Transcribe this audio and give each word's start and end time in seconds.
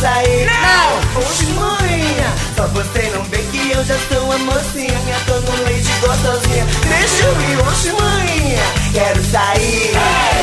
sair. 0.00 0.46
Não! 0.46 1.20
Oxe, 1.20 1.46
mãe! 1.46 2.16
Só 2.56 2.66
você 2.68 3.10
não 3.14 3.22
vê 3.24 3.38
que 3.38 3.70
eu 3.72 3.84
já 3.84 3.96
sou 4.08 4.22
uma 4.24 4.38
mocinha, 4.38 5.16
tô 5.26 5.34
no 5.34 5.64
leite 5.64 5.92
gostosinha. 6.00 6.66
Deixa 6.88 7.24
eu 7.24 7.40
ir, 7.42 7.58
oxe, 7.68 7.92
mãe! 7.92 8.58
Quero 8.92 9.24
sair, 9.24 9.92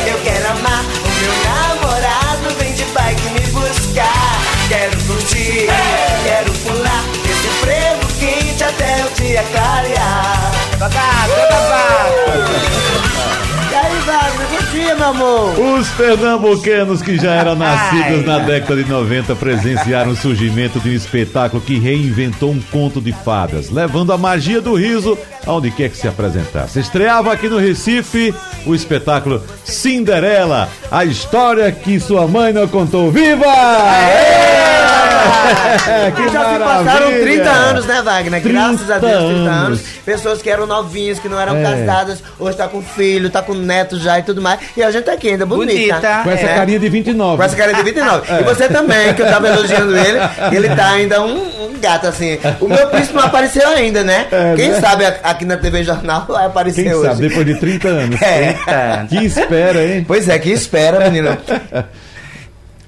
eu 0.08 0.18
quero 0.24 0.52
amar 0.52 0.84
o 0.84 1.10
meu 1.20 1.34
namorado, 1.44 2.56
vem 2.60 2.74
de 2.74 2.86
bike 2.86 3.30
me 3.30 3.48
buscar. 3.52 4.42
Quero 4.68 4.98
curtir, 5.04 5.68
quero 6.24 6.52
pular 6.52 7.04
esse 7.24 7.48
frevo 7.62 8.08
quente 8.20 8.64
até 8.64 9.06
o 9.06 9.10
dia 9.14 9.44
clarear. 9.52 10.52
E 11.28 11.34
aí, 11.34 13.05
Wagner, 14.06 14.64
dia, 14.72 14.96
meu 14.96 15.08
amor. 15.08 15.60
Os 15.60 15.90
pernambucanos 15.90 17.02
que 17.02 17.18
já 17.18 17.34
eram 17.34 17.56
nascidos 17.56 18.24
na 18.24 18.38
década 18.38 18.84
de 18.84 18.90
90 18.90 19.36
presenciaram 19.36 20.12
o 20.12 20.16
surgimento 20.16 20.80
de 20.80 20.90
um 20.90 20.94
espetáculo 20.94 21.60
que 21.60 21.80
reinventou 21.80 22.52
um 22.52 22.62
conto 22.72 23.02
de 23.02 23.12
fadas, 23.12 23.72
levando 23.72 24.14
a 24.14 24.18
magia 24.18 24.62
do 24.62 24.76
riso 24.76 25.18
aonde 25.46 25.72
quer 25.72 25.90
que 25.90 25.98
se 25.98 26.08
apresentasse. 26.08 26.80
Estreava 26.80 27.34
aqui 27.34 27.50
no 27.50 27.58
Recife 27.58 28.32
o 28.66 28.76
espetáculo 28.76 29.42
Cinderela, 29.64 30.70
a 30.92 31.04
história 31.04 31.72
que 31.72 32.00
sua 32.00 32.28
mãe 32.28 32.54
não 32.54 32.68
contou. 32.68 33.12
Viva! 33.12 33.46
que 36.16 36.24
Já 36.24 36.30
se 36.30 36.60
maravilha! 36.60 36.66
passaram 36.66 37.12
30 37.12 37.50
anos, 37.50 37.86
né, 37.86 38.02
Wagner? 38.02 38.42
Graças 38.42 38.90
a 38.92 39.00
30 39.00 39.08
Deus, 39.18 39.26
30 39.34 39.50
anos. 39.50 39.66
anos. 39.66 39.82
Pessoas 40.06 40.42
que 40.42 40.50
eram 40.50 40.66
novinhas, 40.68 41.20
que 41.20 41.28
não 41.30 41.40
eram 41.40 41.58
É. 41.58 41.64
casadas, 41.64 42.24
hoje 42.40 42.58
tá 42.58 42.68
com 42.68 42.82
filho, 42.82 43.30
tá 43.30 43.42
com 43.42 43.54
neto 43.54 43.98
já 44.00 44.20
e 44.20 44.24
tudo 44.24 44.42
mais. 44.42 44.60
E 44.76 44.84
a 44.84 44.92
gente 44.92 45.04
tá 45.06 45.14
aqui 45.14 45.30
ainda, 45.30 45.46
bonita. 45.46 45.74
Bonita. 45.96 46.22
Com 46.24 46.32
essa 46.32 46.46
É. 46.46 46.56
carinha 46.56 46.80
de 46.80 46.90
29. 46.90 47.38
Com 47.38 47.44
essa 47.44 47.56
cara 47.56 47.74
de 47.74 47.84
29. 47.84 48.28
E 48.40 48.44
você 48.44 48.68
também, 48.68 49.14
que 49.14 49.22
eu 49.22 49.28
tava 49.28 49.48
elogiando 49.48 49.96
ele, 49.98 50.20
ele 50.52 50.70
tá 50.76 50.92
ainda 50.92 51.22
um, 51.22 51.36
um 51.66 51.80
gato 51.80 52.08
assim. 52.08 52.38
O 52.60 52.68
meu 52.68 52.88
príncipe 52.88 53.14
não 53.16 53.24
apareceu 53.24 53.68
ainda, 53.70 54.04
né? 54.04 54.28
É, 54.32 54.54
Quem 54.56 54.70
né? 54.72 54.80
sabe 54.80 55.06
aqui 55.06 55.46
na 55.46 55.58
TV 55.58 55.84
Jornal 55.84 56.26
vai 56.28 56.46
aparecer 56.46 56.84
Quem 56.84 56.94
hoje. 56.94 57.10
sabe, 57.10 57.28
depois 57.28 57.46
de 57.46 57.56
30 57.56 57.88
anos. 57.88 58.22
É. 58.22 58.56
Que 59.08 59.26
espera, 59.26 59.84
hein? 59.84 60.04
Pois 60.08 60.28
é, 60.30 60.38
que 60.40 60.50
espera, 60.52 61.00
menina. 61.10 61.38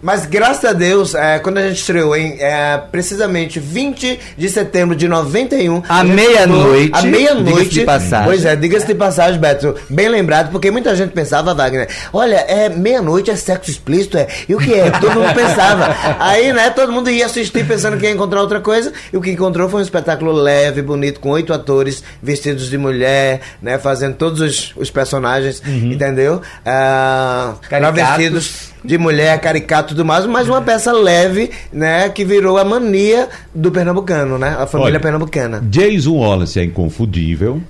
Mas 0.02 0.26
graças 0.26 0.64
a 0.66 0.74
Deus, 0.74 1.16
é, 1.16 1.40
quando 1.40 1.58
a 1.58 1.68
gente 1.68 1.78
estreou 1.80 2.16
em 2.16 2.38
é, 2.40 2.78
precisamente 2.92 3.60
20 3.60 4.20
de 4.38 4.50
setembro 4.50 4.96
de 4.96 5.08
91. 5.08 5.84
À 5.90 6.04
meia-noite, 6.04 6.92
À 6.94 7.02
diga-se 7.02 7.08
meia-noite. 7.08 7.70
de 7.70 7.82
passagem. 7.82 8.26
Pois 8.26 8.46
é, 8.46 8.56
diga-se 8.56 8.86
de 8.88 8.96
passagem, 8.96 9.40
Beto. 9.40 9.76
Bem 9.90 10.08
lembrado, 10.10 10.52
porque 10.52 10.70
muita 10.72 10.96
gente 10.96 11.12
pensava, 11.12 11.54
Wagner, 11.54 11.88
olha, 12.14 12.36
é 12.48 12.70
meia-noite, 12.70 13.32
é 13.32 13.36
sexo 13.36 13.70
explícito, 13.72 14.18
é. 14.18 14.28
E 14.48 14.54
o 14.56 14.60
que 14.60 14.74
é? 14.74 14.90
Todo 14.92 15.14
mundo 15.20 15.34
pensava. 15.34 15.96
Aí, 16.20 16.52
né, 16.54 16.70
todo 16.70 16.92
mundo 16.92 17.10
ia 17.10 17.26
assistir 17.26 17.66
pensando 17.66 17.98
que 17.98 18.06
ia 18.06 18.12
encontrar 18.12 18.42
outra 18.42 18.60
coisa. 18.60 18.94
E 19.12 19.18
o 19.18 19.22
que 19.22 19.32
encontrou 19.32 19.68
foi 19.70 19.80
um 19.82 19.84
espetáculo 19.84 20.32
leve, 20.32 20.82
bonito, 20.82 21.20
com 21.20 21.30
oito 21.30 21.52
atores 21.54 22.04
vestidos 22.22 22.70
de 22.70 22.78
mulher, 22.78 23.42
né, 23.62 23.78
fazendo 23.78 24.16
todos 24.16 24.42
os, 24.42 24.74
os 24.76 24.92
personagens, 24.92 25.62
entendeu? 25.66 26.42
Ah, 26.66 27.56
Caricatos. 27.70 27.96
travestidos 27.96 28.78
de 28.84 28.98
mulher, 28.98 29.38
caricato 29.42 29.87
tudo 29.88 30.06
mais, 30.06 30.26
mas 30.26 30.48
uma 30.48 30.62
peça 30.62 30.92
leve, 30.92 31.50
né, 31.72 32.10
que 32.10 32.24
virou 32.24 32.58
a 32.58 32.64
mania 32.64 33.28
do 33.54 33.72
pernambucano, 33.72 34.38
né? 34.38 34.56
A 34.60 34.68
família 34.68 34.94
Olha, 34.94 35.00
pernambucana. 35.00 35.62
Jason 35.64 36.18
Wallace 36.18 36.60
é 36.60 36.64
inconfundível, 36.64 37.62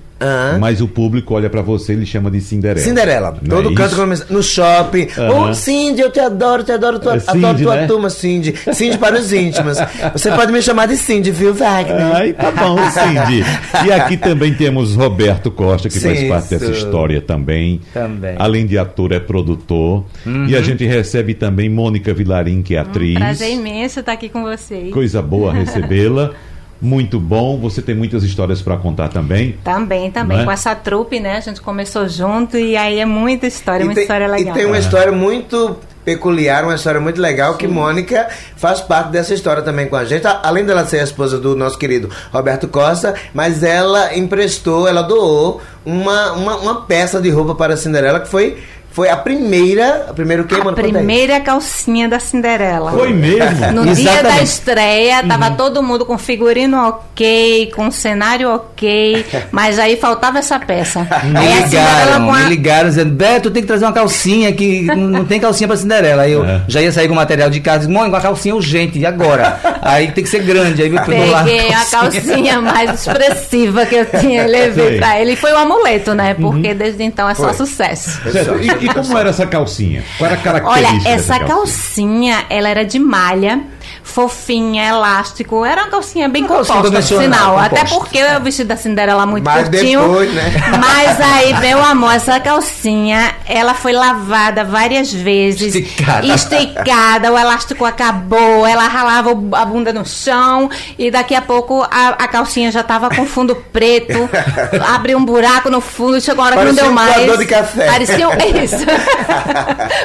Mas 0.58 0.80
o 0.80 0.88
público 0.88 1.34
olha 1.34 1.48
pra 1.48 1.62
você 1.62 1.92
e 1.92 1.96
ele 1.96 2.06
chama 2.06 2.30
de 2.30 2.40
Cinderela. 2.40 2.84
Cinderela. 2.84 3.38
Não 3.42 3.56
Todo 3.56 3.72
é 3.72 3.74
canto 3.74 3.94
começa- 3.96 4.26
no 4.30 4.42
shopping. 4.42 5.08
Aham. 5.16 5.50
Ô, 5.50 5.54
Cindy, 5.54 6.00
eu 6.00 6.10
te 6.10 6.18
adoro, 6.20 6.64
te 6.64 6.72
adoro, 6.72 6.98
tua, 6.98 7.16
É 7.16 7.20
Cindy, 7.20 7.44
adoro 7.46 7.58
tua 7.62 7.76
né? 7.76 7.86
turma, 7.86 8.10
Cindy. 8.10 8.54
Cindy 8.72 8.98
para 8.98 9.16
os 9.18 9.32
íntimos. 9.32 9.78
Você 10.12 10.30
pode 10.32 10.50
me 10.52 10.60
chamar 10.60 10.86
de 10.86 10.96
Cindy, 10.96 11.30
viu, 11.30 11.54
Wagner? 11.54 12.14
Ai, 12.16 12.32
tá 12.32 12.50
bom, 12.50 12.76
Cindy. 12.90 13.44
E 13.86 13.92
aqui 13.92 14.16
também 14.16 14.52
temos 14.54 14.94
Roberto 14.96 15.50
Costa, 15.50 15.88
que 15.88 16.00
faz 16.00 16.18
Sim, 16.18 16.28
parte 16.28 16.48
dessa 16.50 16.64
isso. 16.64 16.72
história 16.86 17.20
também. 17.20 17.80
Também. 17.94 18.34
Além 18.38 18.66
de 18.66 18.76
ator, 18.78 19.12
é 19.12 19.20
produtor. 19.20 20.04
Uhum. 20.26 20.46
E 20.46 20.56
a 20.56 20.60
gente 20.62 20.84
recebe 20.84 21.34
também 21.34 21.68
Mônica 21.68 22.12
Vilarim, 22.12 22.62
que 22.62 22.74
é 22.74 22.78
atriz. 22.80 23.14
Prazer 23.18 23.52
imenso 23.52 24.00
estar 24.00 24.12
aqui 24.12 24.28
com 24.28 24.42
vocês. 24.42 24.92
Coisa 24.92 25.22
boa 25.22 25.52
recebê-la. 25.52 26.30
Muito 26.80 27.18
bom. 27.18 27.58
Você 27.58 27.82
tem 27.82 27.94
muitas 27.94 28.22
histórias 28.22 28.62
para 28.62 28.76
contar 28.76 29.08
também. 29.08 29.58
Também, 29.64 30.10
também. 30.10 30.40
É? 30.40 30.44
Com 30.44 30.50
essa 30.50 30.74
trupe, 30.74 31.18
né? 31.18 31.36
A 31.36 31.40
gente 31.40 31.60
começou 31.60 32.08
junto 32.08 32.56
e 32.56 32.76
aí 32.76 32.98
é 32.98 33.06
muita 33.06 33.46
história, 33.46 33.84
muita 33.84 33.96
tem, 33.96 34.04
história 34.04 34.26
legal. 34.28 34.54
e 34.54 34.58
tem 34.58 34.66
uma 34.66 34.78
história 34.78 35.12
muito 35.12 35.76
peculiar, 36.04 36.64
uma 36.64 36.74
história 36.74 36.98
muito 36.98 37.20
legal, 37.20 37.56
que 37.56 37.66
Mônica 37.66 38.28
faz 38.56 38.80
parte 38.80 39.10
dessa 39.10 39.34
história 39.34 39.62
também 39.62 39.86
com 39.88 39.96
a 39.96 40.06
gente. 40.06 40.26
Além 40.26 40.64
dela 40.64 40.86
ser 40.86 41.00
a 41.00 41.04
esposa 41.04 41.38
do 41.38 41.54
nosso 41.54 41.78
querido 41.78 42.08
Roberto 42.32 42.66
Costa, 42.66 43.14
mas 43.34 43.62
ela 43.62 44.16
emprestou, 44.16 44.88
ela 44.88 45.02
doou 45.02 45.60
uma, 45.84 46.32
uma, 46.32 46.56
uma 46.56 46.80
peça 46.82 47.20
de 47.20 47.28
roupa 47.28 47.54
para 47.54 47.74
a 47.74 47.76
Cinderela, 47.76 48.20
que 48.20 48.28
foi, 48.28 48.56
foi 48.98 49.08
a 49.08 49.16
primeira. 49.16 50.06
A 50.08 50.12
primeira 50.12 50.42
o 50.42 50.44
quê, 50.44 50.56
A 50.56 50.72
primeira 50.72 51.38
calcinha 51.38 52.08
da 52.08 52.18
Cinderela. 52.18 52.90
Foi 52.90 53.12
mesmo? 53.12 53.70
No 53.72 53.94
dia 53.94 54.24
da 54.24 54.42
estreia, 54.42 55.22
tava 55.22 55.52
todo 55.52 55.80
mundo 55.84 56.04
com 56.04 56.18
figurino 56.18 56.76
ok, 56.88 57.70
com 57.76 57.92
cenário 57.92 58.50
ok, 58.52 59.24
mas 59.52 59.78
aí 59.78 59.96
faltava 59.96 60.40
essa 60.40 60.58
peça. 60.58 61.06
Me 61.22 61.38
aí 61.38 61.62
ligaram, 61.62 62.26
com 62.26 62.32
a... 62.34 62.38
me 62.40 62.48
ligaram 62.48 62.88
dizendo, 62.88 63.14
Beto, 63.14 63.52
tem 63.52 63.62
que 63.62 63.68
trazer 63.68 63.84
uma 63.84 63.92
calcinha 63.92 64.52
que 64.52 64.82
não 64.82 65.24
tem 65.24 65.38
calcinha 65.38 65.68
pra 65.68 65.76
Cinderela. 65.76 66.22
Aí 66.22 66.32
eu 66.32 66.44
É. 66.44 66.62
já 66.66 66.82
ia 66.82 66.90
sair 66.90 67.06
com 67.06 67.12
o 67.14 67.16
material 67.16 67.50
de 67.50 67.60
casa, 67.60 67.86
disse, 67.86 67.92
mãe, 67.92 68.08
uma 68.08 68.20
calcinha 68.20 68.56
urgente, 68.56 68.98
e 68.98 69.06
agora? 69.06 69.60
aí 69.80 70.10
tem 70.10 70.24
que 70.24 70.30
ser 70.30 70.42
grande, 70.42 70.82
aí 70.82 70.92
eu 70.92 71.04
pegou 71.04 71.30
lá 71.30 71.44
Peguei 71.44 71.72
a 71.72 71.84
calcinha 71.84 72.58
mais 72.60 73.06
expressiva 73.06 73.86
que 73.86 73.94
eu 73.94 74.06
tinha 74.06 74.44
levei 74.44 74.88
Sei. 74.88 74.98
pra 74.98 75.20
ele. 75.20 75.34
E 75.34 75.36
foi 75.36 75.52
um 75.52 75.58
amuleto, 75.58 76.14
né? 76.14 76.34
Porque 76.34 76.74
desde 76.74 77.04
então 77.04 77.28
é 77.28 77.34
só 77.34 77.52
sucesso. 77.52 78.20
Certo. 78.32 78.56
E, 78.60 78.87
e 78.90 78.94
como 78.94 79.18
era 79.18 79.30
essa 79.30 79.46
calcinha? 79.46 80.04
Qual 80.16 80.30
era 80.30 80.38
a 80.38 80.42
característica 80.42 81.08
Olha, 81.08 81.14
essa 81.14 81.32
dessa 81.34 81.44
calcinha, 81.44 82.44
ela 82.48 82.68
era 82.68 82.84
de 82.84 82.98
malha, 82.98 83.60
fofinha, 84.08 84.88
elástico. 84.88 85.64
Era 85.64 85.82
uma 85.82 85.90
calcinha 85.90 86.28
bem 86.28 86.42
Uma 86.42 86.56
calcinha 86.56 86.76
composta, 86.76 86.90
por 86.90 87.00
convencional, 87.12 87.38
sinal. 87.50 87.58
Até 87.58 87.76
composta. 87.82 87.98
porque 87.98 88.24
o 88.24 88.40
vestido 88.42 88.68
da 88.68 88.76
Cinderela 88.76 89.26
muito 89.26 89.44
Mas 89.44 89.68
curtinho. 89.68 90.00
depois, 90.00 90.32
né? 90.34 90.52
Mas 90.80 91.20
aí, 91.20 91.54
meu 91.60 91.84
amor, 91.84 92.12
essa 92.14 92.40
calcinha, 92.40 93.34
ela 93.46 93.74
foi 93.74 93.92
lavada 93.92 94.64
várias 94.64 95.12
vezes. 95.12 95.74
Esticada. 95.74 96.26
Esticada, 96.26 97.32
o 97.32 97.38
elástico 97.38 97.84
acabou, 97.84 98.66
ela 98.66 98.88
ralava 98.88 99.30
a 99.52 99.64
bunda 99.64 99.92
no 99.92 100.04
chão 100.06 100.70
e 100.98 101.10
daqui 101.10 101.34
a 101.34 101.42
pouco 101.42 101.82
a, 101.82 102.08
a 102.18 102.28
calcinha 102.28 102.72
já 102.72 102.82
tava 102.82 103.08
com 103.10 103.26
fundo 103.26 103.54
preto, 103.72 104.28
abriu 104.94 105.18
um 105.18 105.24
buraco 105.24 105.70
no 105.70 105.80
fundo, 105.80 106.20
chegou 106.20 106.42
uma 106.44 106.50
hora 106.50 106.56
que 106.56 106.64
não 106.64 106.74
Parecia 106.74 106.82
deu 106.82 106.90
um 106.90 106.94
mais. 106.94 107.14
coador 107.14 107.38
de 107.38 107.46
café. 107.46 107.86
Parecia 107.86 108.28
um, 108.28 108.32
isso. 108.64 108.86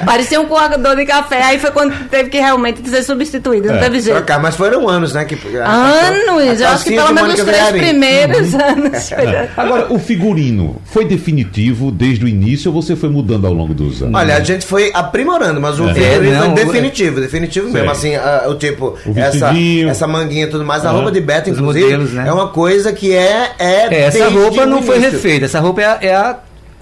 Parecia 0.05 0.41
um 0.41 0.45
coador 0.45 0.95
de 0.95 1.05
café, 1.05 1.41
aí 1.43 1.59
foi 1.59 1.71
quando 1.71 1.93
teve 2.09 2.29
que 2.29 2.39
realmente 2.39 2.87
ser 2.89 3.03
substituído, 3.03 3.67
não 3.69 3.75
É, 3.75 3.79
teve 3.79 3.92
Trocar, 4.01 4.39
mas 4.41 4.55
foram 4.55 4.87
anos, 4.89 5.13
né? 5.13 5.25
Que, 5.25 5.35
a- 5.57 5.69
Anos, 5.69 6.61
a 6.61 6.63
eu 6.63 6.67
acho 6.69 6.83
que 6.85 6.95
pelo 6.95 7.13
menos 7.13 7.33
os 7.39 7.45
três 7.45 7.69
primeiros 7.71 8.53
anos. 8.55 9.11
É. 9.11 9.49
Agora, 9.55 9.91
o 9.93 9.99
figurino 9.99 10.81
foi 10.85 11.05
definitivo 11.05 11.91
desde 11.91 12.25
o 12.25 12.27
início 12.27 12.73
ou 12.73 12.81
você 12.81 12.95
foi 12.95 13.09
mudando 13.09 13.45
ao 13.47 13.53
longo 13.53 13.73
dos 13.73 14.01
anos? 14.01 14.13
Olha, 14.15 14.37
a 14.37 14.39
gente 14.43 14.65
foi 14.65 14.91
aprimorando, 14.93 15.59
mas 15.61 15.79
o 15.79 15.87
É. 15.89 15.93
figurino 15.93 16.35
É, 16.35 16.39
foi 16.39 16.47
não, 16.47 16.53
definitivo, 16.53 17.21
definitivo 17.21 17.65
Sei. 17.67 17.73
mesmo. 17.73 17.91
Assim, 17.91 18.15
a- 18.15 18.45
o 18.47 18.55
tipo, 18.55 18.97
O 19.05 19.13
essa, 19.17 19.51
essa 19.89 20.07
manguinha 20.07 20.45
e 20.45 20.49
tudo 20.49 20.65
mais. 20.65 20.85
A 20.85 20.91
roupa 20.91 21.11
de 21.11 21.21
Beto, 21.21 21.49
Os 21.51 21.57
inclusive, 21.57 21.85
modelos, 21.85 22.11
né? 22.13 22.25
é 22.27 22.31
uma 22.33 22.47
coisa 22.47 22.91
que 22.93 23.13
é. 23.13 23.51
é 23.59 23.87
É, 23.93 24.01
essa 24.05 24.29
roupa 24.29 24.65
não 24.65 24.81
foi 24.81 24.99
refeita, 24.99 25.45
essa 25.45 25.59
roupa 25.59 25.81
é 25.81 25.85
a, 25.85 25.97
é 26.01 26.15
a 26.15 26.37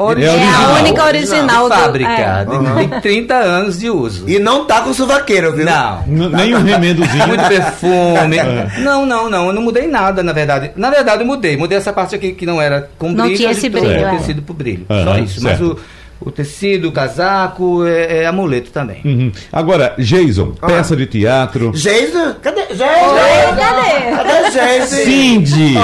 É 0.10 0.26
É 0.26 0.30
original. 0.30 0.64
a 0.76 0.80
única 0.80 1.04
original 1.06 1.70
de 1.70 1.76
do- 1.76 1.82
fábrica, 1.82 2.12
é. 2.12 2.46
de- 2.46 2.88
tem 2.88 3.00
30 3.02 3.36
anos 3.36 3.80
de 3.80 3.90
uso. 3.90 4.28
E 4.30 4.40
não 4.40 4.66
tá 4.66 4.82
com 4.82 4.94
suvaqueiro, 4.94 5.54
viu? 5.54 5.66
Não. 5.66 6.04
N- 6.08 6.30
Nem 6.30 6.56
um 6.56 6.64
remendozinho. 6.64 7.28
Muito 7.28 7.44
perfume. 7.48 8.38
É. 8.42 8.80
Não, 8.80 9.06
não, 9.06 9.30
não. 9.30 9.48
Eu 9.48 9.54
não 9.54 9.62
mudei 9.62 9.88
nada, 9.88 10.24
na 10.24 10.32
verdade. 10.34 10.72
Na 10.76 10.90
verdade, 10.90 11.22
eu 11.22 11.28
mudei. 11.28 11.56
Mudei 11.58 11.78
essa 11.78 11.92
parte 11.94 12.16
aqui 12.16 12.32
que 12.32 12.46
não 12.46 12.62
era 12.62 12.90
com 12.98 13.10
Não 13.12 13.26
brilho. 13.26 13.38
tinha 13.38 13.50
ali 13.50 13.58
esse 13.58 13.70
trouxe 13.70 13.88
brilho, 13.90 14.06
é. 14.08 14.12
tecido 14.18 14.42
pro 14.42 14.54
brilho. 14.54 14.86
Aham, 14.90 15.04
Só 15.06 15.18
isso. 15.20 15.44
Mas 15.44 15.58
certo. 15.58 15.72
o, 15.74 15.80
o 16.24 16.30
tecido, 16.32 16.90
o 16.90 16.92
casaco, 16.92 17.86
é, 17.86 18.20
é 18.24 18.26
amuleto 18.28 18.70
também. 18.72 19.02
Uhum. 19.04 19.32
Agora, 19.52 19.96
Jason, 19.98 20.54
Ah. 20.62 20.68
peça 20.68 20.96
de 20.96 21.06
teatro. 21.08 21.72
Jason? 21.72 22.36
Cadê? 22.42 22.66
Jason? 22.68 22.84
Oi, 22.86 23.56
cadê? 23.58 24.16
Cadê 24.16 24.52
Jason? 24.52 24.96
Cindy! 25.04 25.76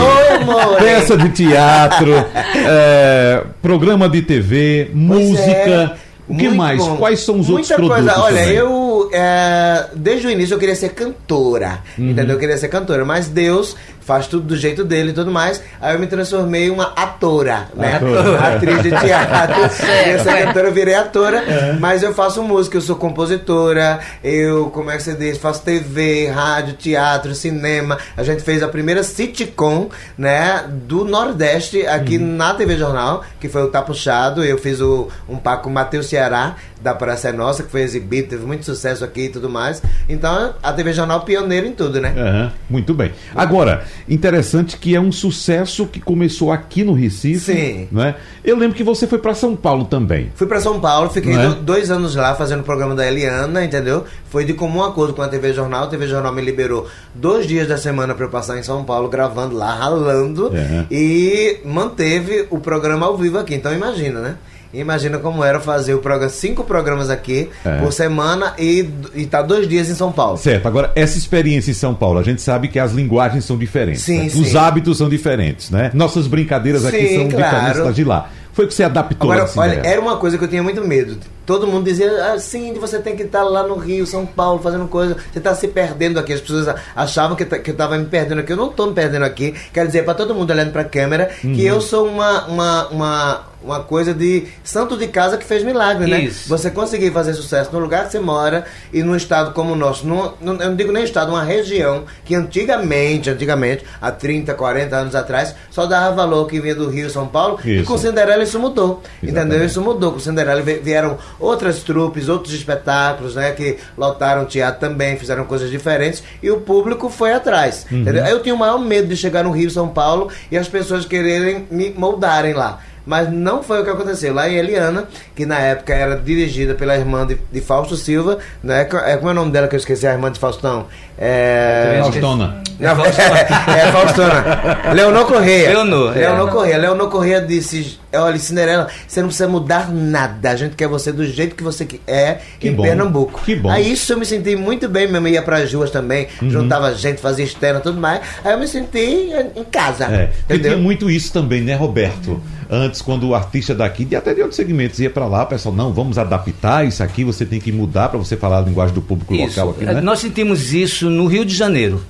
Amor. 0.41 0.75
Peça 0.77 1.17
de 1.17 1.29
teatro, 1.29 2.13
é, 2.67 3.43
programa 3.61 4.07
de 4.07 4.21
TV, 4.21 4.89
música. 4.93 5.93
é. 6.03 6.07
O 6.29 6.35
que 6.35 6.43
Muito 6.43 6.57
mais? 6.57 6.77
bom. 6.77 6.97
Quais 6.97 7.21
são 7.21 7.39
os 7.39 7.49
outros 7.49 7.69
Muita 7.69 7.75
produtos? 7.75 8.13
coisa. 8.13 8.21
Olha, 8.21 8.41
também? 8.41 8.53
eu 8.57 9.09
é, 9.13 9.85
desde 9.95 10.27
o 10.27 10.29
início 10.29 10.55
eu 10.55 10.59
queria 10.59 10.75
ser 10.75 10.89
cantora, 10.89 11.79
Uhum. 11.97 12.09
entendeu? 12.09 12.35
Eu 12.35 12.39
queria 12.39 12.57
ser 12.57 12.67
cantora, 12.67 13.05
mas 13.05 13.29
Deus 13.29 13.77
faz 14.07 14.25
tudo 14.25 14.43
do 14.47 14.55
jeito 14.55 14.83
dele 14.85 15.09
e 15.09 15.13
tudo 15.13 15.29
mais. 15.29 15.61
Aí 15.81 15.93
eu 15.93 15.99
me 15.99 16.07
transformei 16.07 16.67
em 16.67 16.69
uma 16.71 16.93
atora, 16.95 17.67
né? 17.75 17.97
Atora. 17.97 18.39
Atriz 18.55 18.81
de 18.81 18.89
teatro. 18.89 19.69
ser 20.23 20.45
cantora, 20.45 20.67
eu 20.69 20.73
virei 20.73 20.95
atora, 20.95 21.37
É. 21.39 21.73
mas 21.79 22.01
eu 22.01 22.13
faço 22.13 22.41
música, 22.41 22.77
eu 22.77 22.81
sou 22.81 22.95
compositora, 22.95 23.99
eu, 24.23 24.69
como 24.69 24.89
é 24.89 24.95
que 24.97 25.03
você 25.03 25.13
diz, 25.13 25.37
faço 25.37 25.61
TV, 25.61 26.27
rádio, 26.29 26.73
teatro, 26.75 27.35
cinema. 27.35 27.97
A 28.15 28.23
gente 28.23 28.41
fez 28.43 28.63
a 28.63 28.67
primeira 28.69 29.03
sitcom, 29.03 29.89
né, 30.17 30.63
do 30.69 31.03
Nordeste 31.03 31.85
aqui 31.85 32.17
Uhum. 32.17 32.35
na 32.37 32.53
TV 32.53 32.77
Jornal, 32.77 33.23
que 33.39 33.49
foi 33.49 33.63
o 33.63 33.67
Tá 33.67 33.81
Puxado. 33.81 34.43
Eu 34.43 34.57
fiz 34.57 34.79
o, 34.79 35.09
um 35.27 35.35
par 35.35 35.61
com 35.61 35.69
o 35.69 35.73
Matheus 35.73 36.07
Ceará, 36.07 36.55
da 36.81 36.93
Praça 36.93 37.29
é 37.29 37.31
Nossa, 37.31 37.63
que 37.63 37.71
foi 37.71 37.81
exibido, 37.81 38.29
teve 38.29 38.45
muito 38.45 38.63
sucesso 38.65 39.03
aqui 39.03 39.21
e 39.25 39.29
tudo 39.29 39.49
mais. 39.49 39.81
Então, 40.07 40.53
a 40.61 40.71
TV 40.73 40.93
Jornal 40.93 41.21
pioneira 41.21 41.65
em 41.67 41.71
tudo, 41.73 41.99
né? 41.99 42.13
Aham, 42.17 42.51
muito 42.69 42.93
bem. 42.93 43.11
Agora, 43.35 43.83
interessante 44.07 44.77
que 44.77 44.95
é 44.95 44.99
um 44.99 45.11
sucesso 45.11 45.85
que 45.87 45.99
começou 45.99 46.51
aqui 46.51 46.83
no 46.83 46.93
Recife. 46.93 47.39
Sim. 47.53 47.87
Né? 47.91 48.15
Eu 48.43 48.57
lembro 48.57 48.75
que 48.75 48.83
você 48.83 49.05
foi 49.07 49.19
para 49.19 49.33
São 49.33 49.55
Paulo 49.55 49.85
também. 49.85 50.31
Fui 50.35 50.47
pra 50.47 50.59
São 50.61 50.79
Paulo, 50.79 51.09
fiquei 51.09 51.33
é? 51.35 51.47
do- 51.47 51.55
dois 51.55 51.89
anos 51.91 52.15
lá 52.15 52.35
fazendo 52.35 52.61
o 52.61 52.63
programa 52.63 52.95
da 52.95 53.05
Eliana, 53.07 53.63
entendeu? 53.63 54.05
Foi 54.29 54.45
de 54.45 54.53
comum 54.53 54.83
acordo 54.83 55.13
com 55.13 55.21
a 55.21 55.27
TV 55.27 55.53
Jornal. 55.53 55.85
A 55.85 55.87
TV 55.87 56.07
Jornal 56.07 56.33
me 56.33 56.41
liberou 56.41 56.87
dois 57.15 57.47
dias 57.47 57.67
da 57.67 57.77
semana 57.77 58.13
pra 58.13 58.25
eu 58.25 58.29
passar 58.29 58.57
em 58.57 58.63
São 58.63 58.83
Paulo 58.83 59.09
gravando 59.09 59.55
lá, 59.55 59.73
ralando. 59.73 60.51
É. 60.55 60.85
E 60.91 61.59
manteve 61.65 62.47
o 62.49 62.59
programa 62.59 63.05
ao 63.05 63.17
vivo 63.17 63.37
aqui. 63.37 63.55
Então 63.55 63.73
imagina, 63.73 64.19
né? 64.19 64.35
Imagina 64.79 65.17
como 65.17 65.43
era 65.43 65.59
fazer 65.59 65.93
o 65.93 65.99
programa, 65.99 66.29
cinco 66.31 66.63
programas 66.63 67.09
aqui 67.09 67.49
É. 67.65 67.77
por 67.79 67.91
semana 67.91 68.53
e, 68.57 68.89
e 69.15 69.25
tá 69.25 69.41
dois 69.41 69.67
dias 69.67 69.89
em 69.89 69.95
São 69.95 70.11
Paulo. 70.11 70.37
Certo, 70.37 70.67
agora 70.67 70.91
essa 70.95 71.17
experiência 71.17 71.71
em 71.71 71.73
São 71.73 71.93
Paulo, 71.95 72.19
a 72.19 72.23
gente 72.23 72.41
sabe 72.41 72.67
que 72.67 72.79
as 72.79 72.91
linguagens 72.91 73.45
são 73.45 73.57
diferentes. 73.57 74.03
Sim, 74.03 74.23
né? 74.23 74.29
sim. 74.29 74.41
Os 74.41 74.55
hábitos 74.55 74.97
são 74.97 75.09
diferentes, 75.09 75.69
né? 75.69 75.91
Nossas 75.93 76.27
brincadeiras 76.27 76.85
aqui 76.85 77.07
Sim, 77.07 77.15
são 77.15 77.27
claro. 77.29 77.55
diferentes 77.55 77.83
das 77.83 77.95
de 77.95 78.03
lá. 78.03 78.29
Foi 78.53 78.65
que 78.65 78.73
você 78.73 78.83
adaptou 78.83 79.31
Agora, 79.31 79.45
assim, 79.45 79.59
olha, 79.59 79.75
né? 79.75 79.81
era 79.85 80.01
uma 80.01 80.17
coisa 80.17 80.35
que 80.35 80.43
eu 80.43 80.47
tinha 80.47 80.63
muito 80.63 80.83
medo. 80.83 81.15
Todo 81.45 81.67
mundo 81.67 81.85
dizia 81.85 82.33
assim, 82.33 82.73
você 82.73 82.97
tem 82.97 83.15
que 83.15 83.21
estar 83.21 83.43
lá 83.43 83.61
no 83.61 83.75
Rio, 83.75 84.03
São 84.07 84.25
Paulo, 84.25 84.59
fazendo 84.59 84.87
coisa. 84.87 85.15
Você 85.31 85.37
está 85.37 85.53
se 85.53 85.67
perdendo 85.67 86.19
aqui. 86.19 86.33
As 86.33 86.41
pessoas 86.41 86.73
achavam 86.95 87.35
que, 87.35 87.45
ta- 87.45 87.59
que 87.59 87.69
eu 87.69 87.73
estava 87.73 87.95
me 87.99 88.05
perdendo 88.05 88.39
aqui. 88.39 88.51
Eu 88.53 88.57
não 88.57 88.71
estou 88.71 88.87
me 88.87 88.93
perdendo 88.93 89.25
aqui. 89.25 89.53
Quero 89.71 89.85
dizer 89.85 90.03
para 90.05 90.15
todo 90.15 90.33
mundo 90.33 90.49
olhando 90.49 90.71
para 90.71 90.81
a 90.81 90.85
câmera 90.85 91.29
Uhum. 91.43 91.53
que 91.53 91.63
eu 91.63 91.79
sou 91.79 92.07
uma, 92.07 92.45
uma, 92.47 92.87
uma, 92.87 93.41
uma 93.63 93.79
coisa 93.81 94.13
de 94.13 94.47
santo 94.63 94.95
de 94.97 95.07
casa 95.07 95.37
que 95.37 95.43
fez 95.43 95.63
milagre, 95.63 96.09
né? 96.09 96.21
Isso. 96.21 96.47
Você 96.47 96.69
conseguir 96.69 97.11
fazer 97.11 97.33
sucesso 97.33 97.69
no 97.73 97.79
lugar 97.79 98.05
que 98.05 98.11
você 98.11 98.19
mora 98.19 98.65
e 98.93 99.01
num 99.03 99.15
estado 99.15 99.51
como 99.53 99.73
o 99.73 99.75
nosso. 99.75 100.05
Num, 100.07 100.31
num- 100.39 100.61
eu 100.61 100.69
não 100.69 100.75
digo 100.75 100.91
nem 100.91 101.03
estado, 101.03 101.29
uma 101.31 101.43
região 101.43 102.03
que 102.23 102.35
antigamente, 102.35 103.29
antigamente, 103.29 103.83
há 104.01 104.11
30, 104.11 104.53
40 104.53 104.95
anos 104.95 105.15
atrás, 105.15 105.55
só 105.71 105.85
dava 105.85 106.15
valor 106.15 106.45
que 106.47 106.59
vinha 106.59 106.75
do 106.75 106.89
Rio, 106.89 107.09
São 107.09 107.27
Paulo. 107.27 107.59
E 107.65 107.77
Isso. 107.77 107.85
com 107.85 107.97
Cinderela 107.97 108.43
isso 108.43 108.59
mudou. 108.59 109.01
Entendeu? 109.21 109.41
Exatamente. 109.43 109.69
Isso 109.71 109.81
mudou. 109.81 110.11
Com 110.13 110.19
Cinderela 110.19 110.61
vi- 110.61 110.79
vieram 110.79 111.17
outras 111.39 111.81
trupes, 111.83 112.29
outros 112.29 112.53
espetáculos, 112.53 113.35
né? 113.35 113.51
Que 113.51 113.77
lotaram 113.97 114.45
teatro 114.45 114.79
também, 114.79 115.17
fizeram 115.17 115.45
coisas 115.45 115.69
diferentes 115.69 116.23
e 116.43 116.49
o 116.51 116.61
público 116.61 117.09
foi 117.09 117.33
atrás. 117.33 117.85
Uhum. 117.91 118.01
Entendeu? 118.01 118.25
Eu 118.25 118.41
tinha 118.41 118.53
o 118.53 118.57
maior 118.57 118.77
medo 118.79 119.07
de 119.07 119.17
chegar 119.17 119.43
no 119.43 119.51
Rio, 119.51 119.69
São 119.69 119.87
Paulo 119.89 120.29
e 120.51 120.57
as 120.57 120.67
pessoas 120.67 121.05
quererem 121.05 121.67
me 121.71 121.89
moldarem 121.89 122.53
lá. 122.53 122.79
Mas 123.07 123.31
não 123.31 123.63
foi 123.63 123.79
o 123.81 123.83
que 123.85 123.89
aconteceu. 123.89 124.33
Lá 124.33 124.49
em 124.49 124.55
Eliana, 124.55 125.05
que 125.33 125.45
na 125.45 125.57
época 125.59 125.93
era 125.95 126.17
dirigida 126.17 126.75
pela 126.75 126.95
irmã 126.97 127.25
de, 127.25 127.37
de 127.51 127.61
Fausto 127.61 127.95
Silva, 127.95 128.37
né? 128.61 128.83
Co- 128.83 128.97
É, 128.97 129.15
como 129.15 129.29
é 129.29 129.31
o 129.31 129.35
nome 129.35 129.49
dela 129.51 129.67
que 129.69 129.75
eu 129.75 129.79
esqueci? 129.79 130.05
A 130.05 130.11
irmã 130.11 130.29
de 130.29 130.37
Faustão. 130.39 130.87
É... 131.17 131.99
Faustona. 132.03 132.61
Não, 132.79 132.91
é, 133.03 133.09
é 133.09 133.91
Faustona. 133.91 134.93
Leonor 134.93 135.25
Correia. 135.25 135.69
Leonor, 135.69 136.15
é. 136.15 136.19
Leonor 136.19 136.49
Correia. 136.51 136.77
Leonor 136.77 137.09
Correia 137.09 137.41
disse: 137.41 137.97
Olha, 138.13 138.37
Cinderela, 138.37 138.87
você 139.07 139.19
não 139.21 139.29
precisa 139.29 139.47
mudar 139.49 139.91
nada. 139.91 140.51
A 140.51 140.55
gente 140.55 140.75
quer 140.75 140.87
você 140.87 141.11
do 141.11 141.25
jeito 141.25 141.55
que 141.55 141.63
você 141.63 141.85
que- 141.85 141.99
é 142.05 142.37
Que 142.59 142.69
em 142.69 142.73
bom, 142.75 142.83
Pernambuco. 142.83 143.41
que 143.43 143.55
bom. 143.55 143.69
Uhum. 143.69 143.73
Aí 143.73 143.91
isso 143.91 144.13
eu 144.13 144.19
me 144.19 144.25
senti 144.27 144.55
muito 144.55 144.87
bem 144.87 145.07
mesmo. 145.11 145.27
Ia 145.27 145.41
para 145.41 145.57
as 145.57 145.73
ruas 145.73 145.89
também, 145.89 146.27
juntava 146.43 146.93
gente, 146.93 147.19
fazia 147.19 147.43
externa 147.45 147.79
tudo 147.79 147.99
mais. 147.99 148.21
Aí 148.45 148.53
eu 148.53 148.59
me 148.59 148.67
senti 148.67 149.31
em 149.55 149.63
casa. 149.63 150.05
É, 150.05 150.29
entendeu? 150.45 150.71
tinha 150.73 150.83
muito 150.83 151.09
isso 151.09 151.33
também, 151.33 151.61
né, 151.61 151.73
Roberto? 151.73 152.39
Antes, 152.69 153.01
quando 153.01 153.27
o 153.27 153.35
artista 153.35 153.73
daqui, 153.73 154.05
e 154.09 154.15
até 154.15 154.33
de 154.33 154.41
outros 154.41 154.57
segmentos, 154.57 154.99
ia 154.99 155.09
pra 155.09 155.25
lá, 155.25 155.43
o 155.43 155.47
pessoal, 155.47 155.73
não, 155.73 155.93
vamos 155.93 156.17
adaptar 156.17 156.85
isso 156.85 157.01
aqui, 157.01 157.23
você 157.23 157.45
tem 157.45 157.59
que 157.59 157.71
mudar 157.71 158.09
pra 158.09 158.17
você 158.17 158.35
falar 158.35 158.59
a 158.59 158.61
linguagem 158.61 158.93
do 158.93 159.01
público 159.01 159.33
Isso. 159.33 159.59
local 159.59 159.69
aqui, 159.69 159.85
né? 159.85 160.01
Nós 160.01 160.19
sentimos 160.19 160.73
isso 160.73 161.09
no 161.09 161.27
Rio 161.27 161.45
de 161.45 161.55
Janeiro. 161.55 162.03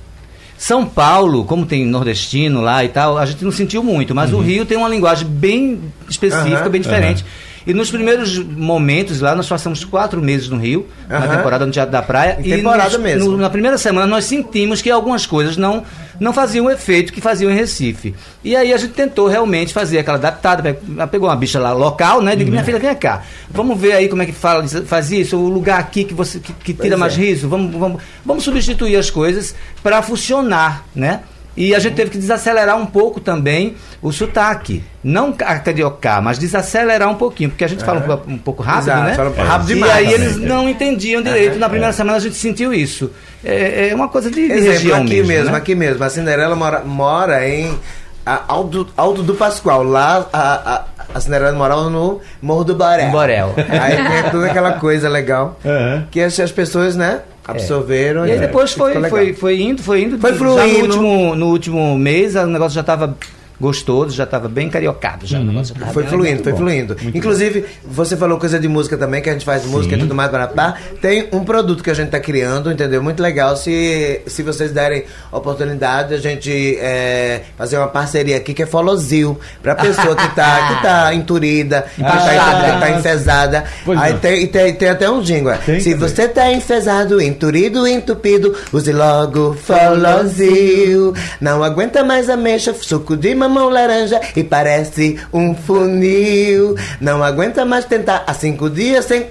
São 0.58 0.84
Paulo, 0.84 1.44
como 1.44 1.64
tem 1.64 1.86
nordestino 1.86 2.60
lá 2.60 2.84
e 2.84 2.88
tal, 2.88 3.16
a 3.16 3.24
gente 3.24 3.44
não 3.44 3.52
sentiu 3.52 3.84
muito, 3.84 4.12
mas 4.12 4.32
o 4.32 4.40
Rio 4.40 4.66
tem 4.66 4.76
uma 4.76 4.88
linguagem 4.88 5.26
bem 5.28 5.80
específica, 6.08 6.62
Aham, 6.62 6.70
bem 6.70 6.80
diferente. 6.80 7.24
E 7.66 7.74
nos 7.74 7.90
primeiros 7.90 8.38
momentos 8.38 9.20
lá, 9.20 9.34
nós 9.34 9.48
passamos 9.48 9.84
quatro 9.84 10.20
meses 10.22 10.48
no 10.48 10.56
Rio, 10.56 10.86
na 11.08 11.18
Aham. 11.18 11.36
temporada 11.36 11.66
no 11.66 11.72
Teatro 11.72 11.92
da 11.92 12.02
Praia. 12.02 12.38
Em 12.40 12.44
temporada 12.56 12.90
nos- 12.96 13.00
mesmo. 13.02 13.30
no- 13.32 13.36
na 13.36 13.50
primeira 13.50 13.76
semana 13.78 14.06
nós 14.06 14.24
sentimos 14.24 14.80
que 14.80 14.90
algumas 14.90 15.26
coisas 15.26 15.56
não, 15.56 15.84
não 16.18 16.32
faziam 16.32 16.66
o 16.66 16.70
efeito 16.70 17.12
que 17.12 17.20
faziam 17.20 17.50
em 17.50 17.54
Recife. 17.54 18.14
E 18.42 18.56
aí 18.56 18.72
a 18.72 18.76
gente 18.76 18.92
tentou 18.94 19.26
realmente 19.28 19.72
fazer 19.74 19.98
aquela 19.98 20.16
adaptada. 20.16 20.62
pe- 20.74 21.06
Pegou 21.10 21.28
uma 21.28 21.36
bicha 21.36 21.58
lá 21.58 21.72
local, 21.72 22.22
né? 22.22 22.34
Digo, 22.36 22.50
minha 22.50 22.64
filha, 22.64 22.78
vem 22.78 22.94
cá. 22.94 23.22
Vamos 23.50 23.78
ver 23.78 23.92
aí 23.92 24.08
como 24.08 24.22
é 24.22 24.26
que 24.26 24.32
fala, 24.32 24.66
faz 24.86 25.10
isso, 25.12 25.36
o 25.36 25.48
lugar 25.48 25.78
aqui 25.78 26.04
que 26.04 26.14
você 26.14 26.38
que, 26.38 26.52
que 26.52 26.72
tira 26.72 26.88
Pois 26.96 27.00
mais 27.00 27.14
é. 27.14 27.16
riso. 27.16 27.48
Vamos, 27.48 27.74
vamos, 27.74 28.02
vamos 28.24 28.44
substituir 28.44 28.96
as 28.96 29.10
coisas 29.10 29.54
para 29.82 30.00
funcionar, 30.02 30.84
né? 30.94 31.20
E 31.56 31.74
a 31.74 31.78
gente 31.80 31.94
teve 31.96 32.10
que 32.10 32.18
desacelerar 32.18 32.76
um 32.76 32.86
pouco 32.86 33.18
também 33.18 33.74
o 34.00 34.12
sotaque. 34.12 34.82
Não 35.02 35.34
a 35.44 35.58
cariocar, 35.58 36.22
mas 36.22 36.38
desacelerar 36.38 37.08
um 37.10 37.16
pouquinho, 37.16 37.50
porque 37.50 37.64
a 37.64 37.68
gente 37.68 37.82
fala 37.82 37.98
um, 37.98 38.02
po- 38.16 38.30
um 38.30 38.38
pouco 38.38 38.62
rápido, 38.62 38.84
Exato, 38.90 39.02
né? 39.06 39.14
fala 39.14 39.30
rápido 39.44 39.70
e 39.70 39.74
demais 39.74 39.92
aí 39.92 40.04
também. 40.04 40.20
eles 40.20 40.36
não 40.36 40.68
entendiam 40.68 41.20
direito. 41.22 41.58
Na 41.58 41.68
primeira 41.68 41.92
semana 41.92 42.16
a 42.16 42.20
gente 42.20 42.36
sentiu 42.36 42.72
isso. 42.72 43.10
É, 43.44 43.88
é 43.88 43.94
uma 43.94 44.08
coisa 44.08 44.30
de, 44.30 44.36
de 44.46 44.52
Exemplo, 44.52 44.72
região 44.72 44.98
aqui 45.02 45.08
mesmo, 45.14 45.26
mesmo, 45.28 45.50
né? 45.50 45.56
aqui 45.58 45.74
mesmo. 45.74 46.04
A 46.04 46.10
Cinderela 46.10 46.54
mora, 46.54 46.80
mora 46.84 47.48
em 47.48 47.76
Alto, 48.24 48.86
Alto 48.96 49.22
do 49.22 49.34
Pascoal. 49.34 49.82
Lá 49.82 50.26
a, 50.32 50.74
a, 50.74 50.84
a 51.14 51.20
Cinderela 51.20 51.52
morava 51.52 51.88
no 51.90 52.20
Morro 52.42 52.62
do 52.64 52.74
Borel. 52.74 53.10
Borel. 53.10 53.54
Aí 53.68 53.96
tem 54.22 54.30
toda 54.30 54.46
aquela 54.46 54.72
coisa 54.74 55.08
legal 55.08 55.58
É. 55.64 56.02
que 56.10 56.20
as, 56.20 56.38
as 56.38 56.52
pessoas, 56.52 56.94
né, 56.94 57.20
absorveram. 57.48 58.26
E 58.26 58.32
aí 58.32 58.36
é, 58.36 58.40
depois 58.40 58.72
foi, 58.72 59.08
foi, 59.08 59.32
foi 59.32 59.60
indo, 59.60 59.82
foi 59.82 60.02
indo. 60.02 60.18
Foi 60.18 60.32
Já 60.32 60.38
fluindo. 60.38 60.60
no 60.60 60.82
último, 60.84 61.34
no 61.34 61.46
último 61.46 61.98
mês 61.98 62.36
o 62.36 62.46
negócio 62.46 62.74
já 62.74 62.82
estava 62.82 63.16
gostoso, 63.60 64.14
já 64.14 64.24
estava 64.24 64.48
bem 64.48 64.68
cariocado. 64.68 65.26
Já, 65.26 65.38
tava 65.38 65.92
Foi 65.92 66.02
bem 66.04 66.12
fluindo, 66.12 66.42
foi 66.44 66.52
fluindo. 66.54 66.96
Inclusive, 67.14 67.64
você 67.84 68.16
falou 68.16 68.38
coisa 68.38 68.58
de 68.58 68.68
música 68.68 68.96
também, 68.96 69.20
que 69.20 69.28
a 69.28 69.32
gente 69.32 69.44
faz 69.44 69.64
música 69.64 69.96
e 69.96 69.98
tudo 69.98 70.14
mais, 70.14 70.30
barapá. 70.30 70.74
Tem 71.00 71.28
um 71.32 71.44
produto 71.44 71.82
que 71.82 71.90
a 71.90 71.94
gente 71.94 72.10
tá 72.10 72.20
criando, 72.20 72.70
entendeu? 72.70 73.02
Muito 73.02 73.22
legal. 73.22 73.56
Se, 73.56 74.20
se 74.26 74.42
vocês 74.42 74.70
derem 74.72 75.04
oportunidade, 75.32 76.14
a 76.14 76.18
gente 76.18 76.76
é, 76.80 77.42
fazer 77.56 77.78
uma 77.78 77.88
parceria 77.88 78.36
aqui 78.36 78.54
que 78.54 78.62
é 78.62 78.66
Folozil. 78.66 79.38
Pra 79.62 79.74
pessoa 79.74 80.14
que 80.14 80.34
tá, 80.34 80.68
que 80.76 80.82
tá 80.82 81.14
enturida, 81.14 81.86
que, 81.94 82.02
tá, 82.02 82.10
que 82.18 82.80
tá 82.80 82.90
enfesada. 82.98 83.64
Pois 83.84 83.98
Aí 84.00 84.12
não. 84.12 84.20
tem, 84.20 84.42
e 84.42 84.46
tem, 84.46 84.74
tem 84.74 84.88
até 84.88 85.10
um 85.10 85.20
jingle. 85.20 85.52
é. 85.52 85.56
Tem 85.58 85.80
Se 85.80 85.94
também. 85.94 86.08
você 86.08 86.28
tá 86.28 86.52
enfesado, 86.52 87.20
enturido, 87.20 87.86
entupido, 87.86 88.54
use 88.72 88.92
logo 88.92 89.54
Folozil. 89.54 91.14
Não 91.40 91.62
aguenta 91.62 92.04
mais 92.04 92.28
ameixa, 92.30 92.74
suco 92.74 93.16
de 93.16 93.34
mamão 93.48 93.68
laranja 93.68 94.20
e 94.36 94.44
parece 94.44 95.18
um 95.32 95.54
funil. 95.54 96.76
Não 97.00 97.22
aguenta 97.22 97.64
mais 97.64 97.84
tentar 97.84 98.24
há 98.26 98.34
cinco 98.34 98.68
dias 98.70 99.04
sem 99.06 99.26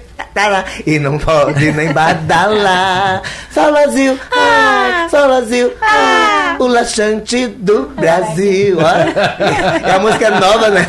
e 0.86 0.98
não 0.98 1.18
pode 1.18 1.72
nem 1.72 1.90
badalar. 1.94 3.22
Folozil, 3.50 4.18
ai, 4.30 5.08
Folozil, 5.08 5.72
ai. 5.80 6.47
O 6.58 6.66
laxante 6.66 7.46
do 7.46 7.88
Brasil. 7.96 8.78
Olha. 8.78 9.14
É 9.86 9.92
a 9.92 9.98
música 10.00 10.30
nova, 10.30 10.68
né? 10.70 10.86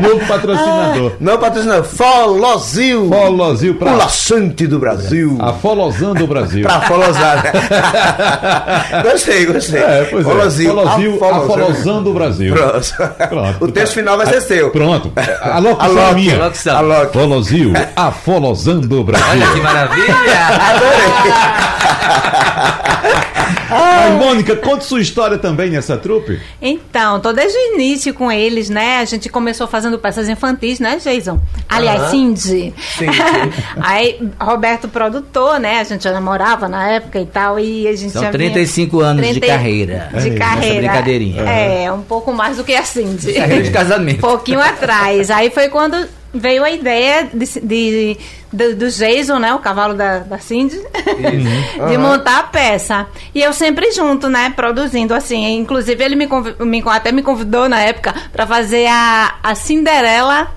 Novo 0.00 0.24
patrocinador. 0.26 1.12
Não 1.20 1.38
patrocinador. 1.38 1.84
Folozil. 1.84 3.08
Folozil 3.08 3.74
pra- 3.74 3.92
O 3.92 3.96
laxante 3.96 4.66
do 4.66 4.78
Brasil. 4.78 5.36
A 5.40 5.52
Folozando 5.52 6.24
o 6.24 6.26
Brasil. 6.26 6.62
Pra 6.62 6.80
folosar. 6.82 7.42
né? 7.44 9.02
gostei, 9.02 9.46
gostei. 9.46 9.80
É, 9.82 10.06
pois 10.10 10.26
é. 10.26 10.30
Folozil. 10.30 10.74
Folozil, 10.74 11.14
Afolozando. 11.16 11.52
afolozando 11.52 12.10
o 12.10 12.14
Brasil. 12.14 12.54
Pronto. 12.54 12.94
Pronto. 13.28 13.64
O 13.64 13.72
texto 13.72 13.94
final 13.94 14.16
vai 14.16 14.26
ser 14.26 14.40
seu. 14.42 14.70
Pronto. 14.70 15.12
A 15.42 15.58
locução 15.58 16.08
é 16.08 16.12
minha. 16.14 16.44
Locução. 16.44 16.76
Aloque. 16.76 17.12
Folozil, 17.12 17.72
afolosando 17.96 19.00
o 19.00 19.04
Brasil. 19.04 19.26
Olha 19.30 19.46
que 19.48 19.60
maravilha! 19.60 20.14
Mas, 23.70 24.14
Mônica, 24.14 24.56
conte 24.56 24.84
sua 24.84 25.00
história 25.00 25.38
também 25.38 25.70
nessa 25.70 25.96
trupe. 25.96 26.40
Então, 26.60 27.20
tô 27.20 27.32
desde 27.32 27.56
o 27.56 27.74
início 27.74 28.12
com 28.14 28.30
eles, 28.30 28.68
né? 28.70 28.98
A 29.00 29.04
gente 29.04 29.28
começou 29.28 29.66
fazendo 29.66 29.98
peças 29.98 30.28
infantis, 30.28 30.80
né, 30.80 30.98
Jason? 31.02 31.40
Aliás, 31.68 32.00
Aham. 32.02 32.10
Cindy. 32.10 32.74
Sim, 32.96 33.06
Aí, 33.80 34.20
Roberto, 34.40 34.88
produtor, 34.88 35.58
né? 35.60 35.80
A 35.80 35.84
gente 35.84 36.04
já 36.04 36.12
namorava 36.12 36.68
na 36.68 36.88
época 36.88 37.18
e 37.20 37.26
tal, 37.26 37.58
e 37.58 37.86
a 37.88 37.94
gente 37.96 38.12
São 38.12 38.22
já 38.22 38.30
35 38.30 39.00
anos 39.00 39.26
de 39.26 39.32
30 39.40 39.46
carreira. 39.46 40.08
De 40.12 40.28
É, 40.28 40.34
carreira. 40.34 40.74
nessa 40.74 40.74
brincadeirinha. 40.74 41.42
É, 41.42 41.92
um 41.92 42.02
pouco 42.02 42.32
mais 42.32 42.56
do 42.56 42.64
que 42.64 42.74
a 42.74 42.82
Cindy. 42.82 43.32
Carreira 43.32 43.62
de 43.64 43.70
casamento. 43.70 44.20
pouquinho 44.20 44.60
atrás. 44.60 45.30
Aí 45.30 45.50
foi 45.50 45.68
quando 45.68 45.96
veio 46.32 46.62
a 46.64 46.70
ideia 46.70 47.28
de, 47.32 47.46
de- 47.60 48.16
do, 48.52 48.74
do 48.76 48.88
Jason, 48.90 49.38
né? 49.38 49.52
O 49.54 49.58
cavalo 49.58 49.94
da, 49.94 50.18
da 50.20 50.38
Cindy, 50.38 50.78
de 51.76 51.80
Aham. 51.80 51.98
montar 51.98 52.38
a 52.38 52.42
peça. 52.44 53.06
E 53.34 53.42
eu 53.42 53.52
sempre 53.52 53.90
junto, 53.92 54.28
né? 54.28 54.52
Produzindo 54.54 55.14
assim. 55.14 55.56
Inclusive, 55.58 56.02
ele 56.02 56.16
me, 56.16 56.28
me- 56.60 56.82
até 56.86 57.12
me 57.12 57.22
convidou 57.22 57.68
na 57.68 57.80
época 57.80 58.14
para 58.32 58.46
fazer 58.46 58.86
a, 58.86 59.34
a 59.42 59.54
Cinderela. 59.54 60.48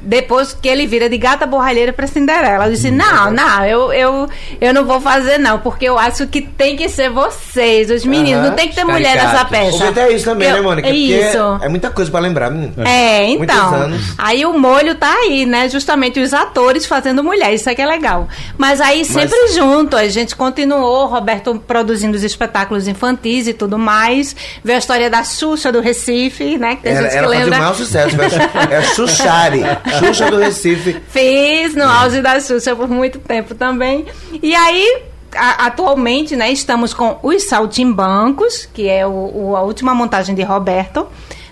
Depois 0.00 0.52
que 0.52 0.68
ele 0.68 0.86
vira 0.86 1.08
de 1.08 1.16
gata 1.18 1.46
borralheira 1.46 1.92
pra 1.92 2.06
Cinderela. 2.06 2.66
Eu 2.66 2.72
disse, 2.72 2.90
não, 2.90 3.30
não, 3.30 3.64
eu, 3.64 3.92
eu, 3.92 4.28
eu 4.60 4.74
não 4.74 4.84
vou 4.84 5.00
fazer 5.00 5.38
não, 5.38 5.58
porque 5.58 5.84
eu 5.86 5.98
acho 5.98 6.26
que 6.26 6.40
tem 6.42 6.76
que 6.76 6.88
ser 6.88 7.10
vocês, 7.10 7.90
os 7.90 8.04
meninos. 8.04 8.44
Não 8.48 8.54
tem 8.54 8.68
que 8.68 8.74
ter 8.74 8.84
mulher 8.84 9.16
nessa 9.16 9.44
peça. 9.44 9.76
O 9.76 9.78
jeito 9.78 9.98
é 10.00 10.12
isso 10.12 10.24
também, 10.24 10.48
Eu- 10.48 10.56
né, 10.56 10.60
Mônica? 10.60 10.88
É 10.88 10.92
isso. 10.92 11.38
É 11.62 11.68
muita 11.68 11.90
coisa 11.90 12.10
pra 12.10 12.20
lembrar, 12.20 12.50
menino. 12.50 12.72
É, 12.86 13.26
Muitos 13.36 13.54
então. 13.56 13.90
Aí 14.16 14.44
o 14.44 14.52
molho 14.58 14.94
tá 14.94 15.12
aí, 15.12 15.44
né? 15.46 15.68
Justamente 15.68 16.20
os 16.20 16.32
atores 16.34 16.86
fazendo 16.86 17.22
mulher, 17.24 17.52
isso 17.54 17.68
é 17.68 17.74
que 17.74 17.82
é 17.82 17.86
legal. 17.86 18.28
Mas 18.56 18.80
aí 18.80 19.04
sempre 19.04 19.48
junto, 19.52 19.96
a 19.96 20.08
gente 20.08 20.34
continuou, 20.36 21.06
Roberto 21.06 21.62
produzindo 21.66 22.16
os 22.16 22.22
espetáculos 22.24 22.86
infantis 22.88 23.46
e 23.46 23.52
tudo 23.52 23.78
mais. 23.78 24.34
Veio 24.62 24.76
a 24.76 24.78
história 24.78 25.10
da 25.10 25.22
Xuxa 25.24 25.70
do 25.72 25.80
Recife, 25.80 26.56
né? 26.58 26.76
Que 26.76 26.82
tem 26.82 26.92
Ela, 26.92 27.02
gente 27.02 27.10
que 27.12 27.16
ela 27.18 27.26
fazia 27.28 27.40
o 27.40 27.44
lembra. 27.44 27.58
maior 27.58 27.74
sucesso. 27.74 28.16
É 28.70 28.82
Xuxari. 28.94 29.62
Xuxa 29.98 30.30
do 30.30 30.38
Recife. 30.38 30.96
Fiz 31.10 31.74
no 31.74 31.84
auge 31.84 32.20
da 32.20 32.38
Xuxa 32.40 32.74
por 32.76 32.88
muito 32.88 33.18
tempo 33.18 33.54
também. 33.54 34.06
E 34.42 34.54
aí, 34.54 35.02
a- 35.34 35.66
atualmente, 35.66 36.34
né, 36.36 36.50
estamos 36.50 36.92
com 36.94 37.18
os 37.22 37.44
Saltimbancos, 37.44 38.68
que 38.72 38.88
é 38.88 39.06
o, 39.06 39.10
o- 39.50 39.56
a 39.56 39.62
última 39.62 39.94
montagem 39.94 40.34
de 40.34 40.42
Roberto. 40.42 41.06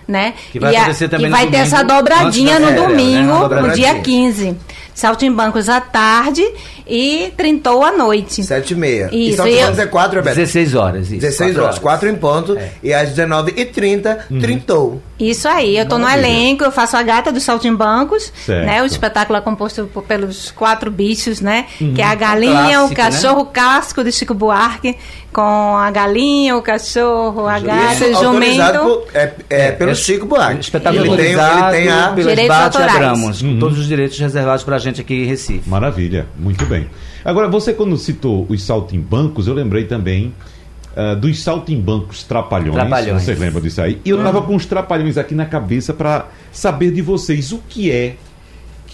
Né? 0.07 0.35
Que 0.53 0.57
vai 0.59 0.71
e 0.71 0.75
a- 0.77 0.81
acontecer 0.83 1.09
também 1.09 1.25
e 1.25 1.29
no 1.29 1.35
vai 1.35 1.45
ter 1.47 1.51
domingo, 1.57 1.65
essa 1.75 1.83
dobradinha 1.83 2.59
no 2.59 2.67
Fera, 2.67 2.79
né? 2.81 2.87
domingo, 2.87 3.29
Uma 3.33 3.39
no 3.39 3.49
dobradinha. 3.49 3.93
dia 3.93 4.01
15. 4.01 4.57
Saltimbancos 4.93 5.67
à 5.67 5.81
tarde 5.81 6.43
e 6.89 7.31
Trintou 7.37 7.83
à 7.83 7.91
noite. 7.91 8.43
Sete 8.43 8.71
e 8.73 8.75
meia. 8.75 9.09
e 9.11 9.29
Isso, 9.29 9.37
só 9.37 9.47
e 9.47 9.59
eu- 9.59 9.67
é 9.69 9.85
quatro, 9.85 10.17
Roberto? 10.19 10.35
16 10.37 10.75
horas, 10.75 11.07
isso. 11.11 11.19
16 11.21 11.51
quatro 11.53 11.63
horas, 11.63 11.79
4 11.79 12.09
em 12.09 12.15
ponto. 12.15 12.57
E 12.83 12.93
às 12.93 13.09
19h30, 13.09 14.17
trintou. 14.41 15.01
Isso 15.19 15.47
aí, 15.47 15.75
eu 15.77 15.87
tô 15.87 15.97
no 15.97 16.07
elenco, 16.07 16.63
eu 16.63 16.71
faço 16.71 16.95
a 16.95 17.01
gata 17.01 17.31
dos 17.31 17.41
saltimbancos, 17.43 18.31
Certo. 18.45 18.65
né? 18.65 18.83
O 18.83 18.85
espetáculo 18.85 19.37
é 19.37 19.41
composto 19.41 19.89
por- 19.91 20.03
pelos 20.03 20.51
quatro 20.51 20.91
bichos, 20.91 21.41
né? 21.41 21.65
Que 21.95 22.01
é 22.01 22.05
a 22.05 22.13
galinha, 22.13 22.77
Clássico, 22.77 22.93
o 22.93 22.95
cachorro 22.95 23.45
casco 23.47 24.03
de 24.03 24.11
Chico 24.11 24.35
Buarque, 24.35 24.95
com 25.33 25.41
a 25.75 25.89
galinha, 25.89 26.55
o 26.55 26.61
cachorro, 26.61 27.47
a 27.47 27.59
gata, 27.59 27.93
Isso 27.93 28.03
o 28.21 28.25
autorizado 28.27 28.77
jumento. 28.77 29.01
por- 29.01 29.07
é, 29.17 29.33
é, 29.49 29.71
pelo 29.71 29.91
esse 29.91 30.03
Chico 30.03 30.25
Buarque. 30.27 30.59
Espetáculo 30.61 31.03
ele, 31.05 31.17
tem, 31.17 31.31
ele 31.31 31.71
tem 31.71 31.89
a... 31.89 32.09
Direitos 32.11 32.47
Bate 32.47 32.63
autorais. 32.77 32.95
Abramos, 32.95 33.41
com 33.41 33.57
todos 33.59 33.79
os 33.79 33.87
direitos 33.87 34.19
reservados 34.19 34.63
pra 34.63 34.77
gente 34.77 35.01
aqui 35.01 35.15
em 35.23 35.25
Recife. 35.25 35.67
Maravilha, 35.67 36.27
muito 36.37 36.63
bem. 36.67 36.76
Agora, 37.23 37.47
você 37.47 37.73
quando 37.73 37.97
citou 37.97 38.45
os 38.49 38.63
saltimbancos, 38.63 39.47
eu 39.47 39.53
lembrei 39.53 39.85
também 39.85 40.33
ah, 40.97 41.13
dos 41.13 41.43
saltimbancos 41.43 42.23
trapalhões. 42.23 42.73
Trapalhões. 42.73 43.21
Vocês 43.21 43.37
lembram 43.37 43.61
disso 43.61 43.79
aí? 43.79 44.01
E 44.03 44.09
eu 44.09 44.23
tava 44.23 44.41
com 44.41 44.55
os 44.55 44.65
trapalhões 44.65 45.15
aqui 45.15 45.35
na 45.35 45.45
cabeça 45.45 45.93
para 45.93 46.27
saber 46.51 46.91
de 46.91 47.03
vocês 47.03 47.51
o 47.51 47.59
que 47.69 47.91
é 47.91 48.15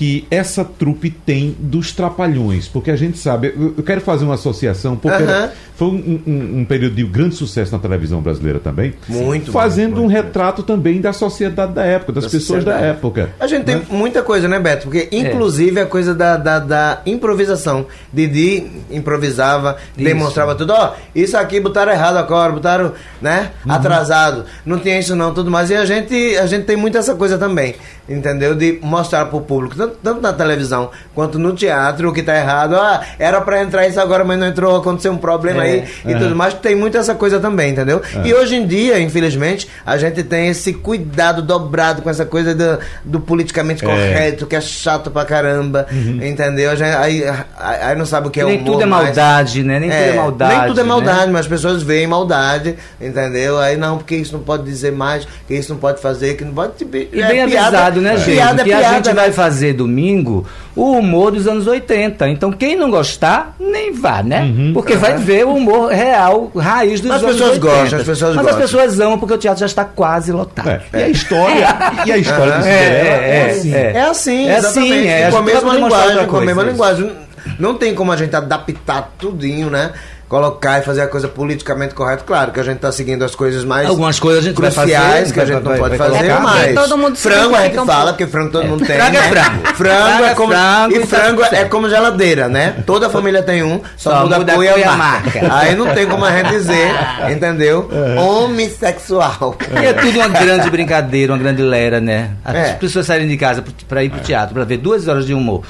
que 0.03 0.27
essa 0.29 0.65
trupe 0.65 1.09
tem 1.09 1.55
dos 1.57 1.93
trapalhões, 1.93 2.67
porque 2.67 2.91
a 2.91 2.95
gente 2.97 3.17
sabe, 3.17 3.53
eu, 3.77 3.81
quero 3.83 4.01
fazer 4.01 4.25
uma 4.25 4.33
associação, 4.33 4.97
porque 4.97 5.23
era- 5.23 5.53
foi 5.77 5.87
um, 5.87 6.21
um- 6.27 6.59
um 6.59 6.65
período 6.65 6.95
de 6.95 7.03
grande 7.05 7.35
sucesso 7.35 7.71
na 7.71 7.79
televisão 7.79 8.19
brasileira 8.21 8.59
também, 8.59 8.93
Muito, 9.07 9.49
fazendo 9.51 9.91
muito, 9.95 9.99
um 9.99 10.03
muito. 10.11 10.13
retrato 10.25 10.61
também 10.61 10.99
da 10.99 11.13
sociedade 11.13 11.71
da 11.73 11.85
época, 11.85 12.11
das 12.11 12.25
Da 12.25 12.29
pessoas 12.29 12.65
da 12.65 12.71
sociedade. 12.73 12.97
época. 12.97 13.29
A 13.39 13.47
gente 13.47 13.63
tem 13.63 13.75
né? 13.77 13.81
muita 13.89 14.21
coisa, 14.21 14.45
né, 14.49 14.59
Beto? 14.59 14.83
Porque, 14.83 15.07
É. 15.09 15.17
inclusive, 15.17 15.79
a 15.79 15.85
coisa 15.85 16.13
da, 16.13 16.35
da, 16.35 16.59
da 16.59 17.01
improvisação. 17.05 17.85
Didi 18.11 18.65
improvisava, 18.91 19.77
Isso. 19.95 20.03
demonstrava 20.05 20.53
tudo. 20.53 20.73
Ó, 20.73 20.93
isso 21.15 21.37
aqui 21.37 21.61
botaram 21.61 21.93
errado 21.93 22.17
agora, 22.17 22.51
botaram, 22.51 22.91
né, 23.21 23.51
Uhum. 23.65 23.71
atrasado. 23.71 24.43
Não 24.65 24.77
tinha 24.79 24.99
isso 24.99 25.15
não, 25.15 25.33
tudo 25.33 25.49
mais. 25.49 25.69
E 25.69 25.75
a 25.75 25.85
gente, 25.85 26.13
a 26.37 26.45
gente 26.45 26.65
tem 26.65 26.75
muito 26.75 26.97
essa 26.97 27.15
coisa 27.15 27.37
também, 27.37 27.75
entendeu? 28.07 28.53
De 28.53 28.79
mostrar 28.81 29.25
pro 29.27 29.39
público, 29.41 29.75
tanto, 29.77 29.92
tanto 30.01 30.21
na 30.21 30.33
televisão 30.33 30.89
quanto 31.13 31.37
no 31.37 31.53
teatro, 31.53 32.09
o 32.09 32.13
que 32.13 32.23
tá 32.23 32.35
errado. 32.35 32.75
Ah, 32.75 33.01
era 33.19 33.39
pra 33.41 33.61
entrar 33.61 33.87
isso 33.87 33.99
agora, 33.99 34.23
mas 34.23 34.37
não 34.39 34.47
entrou, 34.47 34.75
aconteceu 34.77 35.11
um 35.11 35.17
problema 35.17 35.65
É. 35.65 35.69
aí 35.71 35.83
e 36.05 36.15
tudo 36.15 36.35
mais. 36.35 36.53
Tem 36.55 36.75
muito 36.75 36.97
essa 36.97 37.13
coisa 37.15 37.39
também, 37.39 37.71
entendeu? 37.71 38.01
E 38.23 38.33
hoje 38.33 38.55
em 38.55 38.65
dia, 38.65 38.99
infelizmente, 38.99 39.67
a 39.85 39.97
gente 39.97 40.23
tem 40.23 40.47
esse 40.47 40.73
cuidado 40.73 41.41
dobrado 41.41 42.01
com 42.01 42.09
essa 42.09 42.25
coisa 42.25 42.53
do, 42.55 42.79
do 43.03 43.19
politicamente 43.19 43.83
É. 43.83 43.87
correto, 43.87 44.45
que 44.45 44.55
é 44.55 44.61
chato 44.61 45.11
pra 45.11 45.25
caramba, 45.25 45.85
entendeu? 46.21 46.71
A 46.71 46.75
gente- 46.75 46.95
aí, 46.95 47.23
aí, 47.59 47.95
não 47.95 48.05
sabe 48.05 48.27
o 48.27 48.31
que 48.31 48.39
é 48.39 48.45
Nem 48.45 48.57
humor 48.59 48.65
tudo 48.71 48.83
é 48.83 48.85
maldade, 48.85 49.63
né? 49.63 49.79
Nem 49.79 49.89
tudo 49.89 49.99
é 50.01 50.13
maldade. 50.13 50.55
Nem 50.55 50.67
tudo 50.67 50.79
é 50.79 50.83
né? 50.83 50.89
maldade, 50.89 51.31
mas 51.31 51.41
as 51.41 51.47
pessoas 51.47 51.83
veem 51.83 52.07
maldade, 52.07 52.75
entendeu? 52.99 53.57
Aí 53.59 53.77
não, 53.77 53.97
porque 53.97 54.15
isso 54.15 54.33
não 54.33 54.41
pode 54.43 54.63
dizer 54.63 54.91
mais, 54.91 55.27
que 55.47 55.53
isso 55.53 55.71
não 55.73 55.79
pode 55.79 56.01
fazer, 56.01 56.35
que 56.35 56.43
não 56.45 56.53
pode. 56.53 56.73
tipo, 56.73 56.95
E 56.97 57.21
é 57.21 57.27
bem 57.27 57.47
piada- 57.47 57.67
avisado, 57.77 58.01
né, 58.01 58.17
gente? 58.17 58.35
Piada 58.35 58.61
é 58.61 58.65
que 58.65 58.73
a 58.73 58.77
piada, 58.77 58.95
gente 58.95 59.07
né? 59.09 59.13
vai 59.13 59.31
fazer 59.31 59.72
domingo 59.73 60.45
o 60.75 60.91
humor 60.93 61.31
dos 61.31 61.47
anos 61.47 61.67
80. 61.67 62.29
Então, 62.29 62.51
quem 62.51 62.75
não 62.75 62.89
gostar, 62.89 63.55
nem 63.59 63.91
vá, 63.93 64.21
né? 64.23 64.51
Porque 64.73 64.95
vai 64.95 65.17
ver 65.17 65.45
o 65.45 65.55
humor 65.55 65.91
real, 65.91 66.51
raiz 66.55 67.01
dos 67.01 67.11
As 67.11 67.23
anos 67.23 67.35
pessoas 67.35 67.51
80. 67.57 67.75
gostam, 67.81 67.99
as 67.99 68.05
pessoas 68.05 68.35
Mas 68.35 68.45
gostam. 68.45 68.63
as 68.63 68.71
pessoas 68.71 68.99
amam 68.99 69.17
porque 69.19 69.33
o 69.33 69.37
teatro 69.37 69.59
já 69.59 69.65
está 69.65 69.83
quase 69.85 70.31
lotado. 70.31 70.69
É, 70.69 70.81
E 70.93 71.03
a 71.03 71.09
história, 71.09 71.67
e 72.05 72.11
a 72.11 72.17
história 72.17 72.53
do 72.59 72.65
É, 72.65 72.73
Cinderela 72.73 73.23
é, 73.25 73.49
assim. 73.51 73.73
é. 73.73 73.91
É 73.93 74.01
assim, 74.01 74.47
É 74.49 74.57
exatamente. 74.57 74.91
assim, 74.93 75.07
é. 75.07 75.19
E 75.19 75.23
A 75.23 75.31
com 75.31 75.37
a 75.37 75.41
mesma 75.41 75.73
linguagem, 75.73 76.27
com 76.27 76.37
a 76.37 76.41
mesma 76.41 76.63
linguagem. 76.63 77.11
Não 77.59 77.75
tem 77.75 77.93
como 77.93 78.11
a 78.11 78.15
gente 78.15 78.33
adaptar 78.35 79.11
tudinho, 79.19 79.69
né? 79.69 79.91
Colocar 80.33 80.79
e 80.79 80.81
fazer 80.81 81.01
a 81.01 81.07
coisa 81.07 81.27
politicamente 81.27 81.93
correta. 81.93 82.23
Claro 82.25 82.51
que 82.51 82.59
a 82.59 82.63
gente 82.63 82.79
tá 82.79 82.91
seguindo 82.91 83.23
as 83.23 83.35
coisas 83.35 83.63
mais 83.63 83.87
Algumas 83.87 84.19
coisas 84.19 84.43
a 84.43 84.47
gente 84.47 84.59
vai 84.59 84.71
cruciais 84.71 85.29
fazer, 85.29 85.33
que 85.33 85.39
a 85.39 85.43
vai- 85.43 85.53
gente 85.53 85.63
não 85.63 85.71
vai- 85.71 85.79
pode 85.79 85.95
vai 85.97 86.09
fazer, 86.09 86.23
colocar. 86.27 86.39
mas 86.41 86.63
É, 86.69 86.73
todo 86.73 86.97
mundo 86.97 87.15
frango 87.15 87.55
a 87.55 87.61
gente 87.61 87.79
um 87.79 87.85
fala, 87.85 87.97
pouco. 87.99 88.17
porque 88.17 88.27
frango 88.31 88.49
todo 88.51 88.65
mundo 88.67 88.83
tem. 88.83 88.95
frango 88.95 89.15
é 89.15 89.21
né? 89.21 89.27
frango. 89.29 89.67
Frango 89.75 89.75
Frango 89.77 90.23
é 90.23 90.29
é 90.31 90.33
como 90.33 90.53
frango 90.53 90.95
e 90.95 90.99
tá 91.01 91.05
frango 91.05 91.43
é 91.43 91.65
como 91.65 91.87
geladeira, 91.89 92.49
né? 92.49 92.75
Toda 92.83 93.11
família 93.11 93.43
tem 93.43 93.61
um, 93.61 93.79
só, 93.95 94.09
Só 94.09 94.23
muda, 94.23 94.39
muda 94.39 94.51
a 94.53 94.55
cor 94.55 94.63
e 94.79 94.83
a 94.83 94.91
marca. 94.93 95.55
Aí 95.55 95.75
não 95.75 95.93
tem 95.93 96.07
como 96.07 96.25
a 96.25 96.31
gente 96.31 96.49
dizer, 96.49 96.87
entendeu? 97.31 97.87
Homossexual. 98.17 99.55
E 99.81 99.85
é 99.85 99.93
tudo 99.93 100.17
uma 100.19 100.27
grande 100.29 100.69
brincadeira, 100.69 101.31
uma 101.33 101.37
grande 101.39 101.61
lera, 101.61 101.99
né? 102.01 102.31
As 102.43 102.55
É. 102.55 102.73
pessoas 102.73 103.05
saírem 103.05 103.27
de 103.27 103.37
casa 103.37 103.63
para 103.87 104.03
ir 104.03 104.09
pro 104.09 104.19
teatro, 104.21 104.53
para 104.55 104.63
ver 104.63 104.77
duas 104.77 105.07
horas 105.07 105.25
de 105.25 105.33
humor. 105.33 105.63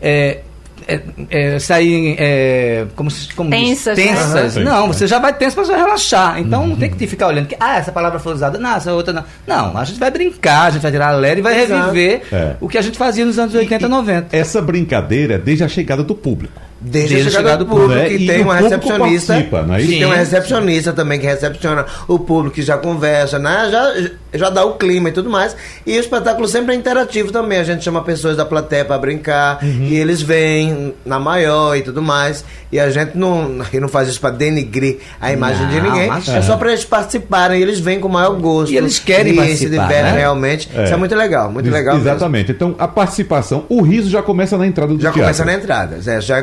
É, 0.00 0.38
é, 0.86 1.00
é, 1.30 1.58
saírem 1.58 2.16
é, 2.18 2.86
como, 2.94 3.10
se- 3.10 3.32
como 3.34 3.50
diz? 3.50 3.60
Tensas, 3.84 3.98
né? 3.98 4.04
tensas. 4.04 4.56
Aham. 4.56 4.64
Não, 4.64 4.86
você 4.88 5.06
já 5.06 5.18
vai 5.18 5.32
tenso 5.32 5.56
para 5.56 5.76
relaxar. 5.76 6.38
Então 6.40 6.66
não 6.66 6.76
tem 6.76 6.90
que 6.90 6.96
te 6.96 7.06
ficar 7.06 7.26
olhando 7.28 7.46
que 7.46 7.56
ah, 7.58 7.76
essa 7.78 7.90
palavra 7.92 8.18
foi 8.18 8.32
usada, 8.34 8.58
não, 8.58 8.76
essa 8.76 8.92
outra 8.92 9.12
não. 9.12 9.24
Não, 9.46 9.76
a 9.76 9.84
gente 9.84 9.98
vai 9.98 10.10
brincar, 10.10 10.66
a 10.66 10.70
gente 10.70 10.82
vai 10.82 10.90
tirar 10.92 11.08
a 11.08 11.16
lera 11.16 11.38
e 11.38 11.42
vai 11.42 11.60
Exato. 11.62 11.86
reviver 11.92 12.22
É. 12.32 12.56
o 12.60 12.68
que 12.68 12.78
a 12.78 12.82
gente 12.82 12.98
fazia 12.98 13.24
nos 13.24 13.38
anos 13.38 13.54
80 13.54 13.86
e 13.86 13.88
90. 13.88 14.36
Essa 14.36 14.60
brincadeira 14.62 15.34
é 15.34 15.38
desde 15.38 15.64
a 15.64 15.68
chegada 15.68 16.02
do 16.02 16.14
público. 16.14 16.60
Desde, 16.86 17.14
Desde 17.14 17.28
a 17.34 17.38
chegada 17.40 17.64
do 17.64 17.66
público, 17.66 17.94
né? 17.94 18.08
que 18.08 18.14
E 18.16 18.26
tem 18.26 18.42
uma 18.42 18.56
público 18.58 18.74
recepcionista. 18.88 19.32
participa, 19.32 19.66
é? 19.74 19.80
E 19.80 19.86
tem 19.88 20.04
uma 20.04 20.16
recepcionista 20.16 20.92
também 20.92 21.18
que 21.18 21.26
recepciona 21.26 21.86
o 22.06 22.18
público 22.18 22.54
que 22.56 22.62
já 22.62 22.76
conversa, 22.76 23.38
né? 23.38 23.68
Já, 23.70 24.38
já 24.38 24.50
dá 24.50 24.64
o 24.66 24.74
clima 24.74 25.08
e 25.08 25.12
tudo 25.12 25.30
mais. 25.30 25.56
E 25.86 25.96
o 25.96 26.00
espetáculo 26.00 26.46
sempre 26.46 26.74
é 26.74 26.76
interativo 26.76 27.32
também. 27.32 27.58
A 27.58 27.64
gente 27.64 27.82
chama 27.82 28.02
pessoas 28.02 28.36
da 28.36 28.44
plateia 28.44 28.84
para 28.84 28.98
brincar 28.98 29.58
Uhum. 29.62 29.86
e 29.88 29.96
eles 29.96 30.20
vêm 30.20 30.92
na 31.06 31.18
maior 31.18 31.74
e 31.76 31.80
tudo 31.82 32.02
mais. 32.02 32.44
E 32.70 32.78
a 32.78 32.90
gente 32.90 33.16
não, 33.16 33.62
e 33.72 33.80
não 33.80 33.88
faz 33.88 34.08
isso 34.08 34.20
para 34.20 34.30
denigrir 34.30 34.98
a 35.20 35.32
imagem 35.32 35.66
de 35.68 35.76
Não, 35.80 35.84
ninguém. 35.90 36.04
imagina. 36.06 36.36
É 36.38 36.42
só 36.42 36.56
para 36.56 36.70
eles 36.72 36.84
participarem. 36.84 37.60
E 37.60 37.62
eles 37.62 37.78
vêm 37.80 37.98
com 37.98 38.08
o 38.08 38.12
maior 38.12 38.34
gosto. 38.34 38.72
E 38.72 38.76
eles 38.76 38.98
querem 38.98 39.32
e 39.32 39.34
se 39.36 39.40
participar, 39.40 39.70
divertem 39.86 40.12
né? 40.12 40.18
realmente. 40.18 40.68
É. 40.74 40.84
Isso 40.84 40.92
é 40.92 40.96
muito 40.96 41.14
legal, 41.14 41.50
muito 41.50 41.70
legal. 41.70 41.94
mesmo. 41.94 42.10
Exatamente. 42.10 42.50
Então, 42.52 42.74
a 42.78 42.86
participação, 42.86 43.64
o 43.70 43.80
riso 43.80 44.10
já 44.10 44.22
começa 44.22 44.58
na 44.58 44.66
entrada 44.66 44.92
do 44.92 44.96
Já 45.00 45.10
teatro. 45.10 45.20
começa 45.22 45.44
na 45.44 45.54
entrada, 45.54 45.98
é, 46.04 46.20
já 46.20 46.42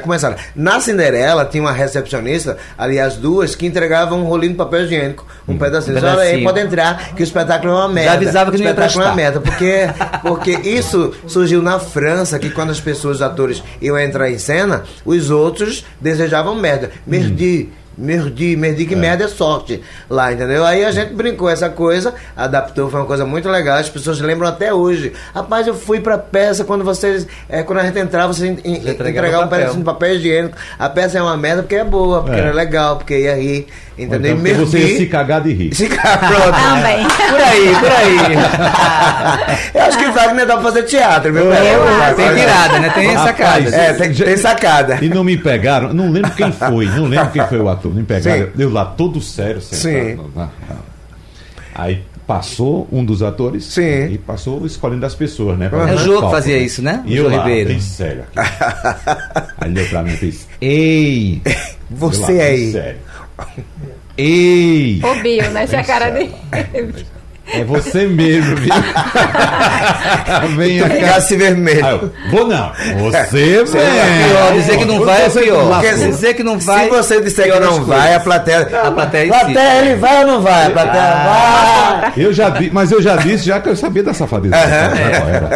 Na 0.56 0.80
Cinderela 0.80 1.46
tinha 1.46 1.64
uma 1.64 1.72
recepcionista, 1.72 2.58
aliás, 2.78 3.16
duas, 3.16 3.56
que 3.56 3.66
entregavam 3.66 4.22
um 4.22 4.24
rolinho 4.24 4.54
de 4.54 4.58
papel 4.58 4.84
higiênico, 4.84 5.26
um 5.48 5.58
pedacinho. 5.58 5.98
Um 5.98 6.06
Olha 6.06 6.22
aí, 6.22 6.44
pode 6.44 6.60
entrar, 6.60 7.14
que 7.16 7.22
o 7.22 7.24
espetáculo 7.24 7.74
é 7.74 7.76
uma 7.76 7.90
merda. 7.90 8.14
avisava 8.14 8.52
que 8.52 8.58
o 8.58 8.60
não 8.60 8.66
ia 8.66 8.72
espetáculo 8.72 9.04
é 9.04 9.08
uma 9.08 9.16
merda, 9.16 9.42
porque, 9.42 9.90
porque 10.22 10.52
isso 10.52 11.14
surgiu 11.28 11.62
na 11.62 11.80
França, 11.80 12.40
que 12.40 12.50
quando 12.50 12.72
as 12.72 12.80
pessoas, 12.80 13.18
os 13.18 13.22
atores, 13.22 13.64
iam 13.82 13.98
entrar 14.00 14.30
em 14.30 14.38
cena, 14.38 14.84
os 15.06 15.30
outros 15.30 15.86
desejavam 16.00 16.56
merda. 16.56 16.92
Merdi. 17.06 17.70
Merdi, 17.98 18.56
merdi 18.56 18.86
que 18.86 18.96
merda 18.96 19.26
é 19.26 19.28
sorte 19.28 19.82
lá, 20.10 20.32
entendeu? 20.32 20.66
Aí 20.66 20.84
a 20.86 20.92
gente 20.92 21.14
brincou 21.14 21.50
essa 21.50 21.70
coisa, 21.70 22.14
adaptou, 22.36 22.90
foi 22.90 23.00
uma 23.02 23.06
coisa 23.06 23.26
muito 23.26 23.50
legal, 23.50 23.78
as 23.78 23.90
pessoas 23.90 24.20
lembram 24.22 24.48
até 24.48 24.74
hoje. 24.74 25.12
Rapaz, 25.36 25.68
eu 25.68 25.74
fui 25.76 26.00
pra 26.00 26.18
peça 26.18 26.64
quando 26.64 26.84
vocês, 26.86 27.28
é, 27.50 27.64
quando 27.64 27.80
a 27.80 27.84
gente 27.84 28.00
entrava, 28.00 28.34
vocês 28.34 28.58
en- 28.64 28.90
entregavam 28.90 29.46
um 29.46 29.50
pedacinho 29.50 29.80
de 29.80 29.84
papel 29.84 30.16
higiênico. 30.16 30.58
A 30.80 30.88
peça 30.90 31.18
é 31.18 31.22
uma 31.22 31.36
merda 31.38 31.64
porque 31.64 31.76
é 31.76 31.84
boa, 31.84 32.22
porque 32.24 32.40
É. 32.40 32.48
é 32.48 32.54
legal, 32.54 32.96
porque 32.98 33.18
ia 33.20 33.36
rir, 33.36 33.68
entendeu? 33.98 34.32
Então, 34.32 34.44
porque 34.44 34.54
você 34.66 34.80
ia 34.80 34.98
se 34.98 35.06
cagar 35.08 35.42
de 35.42 35.54
rir. 35.54 35.76
se 35.76 35.88
cagar, 35.88 36.20
pronto. 36.20 36.58
Também. 36.60 37.04
Por 37.08 37.42
aí, 37.42 37.76
por 37.80 37.92
aí. 37.92 39.72
Eu 39.76 39.82
acho 39.84 39.98
que 39.98 40.06
Wagner 40.12 40.46
dá 40.46 40.54
pra 40.56 40.64
fazer 40.64 40.84
teatro, 40.84 41.32
meu 41.34 41.50
velho. 41.50 41.80
Tem 42.16 42.34
virada, 42.34 42.80
né? 42.80 42.90
Tem 42.94 43.14
Rapaz, 43.14 43.38
sacada. 43.38 43.76
É, 43.76 43.94
tem, 43.94 44.14
tem 44.14 44.38
sacada. 44.38 44.98
E 45.02 45.10
não 45.10 45.24
me 45.24 45.38
pegaram, 45.38 45.94
não 45.94 46.10
lembro 46.12 46.32
quem 46.32 46.52
foi, 46.52 46.86
não 46.86 47.06
lembro 47.06 47.30
quem 47.32 47.46
foi 47.48 47.60
o 47.60 47.70
ator, 47.70 47.81
não 47.90 47.96
me 47.98 48.04
pegaram. 48.04 48.50
Eu 48.58 48.72
lá 48.72 48.86
todo 48.86 49.22
sério, 49.22 49.62
sentado. 49.62 50.28
Sim. 50.28 50.32
na- 50.36 50.46
na- 50.70 50.78
Aí 51.74 52.04
passou 52.28 52.88
um 52.92 53.04
dos 53.04 53.22
atores 53.24 53.64
Sim. 53.66 54.12
e 54.12 54.18
passou 54.18 54.66
escolhendo 54.66 55.06
as 55.06 55.16
pessoas, 55.16 55.58
né? 55.58 55.70
pra 55.70 55.90
É 55.90 55.96
o 55.96 55.98
Jô 55.98 56.22
que 56.22 56.32
fazia 56.32 56.58
né? 56.58 56.64
isso, 56.64 56.82
né? 56.82 57.02
E 57.06 57.14
O 57.14 57.18
eu 57.26 57.30
Jô 57.30 57.36
lá, 57.38 57.44
Ribeiro. 57.44 57.70
bem 57.70 57.80
sério. 57.80 58.24
aqui. 58.36 58.50
Aí 59.60 59.70
ele 59.70 59.80
olhou 59.80 59.90
pra 59.90 60.04
mim 60.04 60.14
e 60.14 60.18
fez: 60.18 60.48
Ei! 60.62 61.42
Você 61.90 62.22
lá, 62.22 62.28
bem 62.28 62.42
aí. 62.42 62.72
Sério. 62.72 63.00
Ei! 64.18 65.02
O 65.04 65.22
Bill, 65.24 65.52
né? 65.52 65.64
Essa 65.64 65.78
é 65.78 65.80
a 65.80 65.84
cara 65.84 66.10
dele. 66.10 66.34
É 67.54 67.64
você 67.64 68.08
mesmo, 68.08 68.56
viu? 68.56 68.74
Vem 70.56 70.80
Tu 70.80 70.84
cá. 70.88 70.90
ficasse 70.96 71.36
vermelho. 71.36 71.86
Aí 71.86 71.92
eu, 71.94 72.12
vou 72.32 72.48
não. 72.48 72.72
Você 73.00 73.64
vem. 73.64 73.66
Pior, 73.66 74.54
dizer 74.54 74.78
que 74.78 74.86
não 74.86 75.04
vai 75.06 75.26
é 75.26 75.30
pior. 75.30 75.82
Quer 75.82 75.96
dizer 75.96 76.34
que 76.34 76.44
não 76.44 76.58
vai. 76.60 76.84
Se 76.86 76.90
você 76.90 77.22
disser 77.22 77.52
que 77.52 77.60
não 77.60 77.84
vai, 77.84 78.16
a 78.16 78.20
plateia. 78.20 78.62
A 78.84 78.92
plateia 78.92 79.28
Plateia, 79.28 79.82
ele 79.86 79.96
vai 79.96 80.22
ou 80.22 80.28
não 80.28 80.42
vai? 80.42 80.68
A 80.68 80.70
plateia 80.70 81.04
vai. 81.04 82.14
Eu 82.18 82.34
já 82.34 82.50
di, 82.50 82.70
mas 82.72 82.92
eu 82.92 83.02
já 83.02 83.16
disse 83.18 83.46
já 83.46 83.60
que 83.60 83.70
eu 83.70 83.76
sabia 83.76 84.04
da 84.04 84.14
safadeza. 84.14 84.56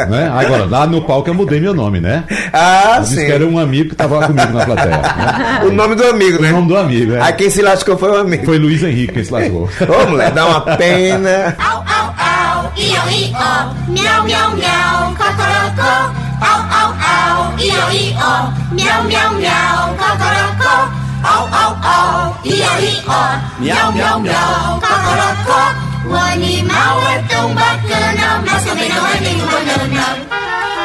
Né? 0.10 0.32
Agora, 0.36 0.66
lá 0.66 0.86
no 0.88 1.02
palco 1.02 1.30
eu 1.30 1.34
mudei 1.34 1.60
meu 1.60 1.74
nome, 1.74 2.00
né? 2.00 2.24
Ah, 2.54 2.96
Eu 2.98 3.02
disse 3.04 3.16
sim. 3.16 3.25
que 3.25 3.32
era 3.32 3.46
um 3.46 3.58
amigo 3.60 3.90
que 3.90 3.94
estava 3.94 4.25
comigo 4.28 4.52
na 4.54 4.66
plateia. 4.66 4.98
né? 4.98 5.60
O 5.66 5.72
nome 5.72 5.96
do 5.96 6.06
amigo, 6.08 6.40
O 6.40 6.42
né? 6.42 6.52
nome 6.52 6.68
do 6.68 6.78
amigo, 6.78 7.16
é. 7.16 7.22
Aí 7.22 7.34
quem 7.34 7.50
se 7.50 7.62
lascou 7.62 7.98
foi 7.98 8.10
o 8.12 8.16
amigo. 8.18 8.46
Foi 8.46 8.58
Luiz 8.58 8.84
Henrique 8.84 9.14
quem 9.14 9.24
se 9.24 9.32
lascou. 9.34 9.70
Ô, 9.88 10.10
mulher, 10.10 10.32
dá 10.32 10.46
uma 10.46 10.62
pena. 10.78 11.56
Au, 11.88 12.08
au, 12.18 12.72
io, 12.75 13.01
io, 13.10 13.51
miau, 13.88 14.24
miau, 14.24 14.50
miau, 14.56 15.15
cocorocó. 15.20 15.94
Au, 16.42 16.62
au, 16.80 16.89
au, 17.13 17.60
io, 17.60 17.86
io, 17.92 18.34
miau, 18.72 19.04
miau, 19.04 19.32
miau, 19.39 19.96
cocorocó. 20.00 20.75
Au, 21.24 21.44
au, 21.62 21.72
au, 21.84 22.36
io, 22.44 22.72
io, 22.82 23.22
miau, 23.60 23.92
miau, 23.92 24.20
miau, 24.20 24.80
cocorocó. 24.82 25.62
O 26.08 26.15
animal 26.15 27.01
é 27.13 27.20
tão 27.30 27.54
bacana, 27.54 28.44
mas 28.46 28.63
também 28.63 28.89
não 28.89 29.08
é 29.08 29.20
nem 29.22 29.38
banana. 29.38 30.18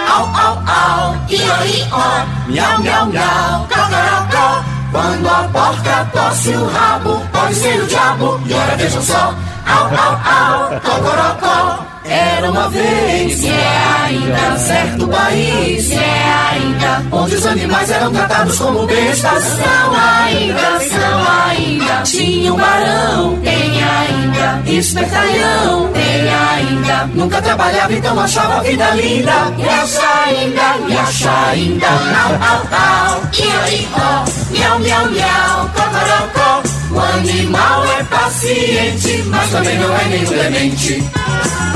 Au, 0.09 0.25
au, 0.25 0.63
au, 0.67 1.17
io, 1.29 1.39
io, 1.39 1.87
miau, 2.49 2.79
miau, 2.81 3.07
miau, 3.07 3.67
cocorocó. 3.69 4.65
Quando 4.93 5.29
a 5.29 5.49
porca 5.53 6.05
tosse 6.13 6.49
o 6.51 6.67
rabo, 6.69 7.25
pode 7.33 7.55
ser 7.55 7.81
o 7.81 7.87
diabo, 7.87 8.41
e 8.45 8.53
ora 8.53 8.77
vejam 8.77 9.03
só. 9.03 9.35
Au, 9.67 9.85
au, 9.87 10.13
au, 10.25 10.81
cocorocó. 10.81 11.91
Era 12.03 12.51
uma 12.51 12.69
vez, 12.71 13.43
e 13.45 13.49
é 13.49 14.07
ainda, 14.07 14.59
certo 14.59 15.07
país, 15.07 15.91
e 15.91 15.95
é 15.95 16.51
ainda, 16.51 17.05
onde 17.13 17.37
os 17.37 17.47
animais 17.47 17.89
eram 17.91 18.11
tratados 18.11 18.59
como 18.59 18.87
bestas. 18.87 19.45
São 19.45 19.95
ainda, 19.95 20.81
são 20.81 21.33
ainda, 21.47 22.03
tinha 22.03 22.53
um 22.53 22.57
barão, 22.57 23.39
tem 23.43 23.81
ainda, 23.85 24.63
espertalhão, 24.67 25.89
tem 25.93 26.29
ainda, 26.29 27.11
nunca 27.15 27.41
trabalhava, 27.43 27.93
então 27.93 28.19
achava 28.19 28.57
a 28.57 28.63
vida 28.63 28.91
linda. 28.91 29.33
E 29.59 29.69
acha 29.69 30.25
ainda, 30.27 30.89
e 30.89 30.97
acha 30.97 31.49
ainda, 31.51 31.87
au, 31.87 32.33
au, 32.51 33.15
au, 33.15 33.23
io, 33.39 33.77
io, 33.77 34.59
miau, 34.59 34.79
miau, 34.81 35.11
miau, 35.11 35.71
cocorocó. 35.75 36.70
O 36.93 36.99
animal 36.99 37.85
é 37.99 38.03
paciente, 38.05 39.23
mas 39.27 39.51
também 39.51 39.79
não 39.79 39.97
é 39.97 40.05
nem 40.07 40.25
demente. 40.25 41.05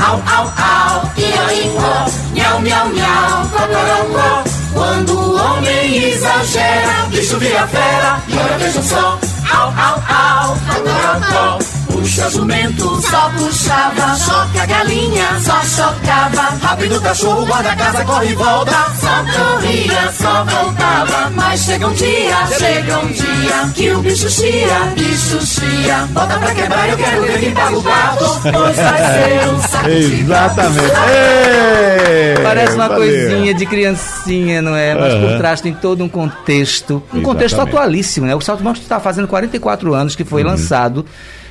Au, 0.05 0.15
au, 0.15 0.53
au, 0.57 1.11
io, 1.17 1.25
io, 1.25 2.33
miau, 2.33 2.59
miau, 2.61 2.89
miau, 2.89 3.49
cocorocó. 3.49 4.43
Quando 4.73 5.17
o 5.17 5.35
homem 5.35 6.09
exagera, 6.09 7.07
bicho 7.09 7.37
vira 7.37 7.65
fera, 7.67 8.21
e 8.27 8.37
ora 8.37 8.57
vejam 8.57 8.83
só. 8.83 9.19
Au, 9.53 9.67
au, 9.69 10.03
au, 10.09 10.57
cocorocó. 10.67 11.74
Puxa 12.05 12.29
jumento, 12.29 13.01
só 13.01 13.31
puxava, 13.31 14.15
choca 14.19 14.61
a 14.61 14.65
galinha, 14.67 15.25
só 15.41 15.59
chocava. 15.63 16.55
Rápido 16.61 16.97
o 16.97 17.01
cachorro, 17.01 17.47
guarda 17.47 17.71
a 17.71 17.75
casa, 17.75 18.05
corre 18.05 18.29
e 18.29 18.35
volta. 18.35 18.75
Só 18.99 19.25
corria, 19.33 20.11
só 20.13 20.43
voltava. 20.43 21.31
Mas 21.31 21.61
chega 21.61 21.87
um 21.87 21.93
dia, 21.93 22.45
chega 22.59 22.99
um 22.99 23.07
dia, 23.07 23.71
que 23.73 23.89
o 23.91 24.01
bicho 24.03 24.29
chia, 24.29 24.93
bicho 24.95 25.43
chia. 25.47 26.07
Bota 26.11 26.37
pra 26.37 26.53
quebrar, 26.53 26.89
eu 26.89 26.95
quero 26.95 27.21
ver 27.23 27.39
quem 27.39 27.51
paga 27.55 27.75
o 27.75 27.81
pato. 27.81 28.25
Pois 28.43 28.75
vai 28.75 28.97
ser 28.99 29.49
um 29.49 29.61
saco 29.63 29.89
de 29.89 30.21
Exatamente. 30.21 30.93
Ei, 31.09 32.43
Parece 32.43 32.75
uma 32.75 32.87
valeu. 32.87 33.03
coisinha 33.03 33.51
de 33.55 33.65
criancinha, 33.65 34.61
não 34.61 34.75
é? 34.75 34.93
Mas 34.93 35.15
por 35.15 35.29
Aham. 35.29 35.37
trás 35.39 35.59
tem 35.59 35.73
todo 35.73 36.03
um 36.03 36.07
contexto. 36.09 37.01
Um 37.11 37.23
contexto 37.23 37.55
Exatamente. 37.55 37.77
atualíssimo, 37.77 38.27
né? 38.27 38.35
O 38.35 38.41
Salto 38.41 38.63
Manco 38.63 38.77
está 38.77 38.99
fazendo 38.99 39.27
44 39.27 39.91
anos 39.95 40.15
que 40.15 40.23
foi 40.23 40.43
lançado 40.43 41.03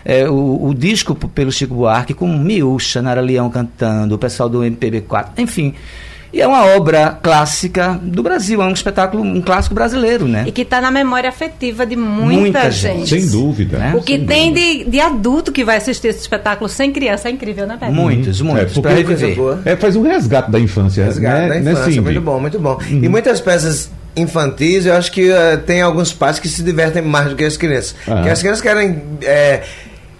é, 0.05 0.29
o, 0.29 0.67
o 0.69 0.75
disco 0.75 1.14
pelo 1.14 1.51
Chico 1.51 1.75
Buarque 1.75 2.14
com 2.14 2.27
Miúcha, 2.29 3.01
Nara 3.01 3.21
Leão 3.21 3.49
cantando, 3.51 4.14
o 4.14 4.19
pessoal 4.19 4.49
do 4.49 4.61
MPB4, 4.61 5.29
enfim. 5.38 5.75
E 6.33 6.40
é 6.40 6.47
uma 6.49 6.67
obra 6.75 7.17
clássica 7.23 7.97
do 8.03 8.21
Brasil, 8.21 8.61
é 8.61 8.67
um 8.67 8.73
espetáculo, 8.73 9.23
um 9.23 9.40
clássico 9.40 9.73
brasileiro, 9.73 10.27
né? 10.27 10.43
E 10.49 10.51
que 10.51 10.62
está 10.62 10.81
na 10.81 10.90
memória 10.90 11.29
afetiva 11.29 11.87
de 11.87 11.95
muita, 11.95 12.40
Muita 12.40 12.71
gente. 12.73 13.07
gente. 13.07 13.23
Sem 13.23 13.31
dúvida. 13.31 13.79
Né? 13.79 13.95
O 13.97 14.03
que 14.03 14.17
Sem 14.17 14.27
tem 14.27 14.53
dúvida. 14.53 14.85
de, 14.85 14.90
de 14.90 15.01
adulto 15.01 15.53
que 15.53 15.64
vai 15.64 15.77
assistir 15.77 16.09
esse 16.09 16.19
espetáculo 16.19 16.69
sem 16.69 16.90
criança 16.90 17.29
é 17.29 17.31
incrível, 17.31 17.69
né, 17.69 17.77
Pedro? 17.79 17.95
Muitos, 17.95 18.40
É, 18.40 18.43
muitos, 18.43 18.75
porque 18.75 18.88
para 18.88 19.05
coisa 19.05 19.27
reviver. 19.29 19.59
É, 19.64 19.77
faz 19.77 19.95
um 19.95 20.03
resgate 20.03 20.51
da 20.51 20.59
infância. 20.59 21.05
Resgate 21.05 21.40
né, 21.40 21.49
da 21.49 21.55
né, 21.55 21.71
infância, 21.71 21.85
Cindy? 21.85 22.01
muito 22.01 22.21
bom, 22.21 22.40
muito 22.40 22.59
bom. 22.59 22.79
Uhum. 22.90 23.05
E 23.05 23.09
muitas 23.09 23.40
peças 23.40 23.88
infantis, 24.17 24.87
eu 24.87 24.95
acho 24.95 25.12
que 25.12 25.31
eh, 25.31 25.57
tem 25.59 25.83
alguns 25.83 26.12
pais 26.12 26.40
que 26.40 26.49
se 26.49 26.64
divertem 26.64 27.01
mais 27.03 27.31
do 27.31 27.37
que 27.37 27.45
as 27.45 27.57
crianças. 27.57 27.95
Ah. 28.09 28.14
Porque 28.17 28.31
as 28.31 28.40
crianças 28.40 28.61
querem 28.61 29.03
eh, 29.23 29.62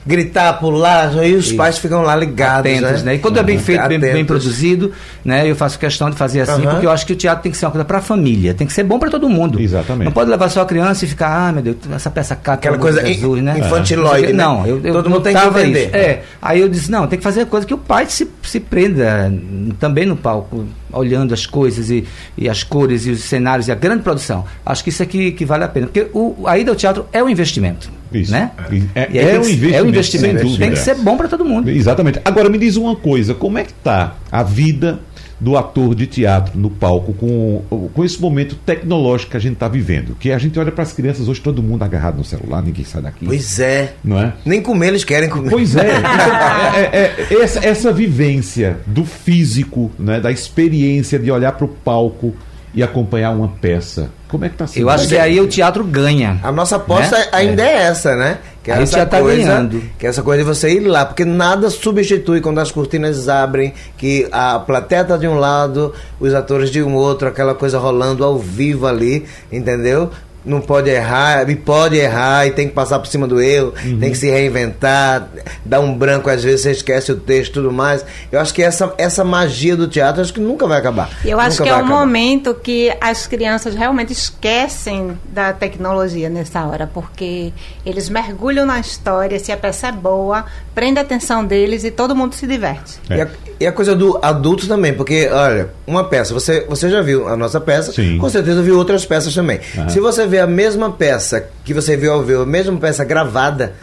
gritar, 0.07 0.53
pular, 0.55 1.12
e 1.27 1.35
os 1.35 1.51
pais 1.53 1.79
ficam 1.79 2.03
lá 2.03 2.14
ligados, 2.14 2.71
atentos, 2.71 3.03
né? 3.03 3.12
né? 3.12 3.14
E 3.14 3.19
quando 3.19 3.38
é 3.38 3.43
bem 3.43 3.59
feito, 3.59 3.88
bem, 3.88 3.99
bem 3.99 4.25
produzido, 4.25 4.93
né? 5.25 5.49
Eu 5.51 5.57
faço 5.57 5.79
questão 5.79 6.11
de 6.11 6.17
fazer 6.17 6.43
assim, 6.43 6.62
Aham. 6.62 6.71
porque 6.73 6.87
eu 6.87 6.90
acho 6.90 7.07
que 7.07 7.12
o 7.14 7.17
teatro 7.17 7.43
tem 7.43 7.51
que 7.53 7.57
ser 7.57 7.64
uma 7.67 7.73
coisa 7.73 7.85
para 7.85 7.99
a 7.99 8.03
família, 8.03 8.53
tem 8.53 8.67
que 8.67 8.73
ser 8.73 8.85
bom 8.85 8.99
para 8.99 9.11
todo 9.11 9.29
mundo. 9.29 9.61
Exatamente. 9.61 10.05
Não 10.07 10.12
pode 10.12 10.29
levar 10.31 10.49
só 10.51 10.61
a 10.62 10.67
criança 10.67 11.05
e 11.05 11.09
ficar, 11.09 11.49
ah, 11.49 11.53
meu 11.53 11.62
Deus, 11.62 11.77
essa 11.93 12.11
peça 12.11 12.37
cá, 12.37 12.53
Aquela 12.55 12.77
coisa 12.79 13.05
Jesus, 13.05 13.38
in- 13.40 13.43
né? 13.43 13.59
infantiloide, 13.59 14.33
né? 14.33 14.45
Não, 14.45 14.67
eu, 14.67 14.81
eu 14.85 14.93
Todo 14.93 15.09
mundo 15.09 15.23
tem 15.23 15.35
que 15.35 15.43
entender. 15.47 15.87
isso. 15.87 15.97
É, 15.97 16.23
aí 16.43 16.61
eu 16.61 16.69
disse, 16.69 16.90
não, 16.90 17.07
tem 17.07 17.19
que 17.19 17.23
fazer 17.25 17.47
coisa 17.47 17.67
que 17.67 17.73
o 17.75 17.79
pai 17.79 18.07
se, 18.09 18.29
se 18.43 18.61
prenda 18.61 19.33
também 19.81 20.05
no 20.05 20.17
palco, 20.17 20.67
olhando 20.93 21.33
as 21.33 21.47
coisas 21.47 21.90
e, 21.90 22.05
e 22.37 22.49
as 22.49 22.62
cores 22.62 23.07
e 23.07 23.11
os 23.11 23.21
cenários 23.25 23.69
e 23.69 23.73
a 23.73 23.75
grande 23.75 24.03
produção. 24.03 24.45
Acho 24.64 24.85
que 24.85 24.90
isso 24.90 25.03
aqui 25.03 25.33
que 25.33 25.45
vale 25.45 25.64
a 25.64 25.69
pena, 25.69 25.87
porque 25.87 26.09
o, 26.12 26.45
a 26.47 26.59
ida 26.59 26.71
ao 26.71 26.77
teatro 26.77 27.07
é 27.12 27.23
um 27.23 27.29
investimento. 27.29 27.90
Isso. 28.18 28.33
Né? 28.33 28.50
É- 28.94 29.00
aí 29.03 29.18
é 29.18 29.27
tem 29.27 29.38
um 29.38 29.48
investimento, 29.48 29.74
É 29.77 29.83
um 29.83 29.88
investimento. 29.88 30.38
sem 30.38 30.46
dúvida. 30.46 30.64
Tem 30.64 30.70
que 30.72 30.79
ser 30.79 30.94
bom 30.96 31.16
para 31.16 31.29
todo 31.29 31.44
mundo. 31.44 31.70
Exatamente. 31.70 32.20
Agora 32.24 32.48
me 32.48 32.59
diz 32.59 32.77
uma 32.77 32.96
coisa, 32.96 33.35
como 33.35 33.59
é 33.59 33.64
que 33.64 33.72
tá 33.72 34.16
a 34.31 34.42
vida 34.42 35.00
do 35.40 35.57
ator 35.57 35.94
de 35.94 36.07
teatro 36.07 36.59
no 36.59 36.70
palco 36.70 37.12
com, 37.12 37.62
com 37.92 38.05
esse 38.05 38.20
momento 38.20 38.55
tecnológico 38.55 39.33
que 39.33 39.37
a 39.37 39.40
gente 39.40 39.55
está 39.55 39.68
vivendo. 39.68 40.16
Que 40.18 40.33
a 40.33 40.38
gente 40.38 40.59
olha 40.59 40.72
para 40.72 40.83
as 40.83 40.92
crianças 40.92 41.29
hoje, 41.29 41.40
todo 41.40 41.62
mundo 41.62 41.83
agarrado 41.83 42.16
no 42.16 42.24
celular, 42.24 42.62
ninguém 42.62 42.85
sai 42.85 43.03
daqui. 43.03 43.27
Pois 43.27 43.59
é. 43.59 43.94
Não 44.03 44.18
é? 44.18 44.33
Nem 44.44 44.62
comer 44.62 44.88
eles 44.88 45.05
querem 45.05 45.29
comer. 45.29 45.50
Pois 45.50 45.77
é. 45.77 45.85
Então, 46.05 46.81
é, 46.81 46.81
é, 46.81 47.27
é, 47.31 47.42
essa, 47.42 47.64
essa 47.64 47.92
vivência 47.92 48.79
do 48.87 49.05
físico, 49.05 49.90
né, 49.98 50.20
da 50.20 50.31
experiência 50.31 51.18
de 51.18 51.31
olhar 51.31 51.53
para 51.53 51.64
o 51.64 51.68
palco 51.68 52.35
e 52.74 52.82
acompanhar 52.82 53.30
uma 53.30 53.48
peça. 53.48 54.10
Como 54.28 54.44
é 54.44 54.48
que 54.48 54.54
está 54.56 54.66
sendo? 54.66 54.82
Eu 54.82 54.90
acho 54.90 55.06
que 55.06 55.16
aí 55.16 55.40
o 55.40 55.46
teatro 55.46 55.84
ganha. 55.84 56.40
A 56.42 56.50
nossa 56.50 56.76
aposta 56.76 57.16
Né? 57.16 57.26
ainda 57.32 57.62
é. 57.62 57.74
essa, 57.84 58.16
né? 58.16 58.38
Que 58.64 58.70
é 58.70 58.74
Aí 58.74 58.82
essa 58.82 58.98
já 58.98 59.06
tá 59.06 59.20
coisa, 59.20 59.37
ganhando. 59.37 59.82
Que 59.98 60.06
é 60.06 60.08
essa 60.08 60.22
coisa 60.22 60.42
de 60.42 60.48
você 60.48 60.72
ir 60.72 60.80
lá, 60.80 61.04
porque 61.04 61.24
nada 61.24 61.70
substitui 61.70 62.40
quando 62.40 62.58
as 62.58 62.72
cortinas 62.72 63.28
abrem, 63.28 63.74
que 63.96 64.26
a 64.32 64.58
plateia 64.58 65.04
tá 65.04 65.16
de 65.16 65.28
um 65.28 65.34
lado, 65.38 65.94
os 66.18 66.34
atores 66.34 66.70
de 66.70 66.82
um 66.82 66.94
outro, 66.94 67.28
aquela 67.28 67.54
coisa 67.54 67.78
rolando 67.78 68.24
ao 68.24 68.38
vivo 68.38 68.87
ali, 68.87 69.24
entendeu? 69.52 70.10
Não 70.44 70.61
pode 70.61 70.90
errar, 70.90 71.48
e 71.48 71.57
pode 71.57 71.96
errar, 71.96 72.46
e 72.46 72.50
tem 72.50 72.68
que 72.68 72.74
passar 72.74 72.98
por 72.98 73.07
cima 73.07 73.26
do 73.26 73.40
erro, 73.40 73.72
Uhum. 73.85 73.98
tem 73.98 74.11
que 74.11 74.18
se 74.18 74.28
reinventar, 74.30 75.28
dá 75.64 75.80
um 75.80 75.96
branco, 75.96 76.28
às 76.28 76.44
vezes 76.44 76.61
você 76.62 76.70
esquece 76.72 77.11
o 77.12 77.16
texto 77.16 77.50
e 77.50 77.54
tudo 77.54 77.72
mais. 77.72 78.04
Eu 78.30 78.38
acho 78.40 78.52
que 78.52 78.62
essa, 78.62 78.92
essa 78.98 79.24
magia 79.24 79.74
do 79.76 79.88
teatro 79.88 80.20
acho 80.20 80.33
que 80.35 80.40
nunca 80.40 80.66
vai 80.66 80.78
acabar. 80.78 81.09
Eu 81.24 81.40
acho 81.40 81.52
Nunca 81.61 81.64
que 81.64 81.68
é 81.70 81.72
um 81.74 81.78
acabar. 81.87 81.98
momento 82.00 82.54
que 82.54 82.94
as 83.00 83.26
crianças 83.26 83.74
realmente 83.74 84.12
esquecem 84.12 85.18
da 85.28 85.52
tecnologia 85.52 86.28
nessa 86.28 86.64
hora, 86.66 86.90
porque 86.92 87.52
eles 87.87 88.09
mergulham 88.09 88.66
na 88.66 88.78
história, 88.78 89.38
se 89.38 89.50
a 89.50 89.57
peça 89.57 89.88
é 89.88 89.92
boa, 89.92 90.44
prende 90.74 90.98
a 90.98 91.02
atenção 91.02 91.44
deles 91.44 91.84
e 91.84 91.90
todo 91.90 92.14
mundo 92.16 92.34
se 92.34 92.46
diverte. 92.46 92.98
É. 93.08 93.16
E, 93.16 93.20
a, 93.22 93.28
e 93.60 93.66
a 93.66 93.72
coisa 93.72 93.94
do 93.94 94.18
adulto 94.20 94.66
também, 94.66 94.92
porque, 94.92 95.28
olha, 95.30 95.70
uma 95.87 96.04
peça, 96.04 96.34
você, 96.34 96.66
você 96.68 96.90
já 96.90 97.00
viu 97.00 97.28
a 97.28 97.37
nossa 97.37 97.60
peça, 97.60 97.92
Sim. 97.92 98.18
com 98.18 98.28
certeza 98.28 98.62
viu 98.62 98.76
outras 98.76 99.04
peças 99.06 99.34
também. 99.34 99.60
Aham. 99.76 99.88
Se 99.88 100.00
você 100.00 100.26
vê 100.26 100.40
a 100.40 100.46
mesma 100.46 100.90
peça 100.90 101.48
que 101.64 101.72
você 101.72 101.96
viu 101.96 102.12
ao 102.12 102.22
vivo, 102.22 102.42
a 102.42 102.46
mesma 102.46 102.76
peça 102.78 103.04
gravada, 103.04 103.74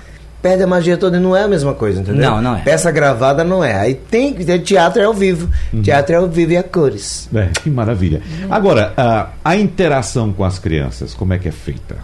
perde 0.42 0.64
a 0.64 0.68
magia 0.68 0.98
toda 0.98 1.18
e 1.18 1.20
não 1.20 1.36
é 1.36 1.44
a 1.44 1.48
mesma 1.48 1.74
coisa, 1.74 2.02
entendeu? 2.02 2.30
Não, 2.30 2.42
não 2.42 2.58
é. 2.58 2.62
Peça 2.62 2.92
gravada 2.92 3.44
não 3.44 3.64
é. 3.64 3.76
Aí 3.76 3.94
tem 3.94 4.34
que 4.34 4.44
ter 4.44 4.60
teatro 4.60 5.02
é 5.02 5.06
ao 5.06 5.14
vivo. 5.14 5.50
Uhum. 5.72 5.82
Teatro 5.82 6.16
é 6.16 6.18
ao 6.18 6.28
vivo 6.28 6.54
e 6.54 6.58
a 6.58 6.64
cores. 6.64 7.30
É, 7.34 7.50
que 7.62 7.70
maravilha. 7.70 8.22
Agora, 8.50 8.94
a, 8.98 9.30
a 9.46 9.56
interação 9.56 10.34
com 10.34 10.44
as 10.44 10.58
crianças, 10.58 11.14
como 11.14 11.34
é 11.34 11.40
que 11.40 11.48
é 11.48 11.52
feita? 11.52 11.98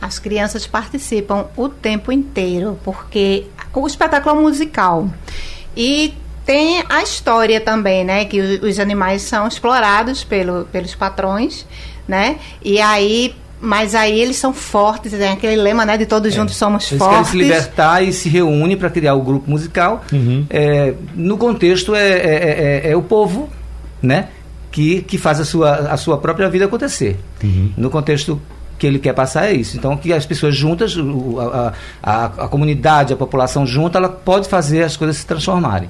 As 0.00 0.18
crianças 0.18 0.66
participam 0.66 1.46
o 1.56 1.68
tempo 1.68 2.12
inteiro, 2.12 2.78
porque 2.84 3.46
o 3.74 3.86
espetáculo 3.86 4.38
é 4.38 4.42
musical. 4.42 5.08
E 5.76 6.14
tem 6.44 6.82
a 6.88 7.02
história 7.02 7.60
também, 7.60 8.04
né? 8.04 8.24
Que 8.24 8.40
os 8.62 8.78
animais 8.78 9.22
são 9.22 9.46
explorados 9.46 10.24
pelo, 10.24 10.64
pelos 10.72 10.94
patrões, 10.94 11.66
né? 12.06 12.36
E 12.62 12.80
aí. 12.80 13.34
Mas 13.60 13.92
aí 13.92 14.20
eles 14.20 14.36
são 14.36 14.52
fortes, 14.54 15.10
tem 15.10 15.30
aquele 15.30 15.56
lema, 15.60 15.84
né? 15.84 15.96
De 15.98 16.06
todos 16.06 16.32
juntos 16.32 16.54
somos 16.54 16.84
É. 16.92 16.94
Eles 16.94 16.98
querem 17.02 17.14
fortes. 17.16 17.30
se 17.32 17.36
libertar 17.36 18.02
e 18.04 18.12
se 18.12 18.28
reúnem 18.28 18.76
para 18.76 18.88
criar 18.88 19.14
o 19.14 19.20
grupo 19.20 19.50
musical. 19.50 20.04
É, 20.48 20.94
no 21.12 21.36
contexto 21.36 21.92
é, 21.92 22.08
é- 22.08 22.82
é- 22.86 22.90
é 22.92 22.96
o 22.96 23.02
povo, 23.02 23.48
né, 24.00 24.28
que, 24.70 25.02
que 25.02 25.18
faz 25.18 25.40
a 25.40 25.44
sua, 25.44 25.72
a 25.74 25.96
sua 25.96 26.18
própria 26.18 26.48
vida 26.48 26.66
acontecer. 26.66 27.18
No 27.76 27.90
contexto 27.90 28.40
que 28.78 28.86
ele 28.86 28.98
quer 28.98 29.12
passar 29.12 29.46
é 29.46 29.52
isso. 29.52 29.76
Então, 29.76 29.96
que 29.96 30.12
as 30.12 30.24
pessoas 30.24 30.54
juntas, 30.56 30.94
a, 31.52 31.72
a, 32.02 32.24
a 32.24 32.48
comunidade, 32.48 33.12
a 33.12 33.16
população 33.16 33.66
junta, 33.66 33.98
ela 33.98 34.08
pode 34.08 34.48
fazer 34.48 34.82
as 34.82 34.96
coisas 34.96 35.16
se 35.16 35.26
transformarem. 35.26 35.88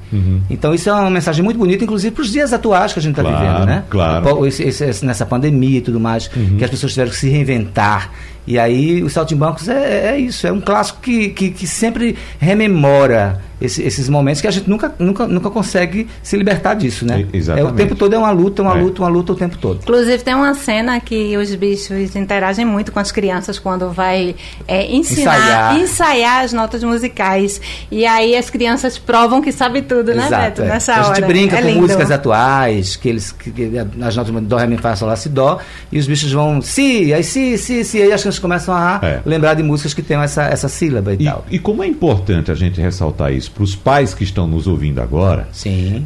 Então, 0.48 0.72
isso 0.74 0.88
é 0.88 0.92
uma 0.92 1.10
mensagem 1.10 1.44
muito 1.44 1.58
bonita, 1.58 1.84
inclusive 1.84 2.14
para 2.14 2.22
os 2.22 2.32
dias 2.32 2.52
atuais 2.52 2.92
que 2.92 2.98
a 2.98 3.02
gente 3.02 3.18
está 3.18 3.22
Claro, 3.22 3.38
vivendo, 3.46 3.66
né? 3.66 3.84
claro. 3.90 4.46
Esse- 4.46 4.62
esse- 4.64 5.04
nessa 5.04 5.26
pandemia 5.26 5.78
e 5.78 5.82
tudo 5.82 6.00
mais, 6.00 6.28
que 6.28 6.64
as 6.64 6.70
pessoas 6.70 6.92
tiveram 6.92 7.10
que 7.10 7.16
se 7.16 7.28
reinventar. 7.28 8.10
E 8.50 8.58
aí, 8.58 9.02
o 9.02 9.10
Saltimbancos 9.10 9.68
é, 9.68 10.14
é 10.14 10.18
isso, 10.18 10.46
é 10.46 10.50
um 10.52 10.60
clássico 10.60 11.00
que, 11.02 11.28
que, 11.28 11.50
que 11.50 11.66
sempre 11.66 12.16
rememora 12.40 13.40
esse- 13.60 13.82
esses 13.82 14.08
momentos 14.08 14.40
que 14.40 14.46
a 14.46 14.50
gente 14.52 14.70
nunca, 14.70 14.94
nunca, 15.00 15.26
nunca 15.26 15.50
consegue 15.50 16.06
se 16.22 16.36
libertar 16.36 16.74
disso, 16.74 17.04
né? 17.04 17.26
Exatamente. 17.32 17.68
É, 17.68 17.72
o 17.72 17.74
tempo 17.74 17.94
todo 17.96 18.14
é 18.14 18.18
uma 18.18 18.30
luta, 18.30 18.62
uma 18.62 18.78
É. 18.78 18.80
luta, 18.80 19.02
uma 19.02 19.08
luta 19.08 19.32
o 19.32 19.34
tempo 19.34 19.58
todo. 19.58 19.80
Inclusive 19.82 20.22
tem 20.22 20.32
uma 20.34 20.54
cena 20.54 21.00
que 21.00 21.36
os 21.36 21.52
bichos 21.56 22.14
interagem 22.14 22.64
muito 22.64 22.92
com 22.92 23.00
as 23.00 23.10
crianças 23.10 23.58
quando 23.58 23.90
vai 23.90 24.36
é, 24.68 24.86
ensinar, 24.94 25.36
Ensaiar. 25.36 25.78
ensaiar. 25.80 26.44
as 26.44 26.52
notas 26.52 26.84
musicais. 26.84 27.60
E 27.90 28.06
aí 28.06 28.36
as 28.36 28.48
crianças 28.48 28.96
provam 28.96 29.42
que 29.42 29.50
sabe 29.50 29.82
tudo, 29.82 30.14
né, 30.14 30.28
Beto? 30.30 30.62
é. 30.62 30.66
Nessa 30.68 30.94
a 30.94 31.04
hora. 31.06 31.14
gente 31.16 31.26
brinca 31.26 31.56
é 31.58 31.62
com 31.62 31.66
lindo. 31.68 31.80
músicas 31.80 32.10
atuais, 32.12 32.94
que 32.94 33.08
eles 33.08 33.32
que, 33.32 33.50
que, 33.50 33.72
as 34.00 34.14
notas 34.16 34.32
dó, 34.44 34.56
ré, 34.56 34.66
mi, 34.68 34.76
fá, 34.78 34.94
sol, 34.94 35.08
lá, 35.08 35.16
si, 35.16 35.28
dó, 35.28 35.58
e 35.90 35.98
os 35.98 36.06
bichos 36.06 36.30
vão 36.32 36.62
si, 36.62 37.12
aí 37.12 37.24
si, 37.24 37.58
si, 37.58 37.82
si, 37.84 38.00
aí 38.00 38.12
as 38.12 38.20
crianças 38.20 38.37
começam 38.38 38.74
a 38.74 39.00
É. 39.02 39.20
lembrar 39.24 39.54
de 39.54 39.62
músicas 39.62 39.94
que 39.94 40.02
tem 40.02 40.16
essa, 40.18 40.44
essa 40.44 40.68
sílaba 40.68 41.12
e, 41.12 41.16
E, 41.20 41.24
tal. 41.24 41.44
e 41.50 41.58
como 41.58 41.82
é 41.82 41.86
importante 41.86 42.50
a 42.50 42.54
gente 42.54 42.80
ressaltar 42.80 43.32
isso 43.32 43.50
para 43.50 43.62
os 43.64 43.74
pais 43.76 44.14
que 44.14 44.24
estão 44.24 44.46
nos 44.46 44.66
ouvindo 44.66 45.00
agora, 45.00 45.48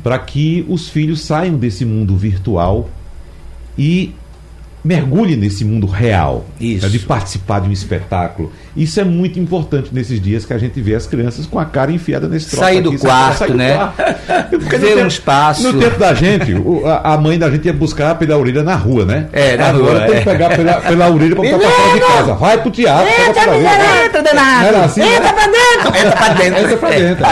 para 0.03 0.19
que 0.19 0.65
os 0.69 0.89
filhos 0.89 1.21
saiam 1.21 1.55
desse 1.57 1.85
mundo 1.85 2.17
virtual 2.17 2.89
e 3.79 4.15
mergulhem 4.85 5.37
nesse 5.37 5.65
mundo 5.65 5.87
real, 5.87 6.45
Isso. 6.61 6.91
de 6.91 6.99
participar 6.99 7.61
de 7.61 7.69
um 7.69 7.73
espetáculo. 7.73 8.53
Isso 8.77 8.99
é 9.01 9.05
muito 9.05 9.39
importante 9.39 9.91
nesses 9.93 10.21
dias 10.21 10.45
que 10.45 10.53
a 10.53 10.59
gente 10.59 10.81
vê 10.81 10.95
as 10.95 11.07
crianças 11.07 11.47
com 11.47 11.59
a 11.59 11.65
cara 11.65 11.93
enfiada 11.93 12.27
nesse 12.29 12.47
troço 12.51 12.63
Sair 12.65 12.81
do 12.81 12.91
aqui, 12.91 12.99
quarto, 12.99 13.39
Sair 13.39 13.51
do 13.51 13.57
né? 13.59 13.75
quarto. 13.77 14.51
Porque 14.51 14.79
no 14.79 14.87
Ver 14.87 14.93
um 14.93 14.97
tempo- 14.97 15.09
espaço. 15.09 15.73
No 15.73 15.81
tempo 15.81 15.99
da 15.99 16.15
gente, 16.15 16.55
o- 16.55 16.87
a, 16.87 17.15
a 17.15 17.19
mãe 17.19 17.39
da 17.39 17.51
gente 17.51 17.67
ia 17.67 17.73
buscar 17.73 18.15
pela 18.17 18.37
orelha 18.37 18.63
na 18.63 18.75
rua, 18.75 19.05
né? 19.05 19.29
É, 19.33 19.57
na 19.57 19.69
Agora 19.69 19.99
rua, 19.99 20.07
tem 20.07 20.15
é. 20.17 20.19
que 20.21 20.25
pegar 20.25 20.57
pela, 20.57 20.75
pela 20.81 21.11
orelha 21.11 21.37
para 21.37 21.45
botar 21.51 21.59
pra 21.59 21.71
fora 21.71 21.93
de 21.95 22.01
casa. 22.01 22.35
Vai 22.35 22.59
pro 22.63 22.71
teatro, 22.71 23.07
pega 23.15 23.35
pela. 23.41 24.05
Entra, 24.07 24.23
danado! 24.23 24.67
Era 24.67 24.85
assim, 24.85 25.01
né? 25.01 25.17
Entra 25.17 25.33
pra 25.33 25.47
dentro! 25.47 25.89
Entra 25.99 26.17
pra 26.17 26.29
dentro. 26.35 26.61
Entra 26.61 26.77
pra 26.77 26.91
dentro. 26.91 27.27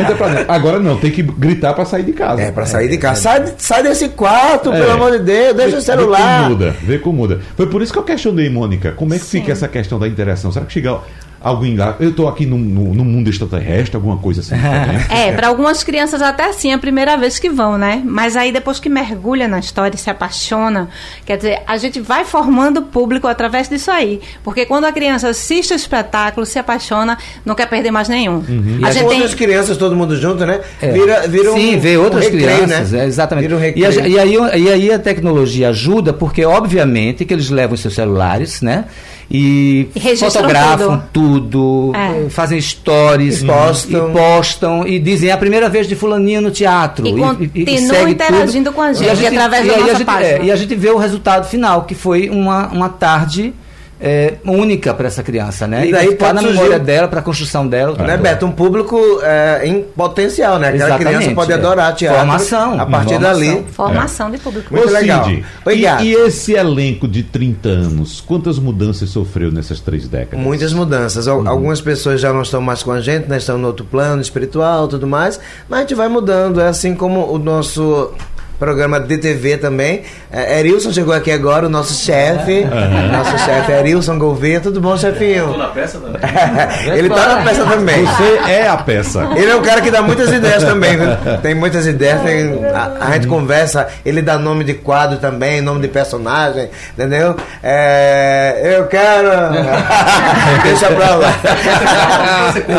Entra 0.00 0.14
pra 0.16 0.28
dentro. 0.28 0.52
Agora 0.52 0.78
não, 0.78 0.96
tem 0.96 1.10
que 1.10 1.22
gritar 1.22 1.74
pra 1.74 1.84
sair 1.84 2.02
de 2.04 2.12
casa. 2.12 2.42
É, 2.42 2.50
pra 2.50 2.66
sair 2.66 2.88
de 2.88 2.98
casa. 2.98 3.20
Sai, 3.20 3.54
sai 3.58 3.82
desse 3.82 4.08
quarto, 4.10 4.72
É. 4.72 4.78
pelo 4.80 4.92
amor 4.92 5.12
de 5.12 5.18
Deus, 5.20 5.56
deixa 5.56 5.76
o 5.76 5.80
Vê- 5.80 5.84
celular. 5.86 6.20
Vê 6.20 6.38
como 6.42 6.48
muda, 6.50 6.76
vê 6.82 6.98
como 6.98 7.16
muda. 7.18 7.40
Foi 7.56 7.66
por 7.66 7.82
isso 7.82 7.92
que 7.92 7.98
eu 7.98 8.02
questionei, 8.02 8.48
Mônica, 8.48 8.92
como 8.92 9.12
é 9.14 9.18
que 9.18 9.24
fica 9.24 9.52
essa 9.52 9.68
questão 9.68 9.98
da 9.98 10.06
interação? 10.08 10.50
Será 10.52 10.64
que 10.70 10.74
chega 10.74 10.98
alguém 11.42 11.74
lá? 11.74 11.96
Eu 11.98 12.12
tô 12.12 12.28
aqui 12.28 12.44
no, 12.44 12.58
no, 12.58 12.92
no 12.94 13.02
mundo 13.04 13.30
extraterrestre, 13.30 13.96
alguma 13.96 14.18
coisa 14.18 14.40
assim. 14.42 14.54
diferente? 14.54 15.06
É, 15.10 15.32
para 15.32 15.48
algumas 15.48 15.82
crianças 15.82 16.20
até 16.22 16.44
assim, 16.44 16.70
é 16.70 16.74
a 16.74 16.78
primeira 16.78 17.16
vez 17.16 17.38
que 17.38 17.48
vão, 17.48 17.76
né? 17.78 18.02
Mas 18.04 18.36
aí 18.36 18.52
depois 18.52 18.78
que 18.78 18.88
mergulha 18.90 19.48
na 19.48 19.58
história 19.58 19.96
e 19.96 19.98
se 19.98 20.10
apaixona, 20.10 20.88
quer 21.24 21.36
dizer, 21.38 21.62
a 21.66 21.76
gente 21.78 21.98
vai 22.00 22.24
formando 22.26 22.82
público 22.82 23.26
através 23.26 23.68
disso 23.70 23.90
aí. 23.90 24.20
Porque 24.44 24.66
quando 24.66 24.84
a 24.84 24.92
criança 24.92 25.28
assiste 25.30 25.72
o 25.72 25.76
espetáculo, 25.76 26.44
se 26.44 26.58
apaixona, 26.58 27.16
não 27.44 27.54
quer 27.54 27.66
perder 27.66 27.90
mais 27.90 28.08
nenhum. 28.08 28.36
Uhum. 28.46 28.80
A 28.82 28.88
As 28.88 28.94
gente 28.94 29.08
tem 29.08 29.14
outras 29.16 29.34
crianças, 29.34 29.76
todo 29.78 29.96
mundo 29.96 30.16
junto, 30.20 30.44
né? 30.44 30.60
É. 30.80 30.92
Vira, 30.92 31.26
vira 31.26 31.52
Sim, 31.54 31.76
um, 31.76 31.80
vê 31.80 31.96
outras 31.96 32.26
um 32.26 32.30
recreio, 32.30 32.64
crianças, 32.64 32.92
né? 32.92 33.00
é, 33.00 33.06
exatamente. 33.06 33.48
Vira 33.48 33.56
um 33.56 33.64
e, 33.64 33.86
a- 33.86 34.06
e 34.08 34.18
aí, 34.18 34.34
e 34.62 34.68
aí 34.68 34.92
a 34.92 34.98
tecnologia 34.98 35.70
ajuda, 35.70 36.12
porque 36.12 36.44
obviamente 36.44 37.24
que 37.24 37.32
eles 37.32 37.48
levam 37.48 37.76
seus 37.78 37.94
celulares, 37.94 38.60
né? 38.60 38.84
E, 39.32 39.88
E 39.94 40.16
fotografam 40.16 41.02
tudo, 41.12 41.92
É. 41.94 42.24
eh, 42.26 42.28
fazem 42.30 42.60
stories, 42.60 43.44
Postam. 43.44 44.08
e 44.08 44.12
postam 44.12 44.86
e 44.88 44.98
dizem 44.98 45.28
é 45.28 45.32
a 45.32 45.36
primeira 45.36 45.68
vez 45.68 45.86
de 45.86 45.94
fulaninho 45.94 46.40
no 46.40 46.50
teatro. 46.50 47.06
E 47.06 47.12
continuam 47.12 47.48
segue 47.88 48.10
interagindo 48.10 48.70
tudo. 48.70 48.74
com 48.74 48.82
a 48.82 48.90
E 48.90 48.94
gente 48.94 49.26
através 49.26 49.64
e 49.64 49.68
da 49.68 49.74
a 49.74 49.78
nossa 49.78 49.92
gente- 49.94 50.04
página. 50.04 50.26
é, 50.26 50.42
e 50.44 50.50
a 50.50 50.56
gente 50.56 50.74
vê 50.74 50.90
o 50.90 50.96
resultado 50.98 51.46
final, 51.48 51.84
que 51.84 51.94
foi 51.94 52.28
uma, 52.28 52.66
uma 52.72 52.88
tarde 52.88 53.54
é, 54.00 54.34
única 54.46 54.94
para 54.94 55.06
essa 55.08 55.22
criança, 55.22 55.66
né? 55.66 55.84
E 55.86 55.88
E 55.90 55.92
daí 55.92 56.14
pode 56.14 56.32
na 56.34 56.40
surgir- 56.40 56.56
memória 56.56 56.78
dela, 56.78 57.06
para 57.08 57.20
a 57.20 57.22
construção 57.22 57.66
dela. 57.66 57.96
Né, 57.98 58.16
Beto? 58.16 58.46
Um 58.46 58.52
público 58.52 58.98
é, 59.22 59.60
em 59.64 59.82
potencial, 59.82 60.58
né? 60.58 60.68
Aquela 60.68 60.86
Exatamente, 60.88 61.16
criança 61.18 61.34
pode 61.34 61.52
é. 61.52 61.54
adorar 61.54 61.94
teatro. 61.94 62.18
Formação, 62.20 62.80
A 62.80 62.86
partir 62.86 63.14
formação. 63.14 63.20
dali. 63.40 63.64
formação 63.72 64.30
de 64.30 64.38
público. 64.38 64.74
Muito 64.74 64.88
Ô, 64.88 64.92
legal. 64.92 65.24
Cid. 65.24 65.44
E, 65.68 66.04
e 66.04 66.14
esse 66.14 66.52
elenco 66.54 67.06
de 67.06 67.22
30 67.22 67.68
anos, 67.68 68.20
quantas 68.20 68.58
mudanças 68.58 69.10
sofreu 69.10 69.50
nessas 69.52 69.80
três 69.80 70.08
décadas? 70.08 70.44
Muitas 70.44 70.72
mudanças. 70.72 71.28
Al- 71.28 71.46
Algumas 71.46 71.80
pessoas 71.80 72.20
já 72.20 72.32
não 72.32 72.42
estão 72.42 72.60
mais 72.60 72.82
com 72.82 72.92
a 72.92 73.00
gente, 73.00 73.28
né? 73.28 73.36
Estão 73.36 73.58
no 73.58 73.66
outro 73.66 73.84
plano 73.84 74.22
espiritual 74.22 74.88
tudo 74.88 75.06
mais. 75.06 75.38
Mas 75.68 75.78
a 75.78 75.82
gente 75.82 75.94
vai 75.94 76.08
mudando. 76.08 76.60
É 76.60 76.68
assim 76.68 76.94
como 76.94 77.30
o 77.32 77.38
nosso 77.38 78.12
programa 78.60 79.00
de 79.00 79.16
TV 79.18 79.56
também. 79.56 80.02
É, 80.30 80.60
Erilson 80.60 80.92
chegou 80.92 81.12
aqui 81.14 81.32
agora, 81.32 81.66
o 81.66 81.68
nosso 81.68 81.94
chefe. 81.94 82.64
Nosso 83.10 83.36
chefe 83.44 83.72
Erilson 83.72 84.18
Gouveia. 84.18 84.60
Tudo 84.60 84.80
bom, 84.80 84.96
chefinho? 84.96 85.48
Tô 85.52 85.56
na 85.58 85.68
peça 85.68 85.98
também. 85.98 86.20
Ele 86.96 87.08
tá 87.08 87.36
na 87.36 87.42
peça 87.42 87.64
também. 87.64 88.04
Você 88.04 88.40
é 88.50 88.68
a 88.68 88.76
peça. 88.76 89.28
Ele 89.34 89.50
é 89.50 89.56
um 89.56 89.62
cara 89.62 89.80
que 89.80 89.90
dá 89.90 90.02
muitas 90.02 90.30
ideias 90.30 90.62
também, 90.62 90.96
viu? 90.96 91.08
Tem 91.42 91.54
muitas 91.54 91.86
ideias, 91.86 92.20
tem- 92.22 92.60
a, 92.66 93.06
a 93.06 93.10
gente 93.12 93.26
conversa, 93.26 93.88
ele 94.04 94.20
dá 94.22 94.38
nome 94.38 94.62
de 94.64 94.74
quadro 94.74 95.16
também, 95.18 95.60
nome 95.60 95.80
de 95.80 95.88
personagem, 95.88 96.68
entendeu? 96.92 97.34
É, 97.62 98.76
eu 98.78 98.86
quero. 98.86 99.28
Deixa 100.62 100.86
pra 100.88 101.14
lá. 101.16 101.32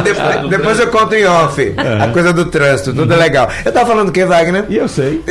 depois, 0.03 0.49
depois 0.49 0.79
eu 0.79 0.87
conto 0.87 1.15
em 1.15 1.25
off 1.25 1.75
a 2.01 2.07
coisa 2.09 2.31
do 2.31 2.45
trânsito, 2.45 2.93
tudo 2.93 3.13
é 3.13 3.17
legal. 3.17 3.49
Eu 3.65 3.71
tava 3.71 3.87
falando 3.87 4.09
o 4.09 4.11
que, 4.11 4.23
Wagner? 4.25 4.65
E 4.69 4.77
eu 4.77 4.87
sei. 4.87 5.23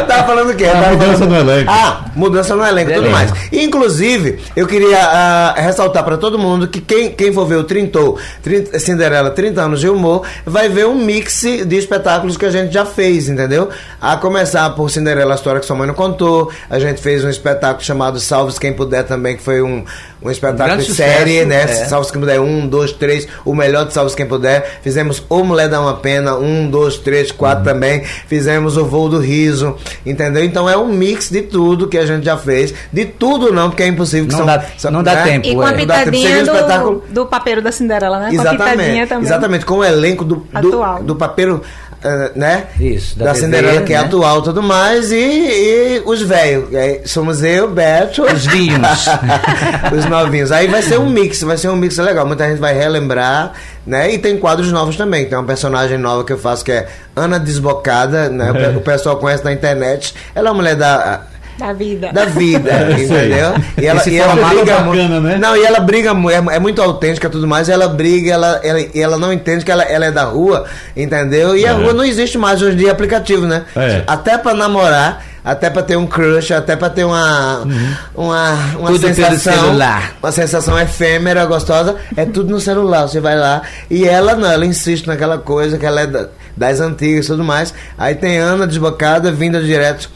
Eu 0.00 0.06
tava 0.06 0.26
falando 0.26 0.50
o 0.50 0.54
quê? 0.56 0.64
Eu 0.64 0.70
A 0.70 0.72
tava 0.74 0.90
mudança 0.92 1.18
falando- 1.18 1.30
no 1.44 1.50
elenco. 1.52 1.70
Ah, 1.70 2.04
mudança 2.14 2.56
no 2.56 2.64
elenco 2.66 2.90
e 2.90 2.94
tudo 2.94 3.10
mais. 3.10 3.32
Inclusive, 3.52 4.38
eu 4.56 4.66
queria 4.66 4.98
ah, 5.00 5.54
ressaltar 5.56 6.04
pra 6.04 6.16
todo 6.16 6.38
mundo 6.38 6.68
que 6.68 6.80
quem, 6.80 7.10
quem 7.12 7.32
for 7.32 7.46
ver 7.46 7.56
o 7.56 7.64
Trintou, 7.64 8.18
30 8.42 8.78
Cinderela 8.78 9.30
30 9.30 9.60
anos 9.62 9.80
de 9.80 9.88
humor, 9.88 10.22
vai 10.46 10.68
ver 10.68 10.86
um 10.86 10.94
mix 10.94 11.42
de 11.42 11.76
espetáculos 11.76 12.36
que 12.36 12.46
a 12.46 12.50
gente 12.50 12.72
já 12.72 12.84
fez, 12.84 13.28
entendeu? 13.28 13.68
A 14.00 14.16
começar 14.16 14.68
por 14.70 14.90
Cinderela, 14.90 15.34
a 15.34 15.36
história 15.36 15.60
que 15.60 15.66
sua 15.66 15.76
mãe 15.76 15.86
não 15.86 15.94
contou. 15.94 16.50
A 16.70 16.78
gente 16.78 17.00
fez 17.00 17.24
um 17.24 17.28
espetáculo 17.28 17.84
chamado 17.84 18.18
Salve 18.20 18.58
Quem 18.58 18.72
Puder 18.72 19.04
também, 19.04 19.36
que 19.36 19.42
foi 19.42 19.62
um, 19.62 19.84
um 20.22 20.30
espetáculo 20.30 20.78
de 20.78 20.84
sucesso, 20.84 21.18
série, 21.18 21.44
né? 21.44 21.62
é. 21.62 21.66
Salve 21.66 22.10
Quem 22.10 22.20
Puder, 22.20 22.40
um, 22.40 22.66
dois, 22.66 22.92
três, 22.92 23.28
o 23.44 23.54
melhor 23.54 23.86
de 23.86 23.92
Salve 23.94 24.14
Quem 24.16 24.26
Puder. 24.26 24.78
Fizemos 24.82 25.22
O 25.28 25.44
Mulher 25.44 25.68
Dá 25.68 25.80
Uma 25.80 25.94
Pena, 25.94 26.34
um, 26.36 26.68
dois, 26.68 26.96
três, 26.96 27.30
quatro 27.30 27.64
também. 27.64 28.02
Fizemos 28.26 28.76
o 28.76 28.84
Voo 28.84 29.08
do 29.08 29.18
Riso, 29.18 29.76
entendeu? 30.04 30.44
Então 30.44 30.68
é 30.68 30.76
um 30.76 30.88
mix 30.88 31.30
de 31.30 31.42
tudo 31.42 31.86
que 31.88 31.96
a 31.98 32.04
gente 32.06 32.24
já 32.24 32.36
fez. 32.36 32.74
De 32.92 33.04
tudo 33.04 33.52
não, 33.52 33.70
porque 33.70 33.82
é 33.82 33.86
impossível 33.86 34.26
que 34.26 34.32
Não 34.32 34.38
são, 34.38 34.46
dá- 34.46 34.64
são- 34.76 34.90
não 34.90 35.02
dá 35.02 35.14
né? 35.14 35.22
tempo, 35.24 35.46
E 35.46 35.54
com 35.54 35.62
a 35.62 35.70
Não 35.72 35.86
dá 35.86 35.94
tempo. 35.98 36.10
pitadinha 36.10 36.28
Seria 36.28 36.44
do, 36.44 36.52
espetáculo- 36.56 37.04
do 37.08 37.26
papeiro 37.26 37.62
da 37.62 37.70
Cinderela, 37.72 38.18
né? 38.18 38.30
Com 38.34 38.40
a 38.40 38.44
pitadinha 38.50 38.52
Exatamente, 38.74 39.08
também. 39.08 39.24
exatamente, 39.26 39.64
com 39.66 39.74
o 39.78 39.84
elenco 39.84 40.24
do, 40.24 40.46
do, 40.60 41.02
do 41.04 41.16
papel, 41.16 41.60
eh, 41.60 41.87
né? 42.36 42.66
Isso, 42.78 43.18
da, 43.18 43.26
da 43.26 43.32
TV, 43.32 43.46
Cinderela, 43.46 43.82
que 43.82 43.92
é 43.92 43.98
né? 43.98 44.04
atual 44.04 44.38
e 44.38 44.42
tudo 44.42 44.62
mais, 44.62 45.10
e, 45.10 45.16
e 45.16 46.02
os 46.04 46.22
velhos. 46.22 46.68
Somos 47.06 47.42
eu, 47.42 47.68
Beto. 47.70 48.22
Os 48.32 48.46
vinhos. 48.46 49.06
os 49.96 50.04
novinhos. 50.06 50.52
Aí 50.52 50.68
vai 50.68 50.82
ser 50.82 50.98
um 50.98 51.08
mix, 51.08 51.42
vai 51.42 51.56
ser 51.56 51.68
um 51.68 51.76
mix 51.76 51.96
legal. 51.98 52.26
Muita 52.26 52.48
gente 52.48 52.58
vai 52.58 52.74
relembrar, 52.74 53.52
né? 53.86 54.12
E 54.12 54.18
tem 54.18 54.38
quadros 54.38 54.70
novos 54.70 54.96
também. 54.96 55.26
Tem 55.26 55.36
uma 55.36 55.44
personagem 55.44 55.98
nova 55.98 56.24
que 56.24 56.32
eu 56.32 56.38
faço 56.38 56.64
que 56.64 56.72
é 56.72 56.88
Ana 57.16 57.38
Desbocada, 57.38 58.28
né? 58.28 58.50
O 58.76 58.80
pessoal 58.80 59.16
conhece 59.16 59.44
na 59.44 59.52
internet. 59.52 60.14
Ela 60.34 60.48
é 60.48 60.50
uma 60.50 60.56
mulher 60.56 60.76
da 60.76 61.22
Da 61.58 61.72
vida. 61.72 62.12
da 62.12 62.24
vida, 62.24 62.70
entendeu? 62.92 63.54
E 63.76 63.86
ela, 63.86 64.08
e 64.08 64.16
ela 64.18 64.34
briga 64.36 64.64
bacana, 64.76 64.82
muito. 64.84 65.20
né? 65.20 65.38
Não, 65.38 65.56
e 65.56 65.64
ela 65.64 65.80
briga 65.80 66.14
mu- 66.14 66.30
é, 66.30 66.36
é 66.36 66.58
muito 66.58 66.80
autêntica 66.80 67.26
e 67.26 67.30
tudo 67.30 67.46
mais. 67.48 67.68
Ela 67.68 67.88
briga, 67.88 68.32
ela, 68.32 68.60
ela, 68.62 68.80
e 68.80 68.90
ela 69.00 69.18
não 69.18 69.32
entende 69.32 69.64
que 69.64 69.70
ela, 69.72 69.82
ela 69.82 70.06
é 70.06 70.10
da 70.12 70.22
rua, 70.24 70.64
entendeu? 70.96 71.56
E 71.56 71.66
a 71.66 71.70
É. 71.70 71.72
rua 71.72 71.92
não 71.92 72.04
existe 72.04 72.38
mais 72.38 72.62
hoje 72.62 72.74
em 72.76 72.78
dia 72.78 72.92
aplicativo, 72.92 73.44
né? 73.46 73.64
É. 73.74 74.04
Até 74.06 74.38
pra 74.38 74.54
namorar, 74.54 75.24
até 75.44 75.68
pra 75.68 75.82
ter 75.82 75.96
um 75.96 76.06
crush, 76.06 76.52
até 76.52 76.76
pra 76.76 76.90
ter 76.90 77.04
uma 77.04 77.66
uma, 78.14 78.52
uma 78.78 78.90
Tudo 78.90 78.98
sensação, 79.08 79.52
celular. 79.52 80.12
uma 80.22 80.30
sensação 80.32 80.78
efêmera, 80.78 81.44
gostosa, 81.46 81.96
é 82.16 82.24
tudo 82.24 82.50
no 82.50 82.60
celular. 82.60 83.02
Você 83.08 83.18
vai 83.20 83.36
lá 83.36 83.62
e 83.90 84.06
ela 84.06 84.34
não, 84.36 84.50
ela 84.50 84.64
insiste 84.66 85.06
naquela 85.06 85.38
coisa 85.38 85.76
que 85.78 85.86
ela 85.86 86.02
é 86.02 86.06
da- 86.06 86.28
das 86.56 86.80
antigas 86.80 87.24
e 87.24 87.28
tudo 87.28 87.42
mais. 87.44 87.72
Aí 87.96 88.14
tem 88.14 88.38
Ana 88.38 88.66
desbocada 88.66 89.30
vinda 89.32 89.60
direto 89.62 90.10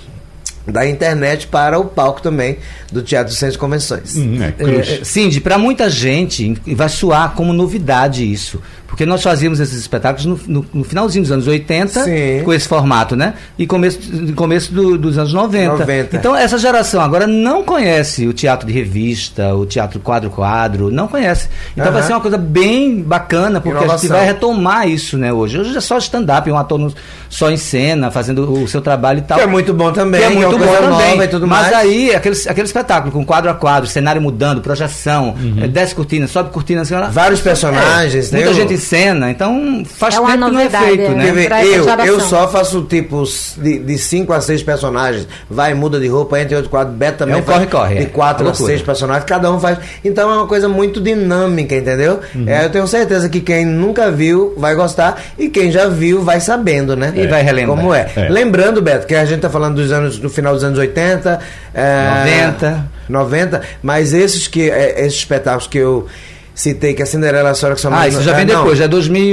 da 0.66 0.88
internet 0.88 1.46
para 1.46 1.78
o 1.78 1.84
palco 1.84 2.22
também 2.22 2.58
do 2.90 3.02
Teatro 3.02 3.34
Centro 3.34 3.52
de 3.52 3.58
Convenções. 3.58 4.16
Hum, 4.16 4.38
é. 4.42 5.00
É, 5.00 5.04
Cindy, 5.04 5.40
para 5.40 5.58
muita 5.58 5.90
gente 5.90 6.54
vai 6.74 6.88
soar 6.88 7.34
como 7.34 7.52
novidade 7.52 8.30
isso. 8.30 8.62
Porque 8.92 9.06
nós 9.06 9.22
fazíamos 9.22 9.58
esses 9.58 9.78
espetáculos 9.80 10.26
no, 10.26 10.38
no- 10.60 10.66
no 10.74 10.84
finalzinho 10.84 11.22
dos 11.22 11.32
anos 11.32 11.46
80, 11.48 12.04
Sim. 12.04 12.42
com 12.44 12.52
esse 12.52 12.68
formato, 12.68 13.16
né? 13.16 13.32
E 13.58 13.66
começo, 13.66 13.98
começo 14.36 14.70
do- 14.70 14.98
dos 14.98 15.16
anos 15.16 15.32
90. 15.32 15.78
90. 15.78 16.14
Então, 16.18 16.36
essa 16.36 16.58
geração 16.58 17.00
agora 17.00 17.26
não 17.26 17.64
conhece 17.64 18.26
o 18.28 18.34
teatro 18.34 18.66
de 18.66 18.72
revista, 18.74 19.54
o 19.54 19.64
teatro 19.64 19.98
quadro-quadro, 19.98 20.90
não 20.90 21.08
conhece. 21.08 21.48
Então, 21.74 21.90
vai 21.90 22.02
ser 22.02 22.12
uma 22.12 22.20
coisa 22.20 22.36
bem 22.36 23.02
bacana, 23.02 23.62
porque 23.62 23.76
a 23.78 23.80
gente 23.80 23.88
Inovação. 24.04 24.10
vai 24.10 24.26
retomar 24.26 24.86
isso, 24.86 25.16
né, 25.16 25.32
hoje. 25.32 25.58
Hoje 25.58 25.74
é 25.74 25.80
só 25.80 25.96
stand-up, 25.96 26.50
um 26.50 26.58
ator 26.58 26.78
no- 26.78 26.92
só 27.30 27.50
em 27.50 27.56
cena, 27.56 28.10
fazendo 28.10 28.52
o 28.52 28.68
seu 28.68 28.82
trabalho 28.82 29.20
e 29.20 29.22
tal. 29.22 29.38
Que 29.38 29.44
é 29.44 29.46
muito 29.46 29.72
bom 29.72 29.90
também, 29.90 30.20
Que 30.20 30.26
é 30.26 30.30
é 30.30 30.34
muito 30.34 30.58
bom 30.58 30.66
também. 30.66 31.18
e 31.22 31.28
tudo 31.28 31.46
mas 31.46 31.62
mais. 31.62 31.74
aí, 31.74 32.14
aquele, 32.14 32.36
aquele 32.46 32.66
espetáculo 32.66 33.10
com 33.10 33.24
quadro 33.24 33.50
a 33.50 33.54
quadro, 33.54 33.88
cenário 33.88 34.20
mudando, 34.20 34.60
projeção, 34.60 35.34
eh, 35.62 35.66
desce 35.66 35.94
cortina, 35.94 36.26
sobe 36.26 36.50
cortina, 36.50 36.82
assim. 36.82 36.92
Vários 37.10 37.40
personagens, 37.40 38.30
É, 38.30 38.36
muita 38.36 38.50
né? 38.50 38.56
gente 38.56 38.74
em 38.74 38.81
cena, 38.82 39.30
então 39.30 39.82
faz 39.84 40.14
É 40.14 40.18
tempo 40.18 40.30
que 40.30 40.36
não 40.36 40.46
é 40.46 40.50
novidade, 40.52 40.86
feito, 40.86 41.12
né? 41.12 41.28
Essa 41.28 42.04
eu, 42.04 42.14
eu 42.14 42.20
só 42.20 42.48
faço 42.48 42.82
tipos 42.82 43.54
de, 43.56 43.78
de 43.78 43.98
cinco 43.98 44.32
a 44.32 44.40
seis 44.40 44.62
personagens. 44.62 45.26
Vai, 45.48 45.74
muda 45.74 45.98
de 45.98 46.08
roupa, 46.08 46.40
entra 46.40 46.54
em 46.54 46.56
outro 46.56 46.70
quadro. 46.70 46.92
Beto 46.92 47.18
também 47.18 47.36
É 47.36 47.38
um 47.38 47.42
faz 47.42 47.58
corre-corre, 47.58 47.96
de 47.96 48.02
é. 48.02 48.06
quatro 48.06 48.46
É 48.46 48.50
a 48.50 48.54
seis 48.54 48.82
personagens. 48.82 49.24
Cada 49.24 49.50
um 49.50 49.58
faz. 49.58 49.78
Então 50.04 50.30
é 50.30 50.34
uma 50.36 50.46
coisa 50.46 50.68
muito 50.68 51.00
dinâmica, 51.00 51.74
entendeu? 51.74 52.20
Uhum. 52.34 52.48
É, 52.48 52.64
eu 52.64 52.70
tenho 52.70 52.86
certeza 52.86 53.28
que 53.28 53.40
quem 53.40 53.64
nunca 53.64 54.10
viu 54.10 54.54
vai 54.56 54.74
gostar 54.74 55.22
e 55.38 55.48
quem 55.48 55.70
já 55.70 55.88
viu 55.88 56.22
vai 56.22 56.40
sabendo, 56.40 56.96
né? 56.96 57.12
E 57.14 57.26
vai 57.26 57.42
relembrar. 57.42 57.76
Como 57.76 57.94
é. 57.94 58.10
É. 58.16 58.28
Lembrando, 58.28 58.82
Beto, 58.82 59.06
que 59.06 59.14
a 59.14 59.24
gente 59.24 59.40
tá 59.40 59.50
falando 59.50 59.76
dos 59.76 59.90
anos, 59.92 60.18
do 60.18 60.28
final 60.28 60.54
dos 60.54 60.64
anos 60.64 60.78
80, 60.78 61.40
é, 61.74 62.44
90. 62.50 62.92
90, 63.08 63.60
mas 63.82 64.12
esses 64.12 64.46
que 64.48 64.70
é, 64.70 65.00
esses 65.00 65.18
espetáculos 65.18 65.66
que 65.66 65.78
eu 65.78 66.06
citei, 66.54 66.94
que 66.94 67.02
é 67.02 67.06
Cinderela, 67.06 67.48
a 67.48 67.52
história 67.52 67.74
que 67.74 67.80
sua 67.80 67.90
Ah, 67.92 68.00
mãe 68.00 68.08
isso 68.08 68.18
não- 68.18 68.24
já 68.24 68.32
vem 68.34 68.42
é, 68.42 68.44
não. 68.46 68.56
depois, 68.60 68.78
já 68.78 68.84
é 68.84 68.88
2000. 68.88 69.32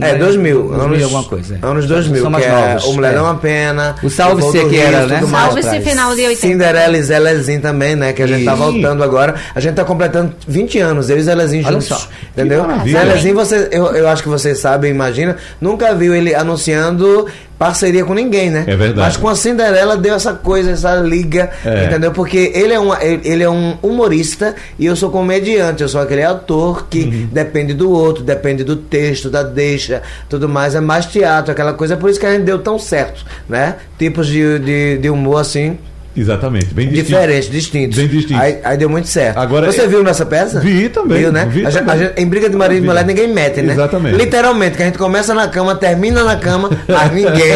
É, 0.00 0.14
2000. 0.14 0.18
2000 0.18 0.72
anos, 0.82 1.02
alguma 1.02 1.24
coisa. 1.24 1.58
é. 1.62 1.66
Anos 1.66 1.86
2000, 1.86 2.22
São 2.22 2.30
mais 2.30 2.44
que 2.44 2.50
novos. 2.50 2.84
é 2.84 2.86
O 2.88 2.92
Mulher 2.94 3.10
é. 3.12 3.14
Dá 3.14 3.22
Uma 3.22 3.34
Pena. 3.36 3.94
O 4.02 4.08
Salve 4.10 4.40
Voo 4.42 4.52
Se 4.52 4.58
do 4.60 4.68
que 4.70 4.76
Rio, 4.76 4.84
era, 4.86 5.00
tudo 5.02 5.10
né? 5.10 5.20
mais. 5.22 5.44
Salve-se 5.44 5.68
atrás. 5.68 5.84
final 5.88 6.14
de 6.14 6.22
80. 6.26 6.40
Cinderela 6.46 6.96
e 6.96 7.02
Zelezinho 7.02 7.60
também, 7.60 7.96
né? 7.96 8.12
Que 8.12 8.22
a 8.22 8.26
gente 8.26 8.44
tá 8.44 8.54
Isso. 8.54 8.62
voltando 8.62 9.04
agora. 9.04 9.34
A 9.54 9.60
gente 9.60 9.74
tá 9.74 9.84
completando 9.84 10.32
20 10.48 10.78
anos, 10.78 11.10
eu 11.10 11.18
e 11.18 11.22
Zelezinho 11.22 11.62
Olha 11.66 11.72
juntos. 11.72 11.88
só. 11.88 12.08
Entendeu? 12.32 12.64
Zelezinho, 12.90 13.34
você, 13.34 13.68
eu, 13.70 13.86
eu 13.94 14.08
acho 14.08 14.22
que 14.22 14.28
vocês 14.28 14.58
sabem, 14.58 14.90
imagina, 14.90 15.36
nunca 15.60 15.94
viu 15.94 16.14
ele 16.14 16.34
anunciando 16.34 17.26
parceria 17.58 18.04
com 18.04 18.12
ninguém, 18.14 18.50
né? 18.50 18.64
É 18.66 18.76
verdade. 18.76 19.08
Mas 19.08 19.16
com 19.16 19.28
a 19.28 19.34
Cinderela 19.34 19.96
deu 19.96 20.14
essa 20.14 20.34
coisa, 20.34 20.70
essa 20.72 20.94
liga, 20.96 21.50
É. 21.64 21.84
entendeu? 21.86 22.12
Porque 22.12 22.52
ele 22.54 22.72
é, 22.74 22.80
um, 22.80 22.94
ele 23.00 23.20
ele 23.24 23.42
é 23.42 23.48
um 23.50 23.76
humorista 23.82 24.54
e 24.78 24.86
eu 24.86 24.94
sou 24.94 25.10
comediante, 25.10 25.82
eu 25.82 25.88
sou 25.88 26.00
aquele 26.00 26.22
ator 26.22 26.86
que 26.88 27.00
Uhum. 27.04 27.28
depende 27.32 27.72
do 27.74 27.90
outro, 27.90 28.22
depende 28.22 28.62
do 28.64 28.76
texto, 28.76 29.30
da 29.30 29.42
deixa, 29.42 30.02
tudo 30.28 30.48
mais. 30.48 30.74
É 30.74 30.80
mais 30.80 31.06
teatro, 31.06 31.50
aquela 31.52 31.72
coisa. 31.72 31.96
Por 31.96 32.10
isso 32.10 32.20
que 32.20 32.26
a 32.26 32.32
gente 32.32 32.44
deu 32.44 32.58
tão 32.58 32.78
certo, 32.78 33.24
né? 33.48 33.76
Tipos 33.98 34.26
de, 34.26 34.58
de, 34.58 34.98
de 34.98 35.08
humor 35.10 35.40
assim. 35.40 35.78
Exatamente, 36.16 36.72
bem 36.72 36.88
distinto. 36.88 37.06
Diferentes, 37.08 37.50
distintos. 37.50 37.98
Bem 37.98 38.08
distintos. 38.08 38.42
Aí, 38.42 38.58
aí 38.64 38.76
deu 38.78 38.88
muito 38.88 39.06
certo. 39.08 39.36
Agora, 39.38 39.70
Você 39.70 39.82
é- 39.82 39.86
viu 39.86 40.02
nossa 40.02 40.24
peça? 40.24 40.60
Vi 40.60 40.88
também, 40.88 41.18
Viu, 41.18 41.32
né? 41.32 41.46
vi 41.50 41.66
A 41.66 41.70
gente- 41.70 41.82
a 41.82 41.86
também. 41.86 42.06
gente- 42.08 42.20
em 42.20 42.26
briga 42.26 42.48
de 42.48 42.56
marido 42.56 42.82
e 42.82 42.86
mulher 42.86 43.04
ninguém 43.04 43.28
mete, 43.28 43.60
né? 43.62 43.74
Exatamente. 43.74 44.16
Literalmente, 44.16 44.76
que 44.76 44.82
a 44.82 44.86
gente 44.86 44.98
começa 44.98 45.34
na 45.34 45.46
cama, 45.48 45.74
termina 45.74 46.24
na 46.24 46.36
cama, 46.36 46.70
mas 46.88 47.12
ninguém. 47.12 47.52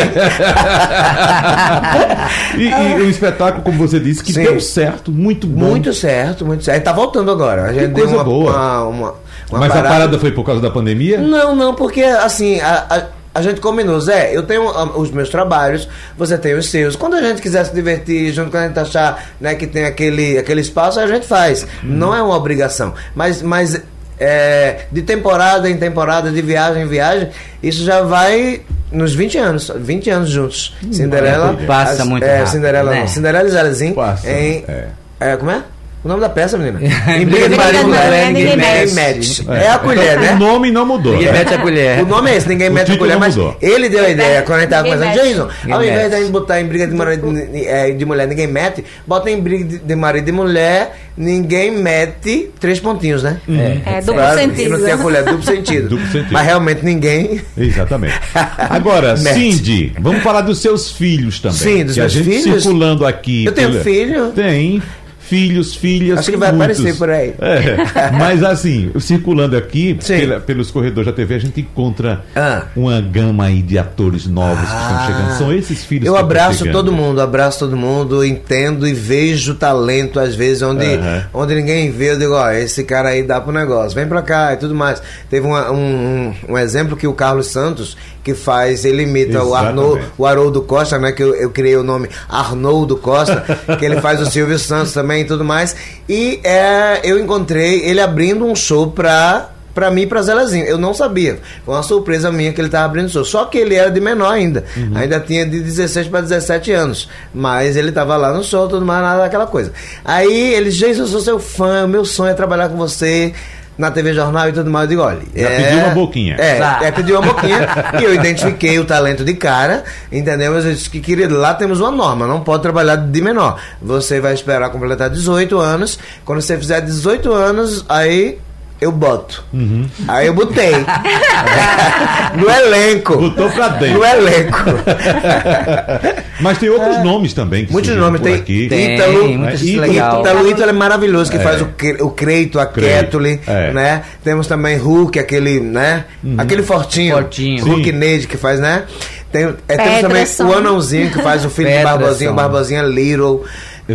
E, 2.58 2.68
e 2.68 3.02
o 3.02 3.10
espetáculo, 3.10 3.62
como 3.62 3.78
você 3.78 3.98
disse, 3.98 4.22
que 4.22 4.32
Sim. 4.32 4.42
deu 4.42 4.60
certo, 4.60 5.10
muito 5.10 5.46
bom. 5.46 5.66
muito 5.66 5.92
certo, 5.92 6.44
muito 6.44 6.64
certo. 6.64 6.84
Tá 6.84 6.92
voltando 6.92 7.30
agora. 7.30 7.64
A 7.64 7.72
gente 7.72 7.88
deu 7.88 8.04
coisa 8.04 8.14
uma, 8.16 8.24
boa. 8.24 8.50
uma, 8.52 8.84
uma, 8.84 9.14
uma 9.50 9.58
Mas 9.60 9.68
parada. 9.68 9.88
a 9.88 9.90
parada 9.92 10.18
foi 10.18 10.30
por 10.32 10.44
causa 10.44 10.60
da 10.60 10.70
pandemia? 10.70 11.18
Não, 11.18 11.54
não, 11.54 11.74
porque 11.74 12.02
assim, 12.02 12.60
a, 12.60 12.84
a, 12.90 13.02
a 13.34 13.42
gente 13.42 13.60
combinou, 13.60 14.00
Zé, 14.00 14.36
eu 14.36 14.42
tenho 14.42 14.68
ah, 14.68 14.98
os 14.98 15.10
meus 15.10 15.28
trabalhos, 15.28 15.88
você 16.16 16.36
tem 16.36 16.54
os 16.54 16.68
seus. 16.68 16.96
Quando 16.96 17.14
a 17.14 17.22
gente 17.22 17.40
quiser 17.40 17.64
se 17.64 17.74
divertir 17.74 18.32
junto, 18.32 18.50
quando 18.50 18.64
a 18.64 18.66
gente 18.68 18.78
achar 18.78 19.30
né, 19.40 19.54
que 19.54 19.66
tem 19.66 19.84
aquele, 19.84 20.36
aquele 20.38 20.60
espaço, 20.60 20.98
a 20.98 21.06
gente 21.06 21.26
faz. 21.26 21.66
Não 21.82 22.14
é 22.14 22.20
uma 22.22 22.36
obrigação. 22.36 22.92
Mas, 23.14 23.40
mas 23.40 23.80
é, 24.18 24.80
de 24.90 25.02
temporada 25.02 25.68
em 25.70 25.76
temporada, 25.76 26.30
de 26.30 26.42
viagem 26.42 26.82
em 26.82 26.86
viagem, 26.86 27.30
isso 27.62 27.84
já 27.84 28.02
vai 28.02 28.62
nos 28.92 29.14
20 29.14 29.38
anos, 29.38 29.72
20 29.76 30.10
anos 30.10 30.28
juntos. 30.28 30.76
Cinderela. 30.90 31.46
maravilha. 31.46 31.66
Passa 31.66 32.04
muito 32.04 32.24
é, 32.24 32.38
rápido, 32.38 32.52
Cinderela 32.52 32.90
né? 32.90 33.00
não. 33.00 33.08
Cinderela 33.08 33.48
e 33.48 33.52
Zelezinho. 33.52 33.94
Passa, 33.94 34.28
Em, 34.28 34.64
é. 34.68 34.88
é, 35.20 35.36
como 35.36 35.50
é? 35.50 35.62
O 36.02 36.08
nome 36.08 36.20
da 36.22 36.30
peça, 36.30 36.56
menina? 36.56 36.80
Em 37.14 37.26
Briga 37.26 37.48
de 37.50 37.56
marido 37.56 37.82
e 37.82 37.84
mulher, 37.84 38.26
ninguém 38.32 38.56
mete. 38.56 38.94
mete. 38.94 39.44
É 39.50 39.68
a 39.68 39.78
colher, 39.78 40.12
Então, 40.12 40.22
né? 40.22 40.32
O 40.34 40.38
nome 40.38 40.70
não 40.70 40.86
mudou. 40.86 41.12
Ninguém 41.12 41.30
mete 41.30 41.52
a 41.52 41.58
colher. 41.58 42.02
O 42.02 42.06
nome 42.06 42.30
é 42.30 42.36
esse, 42.38 42.48
ninguém 42.48 42.70
mete 42.70 42.92
a 42.92 42.96
colher, 42.96 43.12
não 43.12 43.20
mas 43.20 43.36
mudou. 43.36 43.56
ele 43.60 43.88
deu 43.90 44.04
a 44.04 44.08
ideia 44.08 44.40
quando 44.40 44.58
a 44.58 44.60
gente 44.62 44.70
tava 44.70 44.88
conversando. 44.88 45.12
Jason, 45.22 45.48
ao 45.70 45.84
invés 45.84 46.10
da 46.10 46.18
gente 46.18 46.30
botar 46.30 46.58
em 46.58 46.64
briga 46.64 46.86
de 46.86 46.94
marido 46.94 47.30
de, 47.32 47.66
eh, 47.66 47.90
de 47.90 48.04
mulher, 48.06 48.26
ninguém 48.26 48.46
mete, 48.46 48.82
bota 49.06 49.30
em 49.30 49.40
briga 49.40 49.64
de, 49.64 49.78
de 49.78 49.94
marido 49.94 50.26
e 50.26 50.32
mulher, 50.32 50.96
ninguém 51.18 51.70
mete 51.70 52.50
três 52.58 52.80
pontinhos, 52.80 53.22
né? 53.22 53.38
É, 53.84 54.00
duplo 54.00 54.14
Pra- 54.14 54.34
sentido. 54.38 54.70
Não 54.78 54.82
tem 54.84 54.94
a 54.94 54.96
colher, 54.98 55.22
duplo 55.22 55.42
sentido. 55.44 55.88
Duplo 55.90 56.06
sentido. 56.06 56.32
Mas 56.32 56.46
realmente 56.46 56.82
ninguém. 56.82 57.42
Exatamente. 57.58 58.14
Agora. 58.56 59.18
Cindy, 59.18 59.92
vamos 60.00 60.22
falar 60.22 60.40
dos 60.40 60.60
seus 60.60 60.90
filhos 60.90 61.40
também. 61.40 61.58
Sim, 61.58 61.84
dos 61.84 61.94
meus 61.96 62.14
filhos. 62.14 62.62
circulando 62.62 63.04
aqui. 63.06 63.44
Eu 63.44 63.52
tenho 63.52 63.74
filho. 63.82 64.32
Tem. 64.32 64.82
Filhos, 65.30 65.76
filhas. 65.76 66.18
Acho 66.18 66.30
que 66.32 66.36
vai 66.36 66.50
muitos. 66.52 66.78
aparecer 66.80 66.98
por 66.98 67.08
aí. 67.08 67.34
É, 67.38 68.10
mas 68.18 68.42
assim, 68.42 68.90
circulando 68.98 69.56
aqui, 69.56 69.94
pela- 69.94 70.40
pelos 70.40 70.70
corredores 70.72 71.06
da 71.06 71.12
TV, 71.12 71.36
a 71.36 71.38
gente 71.38 71.60
encontra 71.60 72.24
Ah. 72.34 72.64
uma 72.74 73.00
gama 73.00 73.44
aí 73.44 73.62
de 73.62 73.78
atores 73.78 74.26
novos 74.26 74.58
que 74.68 74.74
estão 74.76 75.06
chegando. 75.06 75.38
São 75.38 75.52
esses 75.52 75.84
filhos 75.84 76.06
Eu 76.06 76.14
que 76.14 76.18
abraço 76.20 76.70
todo 76.72 76.90
mundo, 76.92 77.20
abraço 77.20 77.60
todo 77.60 77.76
mundo, 77.76 78.24
entendo 78.24 78.86
e 78.88 78.92
vejo 78.92 79.54
talento 79.54 80.18
às 80.18 80.34
vezes 80.34 80.62
onde, 80.62 80.84
onde 81.32 81.54
ninguém 81.54 81.90
vê. 81.92 82.10
Eu 82.10 82.18
digo, 82.18 82.34
ó, 82.34 82.50
esse 82.50 82.82
cara 82.82 83.10
aí 83.10 83.22
dá 83.22 83.40
pro 83.40 83.52
negócio, 83.52 83.94
vem 83.94 84.08
pra 84.08 84.22
cá 84.22 84.52
e 84.52 84.56
tudo 84.56 84.74
mais. 84.74 85.00
Teve 85.30 85.46
uma- 85.46 85.70
um, 85.70 85.76
um, 85.76 86.34
um 86.54 86.58
exemplo 86.58 86.96
que 86.96 87.06
o 87.06 87.12
Carlos 87.12 87.46
Santos, 87.46 87.96
que 88.22 88.34
faz, 88.34 88.84
ele 88.84 89.02
imita 89.02 89.42
o. 89.42 89.54
Arnold, 89.54 90.04
o 90.16 90.26
Haroldo 90.26 90.62
Costa, 90.62 90.98
né? 90.98 91.12
Que 91.12 91.22
eu, 91.22 91.34
eu 91.34 91.50
criei 91.50 91.76
o 91.76 91.82
nome 91.82 92.08
Arnoldo 92.28 92.96
Costa, 92.96 93.44
que 93.78 93.84
ele 93.84 94.00
faz 94.00 94.20
o 94.20 94.26
Silvio 94.26 94.58
Santos 94.58 94.92
também 94.92 95.22
e 95.22 95.24
tudo 95.24 95.44
mais. 95.44 95.74
E 96.08 96.40
é, 96.44 97.00
eu 97.02 97.18
encontrei 97.18 97.84
ele 97.84 98.00
abrindo 98.00 98.44
um 98.44 98.54
show 98.54 98.90
pra. 98.90 99.50
Pra 99.72 99.88
mim 99.88 100.02
e 100.02 100.06
pra 100.06 100.20
Zelazinho. 100.20 100.66
Eu 100.66 100.76
não 100.76 100.92
sabia. 100.92 101.38
Foi 101.64 101.74
uma 101.76 101.82
surpresa 101.84 102.30
minha 102.32 102.52
que 102.52 102.60
ele 102.60 102.68
tava 102.68 102.86
abrindo 102.86 103.08
show. 103.08 103.24
Só 103.24 103.44
que 103.44 103.56
ele 103.56 103.76
era 103.76 103.88
de 103.88 104.00
menor 104.00 104.32
ainda. 104.32 104.64
Ainda 104.96 105.20
tinha 105.20 105.46
de 105.46 105.60
16 105.60 106.08
para 106.08 106.22
17 106.22 106.72
anos. 106.72 107.08
Mas 107.32 107.76
ele 107.76 107.92
tava 107.92 108.16
lá 108.16 108.32
no 108.32 108.42
show, 108.42 108.68
tudo 108.68 108.84
mais, 108.84 109.00
nada 109.00 109.20
daquela 109.20 109.46
coisa. 109.46 109.72
Aí 110.04 110.54
ele, 110.54 110.72
gente, 110.72 110.98
eu 110.98 111.06
sou 111.06 111.20
seu 111.20 111.38
fã, 111.38 111.86
meu 111.86 112.04
sonho 112.04 112.32
é 112.32 112.34
trabalhar 112.34 112.68
com 112.68 112.76
você 112.76 113.32
na 113.80 113.90
TV 113.90 114.12
Jornal 114.14 114.48
e 114.48 114.52
tudo 114.52 114.70
mais. 114.70 114.84
Eu 114.84 114.88
digo, 114.90 115.02
olha. 115.02 115.20
Já 115.34 115.48
é- 115.48 115.56
pediu 115.62 115.78
uma 115.80 115.94
boquinha. 115.94 116.36
É, 116.38 116.54
Tá. 116.58 116.78
é, 116.82 116.90
pediu 116.92 117.18
uma 117.18 117.32
boquinha 117.32 117.68
e 118.00 118.04
eu 118.04 118.14
identifiquei 118.14 118.78
o 118.78 118.84
talento 118.84 119.24
de 119.24 119.34
cara, 119.34 119.82
entendeu? 120.12 120.52
Mas 120.52 120.64
eu 120.66 120.72
disse 120.72 120.90
que, 120.90 121.00
querido, 121.00 121.36
lá 121.36 121.54
temos 121.54 121.80
uma 121.80 121.90
norma, 121.90 122.26
não 122.26 122.40
pode 122.40 122.62
trabalhar 122.62 122.96
de 122.96 123.20
menor. 123.22 123.58
Você 123.80 124.20
vai 124.20 124.34
esperar 124.34 124.68
completar 124.70 125.08
18 125.08 125.58
anos. 125.58 125.98
Quando 126.24 126.40
você 126.42 126.56
fizer 126.58 126.80
18 126.82 127.32
anos, 127.32 127.84
aí 127.88 128.38
eu 128.80 128.90
boto. 128.90 129.44
Uhum. 129.52 129.86
Aí 130.08 130.26
eu 130.26 130.34
botei. 130.34 130.72
no 132.34 132.50
elenco. 132.50 133.16
Botou 133.16 133.50
pra 133.50 133.68
dentro. 133.68 133.98
No 133.98 134.04
elenco. 134.04 134.58
Mas 136.40 136.56
tem 136.58 136.70
outros 136.70 137.04
nomes 137.04 137.34
também 137.34 137.66
que 137.66 137.70
É. 137.70 137.72
Muitos 137.72 137.94
nomes. 137.94 138.20
Tem, 138.22 138.34
aqui. 138.34 138.68
Tem, 138.68 138.94
Ítalo, 138.94 139.28
muitos 139.28 139.62
legal. 139.62 140.20
Ítalo, 140.20 140.48
Ítalo 140.48 140.70
é 140.70 140.72
maravilhoso, 140.72 141.30
que 141.30 141.38
faz 141.38 141.60
o, 141.60 141.68
o 142.00 142.10
Creito, 142.10 142.58
a 142.58 142.66
Ketuli, 142.66 143.40
é. 143.46 143.72
né? 143.72 144.02
Temos 144.24 144.46
também 144.46 144.78
Hulk, 144.78 145.18
aquele, 145.18 145.60
né? 145.60 146.04
Aquele 146.38 146.62
fortinho. 146.62 147.14
Fortinho. 147.14 147.64
Hulk 147.64 147.84
Sim. 147.84 147.96
Neide, 147.96 148.26
que 148.26 148.36
faz, 148.38 148.58
né? 148.58 148.84
Tem, 149.30 149.54
é, 149.68 149.76
temos 149.76 150.00
também 150.00 150.52
o 150.52 150.58
Anãozinho, 150.58 151.10
que 151.10 151.22
faz 151.22 151.44
o 151.44 151.50
filho 151.50 151.68
de 151.68 151.74
Peterson. 151.74 151.98
Barbosinha, 151.98 152.30
o 152.30 152.34
Barbosinha 152.34 152.82
Little. 152.82 153.44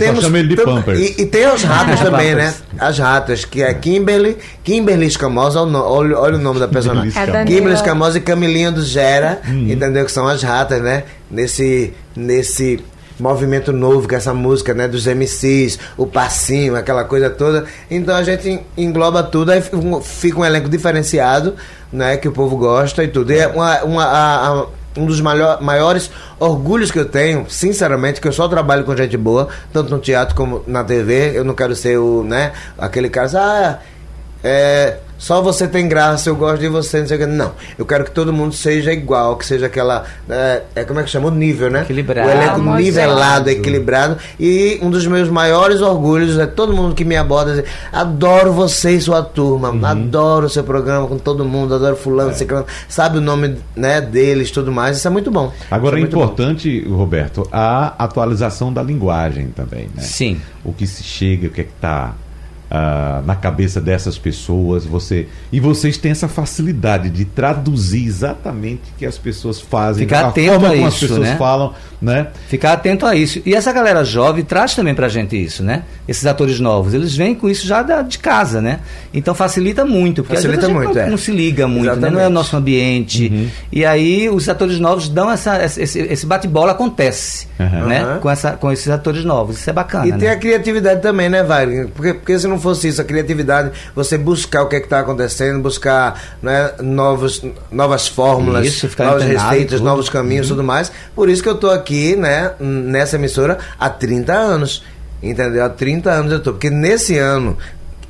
Eu 0.03 0.15
só 0.15 0.21
chamo 0.21 0.37
ele 0.37 0.47
de 0.49 0.55
tem- 0.55 0.65
Pampers. 0.65 0.99
E, 0.99 1.21
e 1.21 1.25
tem 1.25 1.47
os 1.47 1.63
ratos 1.63 1.99
também, 1.99 2.35
né? 2.35 2.53
As 2.79 2.97
ratas, 2.99 3.45
que 3.45 3.61
é 3.63 3.73
Kimberly, 3.73 4.37
Kimberly 4.63 5.05
Escamosa, 5.07 5.61
olha, 5.61 6.17
olha, 6.17 6.35
o 6.35 6.39
nome 6.39 6.59
da 6.59 6.67
personagem. 6.67 7.11
Kimberly 7.11 7.27
Escamosa. 7.31 7.45
Kimberly 7.55 7.73
Escamosa 7.75 8.17
e 8.17 8.21
Camilinha 8.21 8.71
do 8.71 8.81
Gera, 8.83 9.39
Uhum. 9.47 9.71
entendeu? 9.71 10.05
Que 10.05 10.11
são 10.11 10.27
as 10.27 10.41
ratas, 10.43 10.81
né? 10.81 11.03
Nesse, 11.29 11.93
nesse 12.15 12.79
movimento 13.19 13.71
novo, 13.71 14.07
que 14.07 14.15
é 14.15 14.17
essa 14.17 14.33
música, 14.33 14.73
né? 14.73 14.87
Dos 14.87 15.07
MCs, 15.07 15.79
o 15.97 16.05
passinho, 16.05 16.75
aquela 16.75 17.03
coisa 17.05 17.29
toda. 17.29 17.65
Então 17.89 18.13
a 18.15 18.23
gente 18.23 18.59
engloba 18.77 19.23
tudo, 19.23 19.51
aí 19.51 19.61
fica 19.61 19.77
um- 19.77 20.01
fica 20.01 20.39
um 20.39 20.45
elenco 20.45 20.67
diferenciado, 20.67 21.55
né? 21.91 22.17
Que 22.17 22.27
o 22.27 22.31
povo 22.31 22.57
gosta 22.57 23.03
e 23.03 23.07
tudo. 23.07 23.31
E 23.31 23.37
é 23.37 23.47
uma, 23.47 23.83
uma, 23.83 24.03
a- 24.03 24.47
a- 24.51 24.65
um 24.97 25.05
dos 25.05 25.19
maior- 25.21 25.61
maiores 25.61 26.09
orgulhos 26.39 26.91
que 26.91 26.99
eu 26.99 27.05
tenho, 27.05 27.45
sinceramente, 27.49 28.21
que 28.21 28.27
eu 28.27 28.33
só 28.33 28.47
trabalho 28.47 28.83
com 28.83 28.95
gente 28.95 29.17
boa, 29.17 29.47
tanto 29.73 29.89
no 29.91 29.99
teatro 29.99 30.35
como 30.35 30.63
na 30.67 30.83
TV. 30.83 31.31
Eu 31.35 31.43
não 31.43 31.53
quero 31.53 31.75
ser 31.75 31.97
o, 31.97 32.23
né, 32.23 32.53
aquele 32.77 33.09
cara, 33.09 33.29
ah, 33.35 33.79
é, 34.43 34.97
só 35.17 35.41
você 35.41 35.67
tem 35.67 35.87
graça, 35.87 36.29
eu 36.29 36.35
gosto 36.35 36.59
de 36.61 36.67
você, 36.67 36.99
não 36.99 37.07
sei 37.07 37.17
o 37.17 37.19
que. 37.21 37.25
Não, 37.25 37.51
eu 37.77 37.85
quero 37.85 38.03
que 38.03 38.11
todo 38.11 38.31
mundo 38.33 38.53
seja 38.53 38.91
igual, 38.91 39.37
que 39.37 39.45
seja 39.45 39.65
aquela. 39.67 40.03
É, 40.29 40.61
é 40.75 40.83
como 40.83 40.99
é 40.99 41.03
que 41.03 41.09
chama? 41.09 41.27
O 41.27 41.31
nível, 41.31 41.69
né? 41.69 41.81
Equilibrado. 41.81 42.27
O 42.27 42.31
elenco 42.31 42.59
Homogeneidade. 42.59 42.83
nivelado, 43.07 43.49
equilibrado. 43.49 44.17
E 44.39 44.79
um 44.81 44.89
dos 44.89 45.05
meus 45.07 45.29
maiores 45.29 45.81
orgulhos 45.81 46.37
é 46.37 46.45
todo 46.45 46.73
mundo 46.73 46.93
que 46.95 47.05
me 47.05 47.15
aborda 47.15 47.51
dizer, 47.51 47.65
adoro 47.91 48.51
você 48.53 48.91
e 48.91 49.01
sua 49.01 49.21
turma, 49.23 49.69
Uhum. 49.71 49.85
adoro 49.85 50.45
o 50.47 50.49
seu 50.49 50.63
programa 50.63 51.07
com 51.07 51.17
todo 51.17 51.45
mundo, 51.45 51.73
adoro 51.75 51.95
fulano, 51.95 52.31
É. 52.31 52.33
ciclano, 52.33 52.65
sabe 52.89 53.17
o 53.17 53.21
nome 53.21 53.55
né, 53.75 54.01
deles 54.01 54.51
tudo 54.51 54.71
mais. 54.71 54.97
Isso 54.97 55.07
é 55.07 55.11
muito 55.11 55.31
bom. 55.31 55.51
Agora 55.71 55.95
é 55.95 55.99
Isso 55.99 56.05
muito 56.05 56.15
bom. 56.17 56.23
importante, 56.23 56.85
Roberto, 56.87 57.47
a 57.51 57.93
atualização 58.03 58.71
da 58.71 58.83
linguagem 58.83 59.47
também, 59.47 59.89
né? 59.95 60.01
Sim. 60.01 60.39
O 60.63 60.73
que 60.73 60.85
se 60.87 61.03
chega, 61.03 61.47
o 61.47 61.49
que 61.51 61.61
é 61.61 61.63
que 61.63 61.71
na 63.25 63.35
cabeça 63.35 63.79
dessas 63.81 64.17
pessoas, 64.17 64.85
você 64.85 65.27
e 65.51 65.59
vocês 65.59 65.97
têm 65.97 66.11
essa 66.11 66.27
facilidade 66.27 67.09
de 67.09 67.25
traduzir 67.25 68.05
exatamente 68.05 68.81
o 68.93 68.97
que 68.97 69.05
as 69.05 69.17
pessoas 69.17 69.59
fazem, 69.61 70.05
Ficar 70.07 70.25
a 70.25 70.27
atento 70.29 70.51
forma 70.51 70.67
a 70.67 70.71
como 70.75 70.85
as 70.87 70.99
pessoas 70.99 71.19
né? 71.19 71.35
falam, 71.37 71.73
né? 72.01 72.27
Ficar 72.47 72.73
atento 72.73 73.05
a 73.05 73.15
isso. 73.15 73.41
E 73.45 73.53
essa 73.55 73.71
galera 73.71 74.03
jovem 74.03 74.43
traz 74.43 74.75
também 74.75 74.93
pra 74.93 75.07
gente 75.09 75.35
isso, 75.41 75.63
né? 75.63 75.83
Esses 76.07 76.25
atores 76.25 76.59
novos, 76.59 76.93
eles 76.93 77.15
vêm 77.15 77.33
com 77.35 77.49
isso 77.49 77.65
já 77.65 77.81
da- 77.81 78.01
de 78.01 78.19
casa, 78.19 78.61
né? 78.61 78.79
Então 79.13 79.33
facilita 79.33 79.83
muito, 79.85 80.23
porque 80.23 80.35
Facilita 80.35 80.67
às 80.67 80.67
vezes 80.67 80.75
a 80.75 80.79
gente 80.79 80.85
muito, 80.87 80.97
não, 80.99 81.05
é. 81.07 81.09
não 81.09 81.17
se 81.17 81.31
liga 81.31 81.67
muito, 81.67 81.95
né? 81.95 82.09
Não 82.09 82.19
é 82.19 82.27
o 82.27 82.29
nosso 82.29 82.55
ambiente. 82.55 83.49
E 83.71 83.85
aí 83.85 84.29
os 84.29 84.47
atores 84.49 84.79
novos 84.79 85.09
dão 85.09 85.31
essa, 85.31 85.63
esse, 85.63 85.99
esse 85.99 86.25
bate-bola 86.25 86.71
acontece, 86.73 87.47
Aham. 87.59 87.85
né? 87.87 88.01
Aham. 88.03 88.19
Com, 88.19 88.29
essa, 88.29 88.51
com 88.51 88.71
esses 88.71 88.87
atores 88.89 89.23
novos. 89.23 89.57
Isso 89.57 89.69
é 89.69 89.73
bacana, 89.73 90.07
E 90.07 90.09
tem 90.11 90.27
né? 90.27 90.31
a 90.31 90.37
criatividade 90.37 91.01
também, 91.01 91.29
né, 91.29 91.43
Wagner? 91.43 91.87
Porque, 91.89 92.13
porque 92.13 92.37
se 92.37 92.47
não 92.47 92.59
fosse 92.65 92.87
isso, 92.87 93.01
a 93.01 93.05
criatividade, 93.05 93.71
você 93.95 94.17
buscar 94.17 94.63
o 94.63 94.67
que 94.67 94.75
é 94.75 94.79
está 94.79 94.99
acontecendo, 94.99 95.61
buscar 95.61 96.37
né, 96.41 96.71
novos, 96.81 97.43
novas 97.71 98.07
fórmulas, 98.07 98.65
Isso, 98.65 98.89
novas 98.97 99.23
receitas, 99.23 99.79
tudo. 99.79 99.85
novos 99.85 100.09
caminhos 100.09 100.47
e 100.47 100.49
tudo 100.49 100.63
mais. 100.63 100.91
Por 101.15 101.29
isso 101.29 101.41
que 101.41 101.49
eu 101.49 101.55
tô 101.55 101.69
aqui, 101.69 102.15
né, 102.15 102.53
nessa 102.59 103.15
emissora 103.15 103.57
há 103.79 103.89
30 103.89 104.33
anos. 104.33 104.83
Entendeu? 105.23 105.63
Há 105.63 105.69
30 105.69 106.11
anos 106.11 106.31
eu 106.31 106.39
tô. 106.39 106.51
Porque 106.51 106.69
nesse 106.69 107.17
ano 107.17 107.57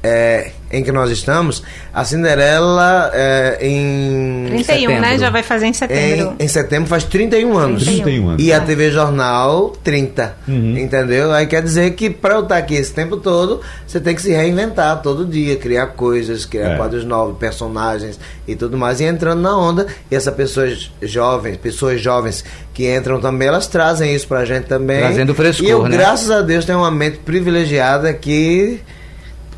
é, 0.08 0.52
em 0.72 0.84
que 0.84 0.92
nós 0.92 1.10
estamos, 1.10 1.64
a 1.92 2.04
Cinderela 2.06 3.10
é, 3.14 3.58
em. 3.60 4.46
31, 4.50 4.56
né? 4.56 4.64
setembro. 4.64 5.20
Já 5.20 5.30
vai 5.32 5.42
fazer 5.42 5.66
em 5.66 5.74
setembro. 5.74 6.36
Em, 6.38 6.46
em 6.46 6.48
setembro 6.48 6.88
faz 6.88 7.04
31 7.06 7.58
anos. 7.58 7.84
31 7.84 8.30
anos. 8.30 8.44
E 8.44 8.54
a 8.54 8.60
TV 8.60 8.92
Jornal, 8.92 9.74
30. 9.84 10.38
Uhum. 10.48 10.78
Entendeu? 10.78 11.32
Aí 11.32 11.48
quer 11.48 11.64
dizer 11.64 11.92
que 11.92 12.10
para 12.10 12.36
eu 12.36 12.44
estar 12.44 12.58
aqui 12.58 12.76
esse 12.76 12.94
tempo 12.94 13.18
todo, 13.18 13.62
você 13.88 14.00
tem 14.00 14.14
que 14.14 14.22
se 14.22 14.32
reinventar 14.32 15.02
todo 15.02 15.26
dia, 15.26 15.56
criar 15.56 15.88
coisas, 15.88 16.46
criar 16.46 16.74
É. 16.74 16.76
quadros 16.78 17.04
novos, 17.04 17.38
personagens 17.38 18.20
e 18.48 18.56
tudo 18.56 18.78
mais. 18.78 19.00
E 19.00 19.06
entrando 19.06 19.42
na 19.42 19.58
onda, 19.58 19.88
e 20.12 20.16
essas 20.16 20.34
pessoas 20.36 20.92
jovens, 21.02 21.58
pessoas 21.58 22.00
jovens 22.00 22.44
que 22.74 22.94
entram 22.94 23.20
também, 23.20 23.48
elas 23.48 23.66
trazem 23.68 24.14
isso 24.14 24.28
pra 24.28 24.46
gente 24.46 24.66
também. 24.66 25.00
Trazendo 25.00 25.34
frescor, 25.34 25.66
E 25.66 25.70
eu, 25.70 25.84
né? 25.84 25.98
graças 25.98 26.30
a 26.30 26.42
Deus, 26.42 26.64
tenho 26.66 26.80
uma 26.80 26.92
mente 26.92 27.18
privilegiada 27.20 28.14
que. 28.14 28.80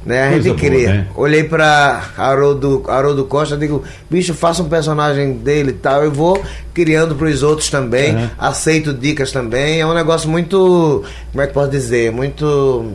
Né, 0.07 0.23
a 0.23 0.29
Coisa 0.29 0.43
gente 0.49 0.59
boa, 0.61 0.71
cria. 0.71 0.89
né? 0.89 1.07
Olhei 1.15 1.43
pra 1.43 2.01
Haroldo, 2.17 2.81
Haroldo 2.87 3.25
Costa 3.25 3.57
digo, 3.57 3.83
bicho, 4.09 4.33
faça 4.33 4.63
um 4.63 4.69
personagem 4.69 5.33
dele 5.33 5.71
e 5.71 5.73
tal. 5.73 6.01
Eu 6.01 6.11
vou 6.13 6.41
criando 6.73 7.13
pros 7.13 7.43
outros 7.43 7.69
também. 7.69 8.15
Uhum. 8.15 8.29
Aceito 8.39 8.93
dicas 8.93 9.33
também. 9.33 9.81
É 9.81 9.85
um 9.85 9.93
negócio 9.93 10.29
muito. 10.29 11.03
Como 11.33 11.41
é 11.43 11.47
que 11.47 11.53
posso 11.53 11.69
dizer? 11.69 12.09
Muito. 12.13 12.93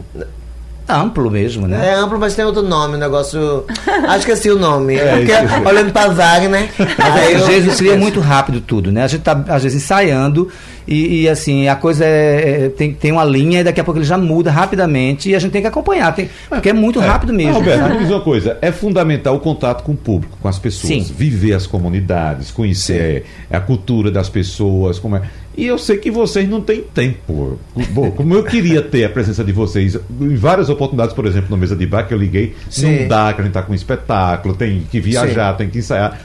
Amplo 0.95 1.31
mesmo, 1.31 1.67
né? 1.67 1.89
É 1.91 1.95
amplo, 1.95 2.19
mas 2.19 2.35
tem 2.35 2.45
outro 2.45 2.63
nome, 2.63 2.97
um 2.97 2.99
negócio. 2.99 3.65
Acho 4.09 4.25
que 4.27 4.33
esqueci 4.33 4.51
o 4.51 4.59
nome. 4.59 4.97
É, 5.03 5.17
Porque, 5.17 5.69
olhando 5.69 5.93
pra 5.93 6.09
Wagner. 6.09 6.71
aí 6.99 7.33
eu 7.35 7.39
Às 7.41 7.47
vezes 7.47 7.77
cria 7.77 7.97
muito 7.97 8.21
rápido 8.21 8.61
tudo, 8.61 8.91
né? 8.93 9.05
A 9.05 9.07
gente 9.09 9.23
tá, 9.23 9.33
às 9.49 9.63
vezes, 9.63 9.83
ensaiando 9.83 10.49
e, 10.87 11.23
e, 11.23 11.29
assim, 11.29 11.69
a 11.69 11.77
coisa 11.77 12.05
é, 12.05 12.65
é- 12.65 12.69
tem, 12.69 12.93
tem 12.93 13.13
uma 13.13 13.25
linha 13.25 13.61
e 13.61 13.65
daqui 13.65 13.81
a 13.81 13.85
pouco 13.85 13.99
ele 13.99 14.07
já 14.07 14.19
muda 14.19 14.51
rapidamente 14.51 15.31
e 15.31 15.35
a 15.35 15.39
gente 15.39 15.53
tem 15.53 15.63
que 15.63 15.69
acompanhar, 15.69 16.13
tem- 16.15 16.29
porque 16.49 16.69
é 16.69 16.73
muito 16.73 16.99
rápido 17.01 17.33
mesmo. 17.33 17.53
Ah, 17.53 17.59
Roberto, 17.59 17.81
sabe? 17.81 17.95
me 17.95 18.01
diz 18.01 18.11
uma 18.11 18.21
coisa: 18.21 18.59
é 18.61 18.73
fundamental 18.73 19.35
o 19.37 19.41
contato 19.41 19.83
com 19.85 19.93
o 19.93 19.97
público, 19.97 20.37
com 20.41 20.49
as 20.49 20.59
pessoas, 20.59 20.93
Sim. 20.93 21.15
viver 21.17 21.55
as 21.55 21.67
comunidades, 21.67 22.51
conhecer 22.51 23.25
a 23.51 23.61
cultura 23.61 24.11
das 24.11 24.29
pessoas, 24.29 24.99
como 24.99 25.17
é. 25.17 25.23
E 25.57 25.67
eu 25.67 25.77
sei 25.77 25.99
que 25.99 26.11
vocês 26.11 26.49
não 26.49 26.61
têm 26.61 26.81
tempo. 26.83 27.59
Bom, 27.91 28.11
como 28.13 28.35
eu 28.35 28.43
queria 28.43 28.81
ter 28.81 29.05
a 29.05 29.09
presença 29.09 29.45
de 29.45 29.53
vocês 29.53 29.99
em 30.21 30.35
várias 30.35 30.71
oportunidades, 30.71 31.15
por 31.15 31.27
exemplo, 31.27 31.51
no 31.51 31.57
Mesa 31.59 31.77
de 31.77 31.87
Bar 31.87 32.09
que 32.09 32.15
eu 32.15 32.19
liguei, 32.19 32.55
Sim. 32.71 33.01
não 33.01 33.09
dá, 33.09 33.33
que 33.33 33.41
a 33.41 33.45
gente 33.45 33.51
está 33.51 33.63
com 33.63 33.73
um 33.73 33.75
espetáculo, 33.75 34.55
tem 34.55 34.87
que 34.91 34.99
viajar, 34.99 35.53
tem 35.55 35.69
que 35.69 35.79
ensaiar. 35.79 36.21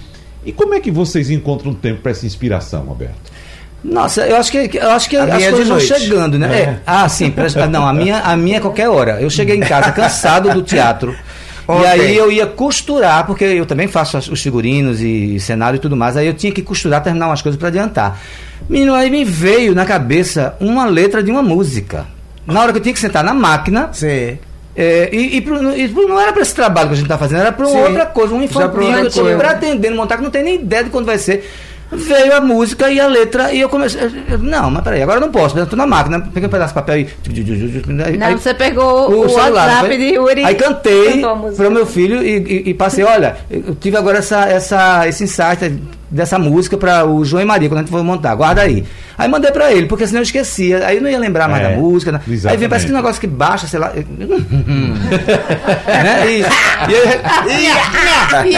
E 0.45 0.53
como 0.53 0.73
é 0.73 0.79
que 0.79 0.89
vocês 0.89 1.29
encontram 1.29 1.73
tempo 1.73 2.01
para 2.01 2.11
essa 2.11 2.25
inspiração, 2.25 2.83
Roberto? 2.83 3.37
Nossa, 3.83 4.25
eu 4.25 4.37
acho 4.37 4.51
que 4.51 4.77
eu 4.77 4.89
acho 4.89 5.09
que 5.09 5.15
A 5.15 5.23
as 5.23 5.43
é 5.43 5.49
coisas 5.49 5.67
vão 5.67 5.79
chegando, 5.79 6.39
né? 6.39 6.61
É. 6.61 6.79
Ah, 6.85 7.07
sim, 7.07 7.33
não, 7.69 7.85
a 7.85 7.93
minha, 7.93 8.19
a 8.19 8.35
minha 8.35 8.57
é 8.57 8.59
qualquer 8.59 8.89
hora. 8.89 9.21
Eu 9.21 9.29
cheguei 9.29 9.55
em 9.55 9.61
casa 9.61 9.91
cansado 9.91 10.53
do 10.53 10.61
teatro. 10.61 11.15
E 11.67 11.71
Ontem. 11.71 11.85
aí 11.89 12.15
eu 12.17 12.31
ia 12.31 12.45
costurar, 12.45 13.25
porque 13.25 13.43
eu 13.43 13.65
também 13.65 13.87
faço 13.87 14.17
os 14.17 14.41
figurinos 14.41 15.01
e 15.01 15.37
cenário 15.39 15.75
e 15.77 15.79
tudo 15.79 15.97
mais. 15.97 16.15
Aí 16.15 16.25
eu 16.27 16.33
tinha 16.33 16.51
que 16.51 16.61
costurar, 16.61 17.03
terminar 17.03 17.27
umas 17.27 17.41
coisas 17.41 17.59
para 17.59 17.67
adiantar. 17.67 18.19
Menino, 18.69 18.93
aí 18.93 19.09
me 19.09 19.25
veio 19.25 19.75
na 19.75 19.85
cabeça 19.85 20.55
uma 20.61 20.85
letra 20.85 21.21
de 21.21 21.29
uma 21.29 21.43
música. 21.43 22.05
Na 22.45 22.61
hora 22.61 22.71
que 22.71 22.77
eu 22.77 22.81
tinha 22.81 22.93
que 22.93 22.99
sentar 22.99 23.21
na 23.23 23.33
máquina, 23.33 23.89
Sim. 23.91 24.37
é, 24.75 25.09
e, 25.11 25.37
e 25.37 25.41
pro- 25.41 25.75
e 25.75 25.89
pro- 25.89 26.07
não 26.07 26.19
era 26.19 26.31
para 26.31 26.41
esse 26.41 26.55
trabalho 26.55 26.87
que 26.87 26.93
a 26.93 26.97
gente 26.97 27.07
tá 27.07 27.17
fazendo, 27.17 27.41
era 27.41 27.51
para 27.51 27.67
outra 27.67 28.05
coisa, 28.05 28.33
um 28.33 28.41
infantil 28.41 28.69
que 29.11 29.19
eu 29.19 29.23
coisa. 29.23 29.37
pretendendo 29.37 29.95
montar, 29.97 30.15
que 30.17 30.23
não 30.23 30.29
tem 30.31 30.43
nem 30.43 30.55
ideia 30.55 30.85
de 30.85 30.89
quando 30.89 31.05
vai 31.05 31.17
ser. 31.17 31.49
Veio 31.89 32.35
a 32.35 32.41
música 32.41 32.91
e 32.91 32.99
a 32.99 33.07
letra, 33.07 33.53
e 33.53 33.61
eu 33.61 33.69
comecei. 33.69 34.01
eu- 34.29 34.37
Não, 34.39 34.69
mas 34.69 34.83
peraí, 34.83 35.01
agora 35.01 35.17
eu 35.17 35.21
não 35.21 35.31
posso, 35.31 35.57
eu 35.57 35.65
tô 35.65 35.75
na 35.77 35.87
máquina, 35.87 36.19
peguei 36.33 36.47
um 36.47 36.51
pedaço 36.51 36.69
de 36.69 36.73
papel 36.75 36.97
e. 36.99 37.07
aí- 38.05 38.17
Não, 38.17 38.37
você 38.37 38.53
pegou 38.53 39.09
o, 39.09 39.29
celular, 39.29 39.67
WhatsApp 39.67 39.97
de 39.97 40.03
Yuri. 40.15 40.43
Aí 40.43 40.55
cantei 40.55 41.21
para 41.55 41.67
o 41.69 41.71
meu 41.71 41.85
filho 41.85 42.21
e, 42.21 42.37
e- 42.37 42.69
e 42.69 42.73
passei, 42.73 43.05
olha, 43.05 43.37
eu 43.49 43.73
tive 43.75 43.95
agora 43.95 44.17
essa, 44.17 44.41
essa, 44.49 45.07
esse 45.07 45.23
insight, 45.23 45.79
dessa 46.09 46.39
música 46.39 46.77
para 46.77 47.05
o 47.05 47.23
João 47.25 47.41
e 47.43 47.45
Maria, 47.45 47.67
quando 47.69 47.79
a 47.79 47.81
gente 47.81 47.91
for 47.91 48.03
montar, 48.03 48.33
guarda 48.35 48.61
aí. 48.61 48.85
Aí 49.17 49.27
mandei 49.27 49.51
para 49.51 49.71
ele, 49.73 49.87
porque 49.87 50.05
senão 50.07 50.19
eu 50.19 50.23
esquecia. 50.23 50.85
Aí 50.85 50.97
eu 50.97 51.01
não 51.01 51.09
ia 51.09 51.19
lembrar 51.19 51.47
mais 51.49 51.63
É, 51.65 51.69
da 51.71 51.75
música. 51.75 52.11
Né? 52.11 52.21
Aí 52.45 52.55
vem, 52.57 52.69
parece 52.69 52.85
que 52.85 52.91
um 52.93 52.95
negócio 52.95 53.19
que 53.19 53.27
baixa, 53.27 53.67
sei 53.67 53.79
lá. 53.79 53.91
né? 55.87 56.31
E, 56.31 56.41
e 56.41 56.45
aí, 58.35 58.55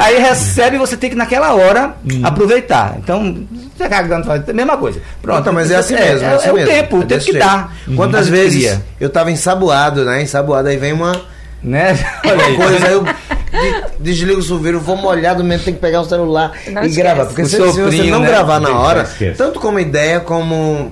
aí 0.00 0.18
recebe 0.20 0.78
você 0.78 0.96
tem 0.96 1.10
que 1.10 1.16
naquela 1.16 1.52
hora 1.54 1.94
Hum. 2.10 2.20
aproveitar. 2.24 2.96
Então, 2.98 3.36
você 3.76 3.88
cagando, 3.88 4.26
faz 4.26 4.48
a 4.48 4.52
mesma 4.52 4.76
coisa. 4.76 5.00
Pronto, 5.20 5.42
Pronto, 5.42 5.54
mas 5.54 5.70
é 5.70 5.76
assim 5.76 5.94
mesmo. 5.94 6.26
É, 6.26 6.34
assim 6.34 6.48
é 6.48 6.52
o 6.52 6.54
mesmo. 6.54 6.70
tempo, 6.70 6.96
o 6.96 6.98
tempo 7.00 7.06
desse 7.06 7.26
que 7.26 7.32
jeito. 7.32 7.44
dá. 7.44 7.68
Quantas 7.96 8.28
vezes 8.28 8.78
eu 9.00 9.08
tava 9.10 9.30
ensaboado, 9.30 10.04
né? 10.04 10.22
Ensaboado, 10.22 10.68
aí 10.68 10.76
vem 10.76 10.92
uma 10.92 11.20
Né? 11.62 11.96
Olha 12.26 12.44
aí. 12.44 12.56
coisa, 12.56 12.86
aí 12.86 12.92
eu 12.92 13.04
de- 13.04 13.84
desligo 14.00 14.40
o 14.40 14.42
chuveiro, 14.42 14.80
vou 14.80 14.96
molhado 14.96 15.44
mesmo, 15.44 15.64
tem 15.64 15.74
que 15.74 15.80
pegar 15.80 16.00
o 16.00 16.04
celular 16.04 16.52
Não 16.68 16.82
e 16.82 16.86
esquece. 16.86 16.96
gravar. 17.02 17.26
Porque 17.26 17.42
O 17.42 17.46
se, 17.46 17.50
se 17.56 17.58
você 17.62 17.82
soprinho, 17.82 18.10
não 18.12 18.20
né? 18.20 18.26
gravar 18.28 18.58
na 18.60 18.70
hora, 18.78 19.08
tanto 19.36 19.60
como 19.60 19.78
ideia, 19.78 20.18
como 20.20 20.90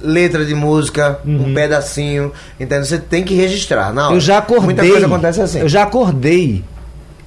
letra 0.00 0.44
de 0.44 0.54
música, 0.54 1.18
Uhum. 1.24 1.46
um 1.48 1.54
pedacinho, 1.54 2.30
entendeu? 2.60 2.84
Você 2.84 2.98
tem 2.98 3.24
que 3.24 3.34
registrar 3.34 3.92
na 3.92 4.06
hora. 4.06 4.14
Eu 4.16 4.20
já 4.20 4.38
acordei. 4.38 4.66
Muita 4.66 4.86
coisa 4.86 5.06
acontece 5.06 5.40
assim. 5.40 5.60
Eu 5.60 5.68
já 5.68 5.82
acordei 5.82 6.62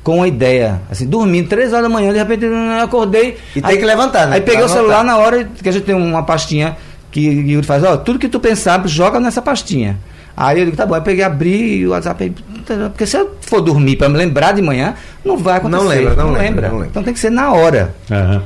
com 0.03 0.17
uma 0.17 0.27
ideia, 0.27 0.79
assim, 0.89 1.05
dormindo, 1.05 1.49
três 1.49 1.73
horas 1.73 1.83
da 1.83 1.89
manhã, 1.89 2.13
de 2.13 2.19
repente 2.19 2.45
eu 2.45 2.53
acordei. 2.81 3.38
E 3.53 3.61
tem 3.61 3.77
que 3.77 3.83
levantar, 3.83 4.27
né? 4.27 4.35
Aí 4.35 4.41
peguei 4.41 4.59
Pra 4.61 4.67
o 4.67 4.69
celular 4.69 4.99
anotar. 5.01 5.17
na 5.17 5.17
hora 5.21 5.43
que 5.61 5.67
a 5.67 5.71
gente 5.73 5.83
tem 5.83 5.93
uma 5.95 6.23
pastinha 6.23 6.77
que 7.11 7.19
Yuri 7.19 7.65
faz, 7.65 7.83
ó, 7.83 7.97
tudo 7.97 8.17
que 8.19 8.29
tu 8.29 8.39
pensar, 8.39 8.81
joga 8.88 9.19
nessa 9.19 9.41
pastinha. 9.41 9.97
Aí 10.35 10.59
eu 10.59 10.65
digo, 10.65 10.77
tá 10.77 10.85
bom, 10.85 10.93
aí 10.93 11.01
peguei, 11.01 11.23
abri 11.25 11.85
o 11.85 11.89
WhatsApp, 11.89 12.33
aí, 12.74 12.89
porque 12.89 13.05
se 13.05 13.18
eu 13.18 13.36
for 13.41 13.61
dormir 13.61 13.95
para 13.95 14.09
me 14.09 14.18
lembrar 14.18 14.53
de 14.53 14.61
manhã, 14.61 14.95
não 15.24 15.38
vai 15.38 15.57
acontecer. 15.57 15.84
Não 15.84 15.89
lembra, 15.89 16.15
não 16.15 16.32
lembra, 16.32 16.68
não 16.70 16.76
lembra. 16.76 16.88
Então 16.89 17.03
tem 17.03 17.13
que 17.13 17.20
ser 17.20 17.30
na 17.30 17.51
hora. 17.53 17.95
Aham. 18.11 18.43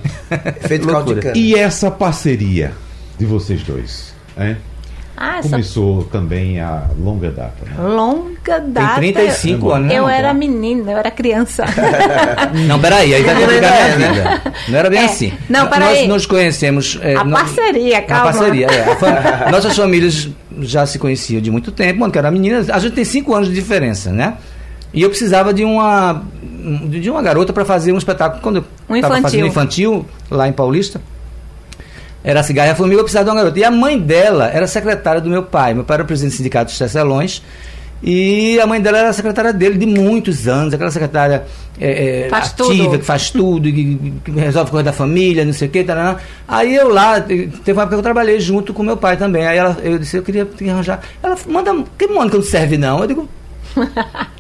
Feito. 0.68 0.88
E 1.36 1.56
essa 1.56 1.90
parceria 1.92 2.74
de 3.18 3.26
vocês 3.26 3.64
dois? 3.64 4.14
hein? 4.38 4.58
Ah, 5.16 5.38
essa 5.40 5.50
Começou 5.50 6.04
também 6.06 6.60
a 6.60 6.84
longa 7.00 7.30
data. 7.30 7.54
né? 7.66 7.74
longa 7.84 8.60
Tem 8.60 8.72
data. 8.72 8.96
35 8.96 9.72
anos, 9.72 9.88
né? 9.88 10.00
Eu 10.00 10.10
era 10.10 10.34
menina, 10.34 10.92
eu 10.92 10.98
era 10.98 11.12
criança. 11.12 11.64
Não, 12.68 12.80
peraí, 12.80 13.14
aí 13.14 13.22
vai 13.24 13.36
Não 13.36 13.42
complicar 13.42 13.74
é, 13.92 13.96
minha 13.98 14.12
né? 14.12 14.14
vida. 14.42 14.54
Não 14.70 14.80
era 14.80 14.90
bem 14.90 15.00
É. 15.00 15.06
assim. 15.06 15.34
Não, 15.50 15.68
peraí. 15.68 16.00
Nós 16.00 16.08
nos 16.08 16.26
conhecemos. 16.26 16.98
é, 17.02 17.16
A 17.16 17.24
nós- 17.24 17.42
parceria, 17.52 18.02
calma. 18.02 18.30
A 18.30 18.34
parceria, 18.34 18.68
é. 18.68 18.92
A 18.92 18.96
fam- 18.96 19.18
Nossas 19.52 19.76
famílias 19.76 20.30
já 20.62 20.86
se 20.86 20.98
conheciam 20.98 21.42
de 21.42 21.52
muito 21.52 21.72
tempo, 21.72 22.00
quando 22.00 22.12
que 22.12 22.18
era 22.18 22.32
menina. 22.32 22.66
A 22.72 22.80
gente 22.80 22.94
tem 22.94 23.06
cinco 23.06 23.36
anos 23.36 23.48
de 23.50 23.54
diferença, 23.54 24.12
né? 24.12 24.36
E 24.94 25.02
eu 25.04 25.10
precisava 25.10 25.54
de 25.54 25.64
uma 25.64 26.24
de 26.90 27.10
uma 27.10 27.22
garota 27.24 27.52
para 27.54 27.66
fazer 27.66 27.92
um 27.92 27.98
espetáculo 27.98 28.42
quando 28.42 28.58
eu 28.58 28.64
Um 28.90 28.96
infantil. 28.96 29.22
fazendo 29.22 29.48
infantil 29.48 30.06
lá 30.30 30.48
em 30.48 30.52
Paulista. 30.54 31.02
Era 32.24 32.42
a 32.42 32.44
Cigarra 32.44 32.70
e 32.70 32.72
a 32.72 32.76
Formiga, 32.76 33.00
eu 33.00 33.04
precisava 33.04 33.26
de 33.26 33.32
uma 33.32 33.38
garota. 33.38 33.60
E 33.60 33.64
a 33.64 33.72
mãe 33.72 34.00
dela 34.00 34.48
era 34.48 34.68
secretária 34.68 35.20
do 35.20 35.30
meu 35.30 35.44
pai. 35.44 35.74
Meu 35.74 35.84
pai 35.84 35.96
era 35.96 36.04
o 36.04 36.06
presidente 36.06 36.34
do 36.34 36.38
Sindicato 36.38 36.66
dos 36.66 36.78
Tecelões. 36.78 37.42
E 38.04 38.60
a 38.60 38.66
mãe 38.66 38.82
dela 38.82 38.98
era 38.98 39.14
secretária 39.14 39.54
dele 39.54 39.78
de 39.78 39.86
muitos 39.86 40.48
anos, 40.48 40.74
aquela 40.74 40.90
secretária 40.90 41.44
é, 41.80 42.26
é, 42.28 42.36
ativa, 42.36 42.56
tudo. 42.58 43.00
que 43.00 43.06
faz 43.06 43.30
tudo, 43.30 43.72
que, 43.72 44.14
que 44.26 44.32
resolve 44.32 44.72
coisa 44.72 44.86
da 44.86 44.94
família, 44.94 45.46
não 45.46 45.54
sei 45.54 45.68
o 45.68 45.72
que, 45.72 45.84
tarará. 45.84 46.18
Aí 46.48 46.76
eu 46.76 46.90
lá, 46.90 47.22
teve 47.22 47.50
uma 47.74 47.84
época 47.84 47.90
que 47.90 47.96
eu 47.96 48.02
trabalhei 48.02 48.40
junto 48.40 48.74
com 48.74 48.82
meu 48.82 48.98
pai 48.98 49.18
também. 49.18 49.46
Aí 49.46 49.56
ela, 49.56 49.78
eu 49.84 50.00
disse, 50.00 50.18
eu 50.18 50.24
queria 50.24 50.46
te 50.46 50.68
arranjar. 50.68 51.00
Ela 51.22 51.38
manda, 51.48 51.72
que 51.96 52.08
Mônica 52.08 52.38
não 52.38 52.44
serve 52.44 52.76
não? 52.76 53.02
Eu 53.02 53.08
digo, 53.08 53.30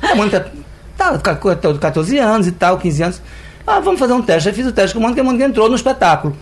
a 0.01 0.15
Mônica 0.17 0.51
tá 0.97 1.35
com 1.35 1.55
14 1.55 2.17
anos 2.17 2.47
e 2.47 2.51
tal, 2.51 2.79
15 2.79 3.03
anos. 3.03 3.21
Ah, 3.65 3.79
vamos 3.79 3.99
fazer 3.99 4.13
um 4.13 4.23
teste. 4.23 4.49
Aí 4.49 4.55
fiz 4.55 4.65
o 4.65 4.71
teste 4.71 4.95
com 4.95 5.01
a 5.01 5.03
Mônica 5.03 5.19
e 5.19 5.21
a 5.21 5.23
Mônica 5.23 5.45
entrou 5.45 5.69
no 5.69 5.75
espetáculo. 5.75 6.35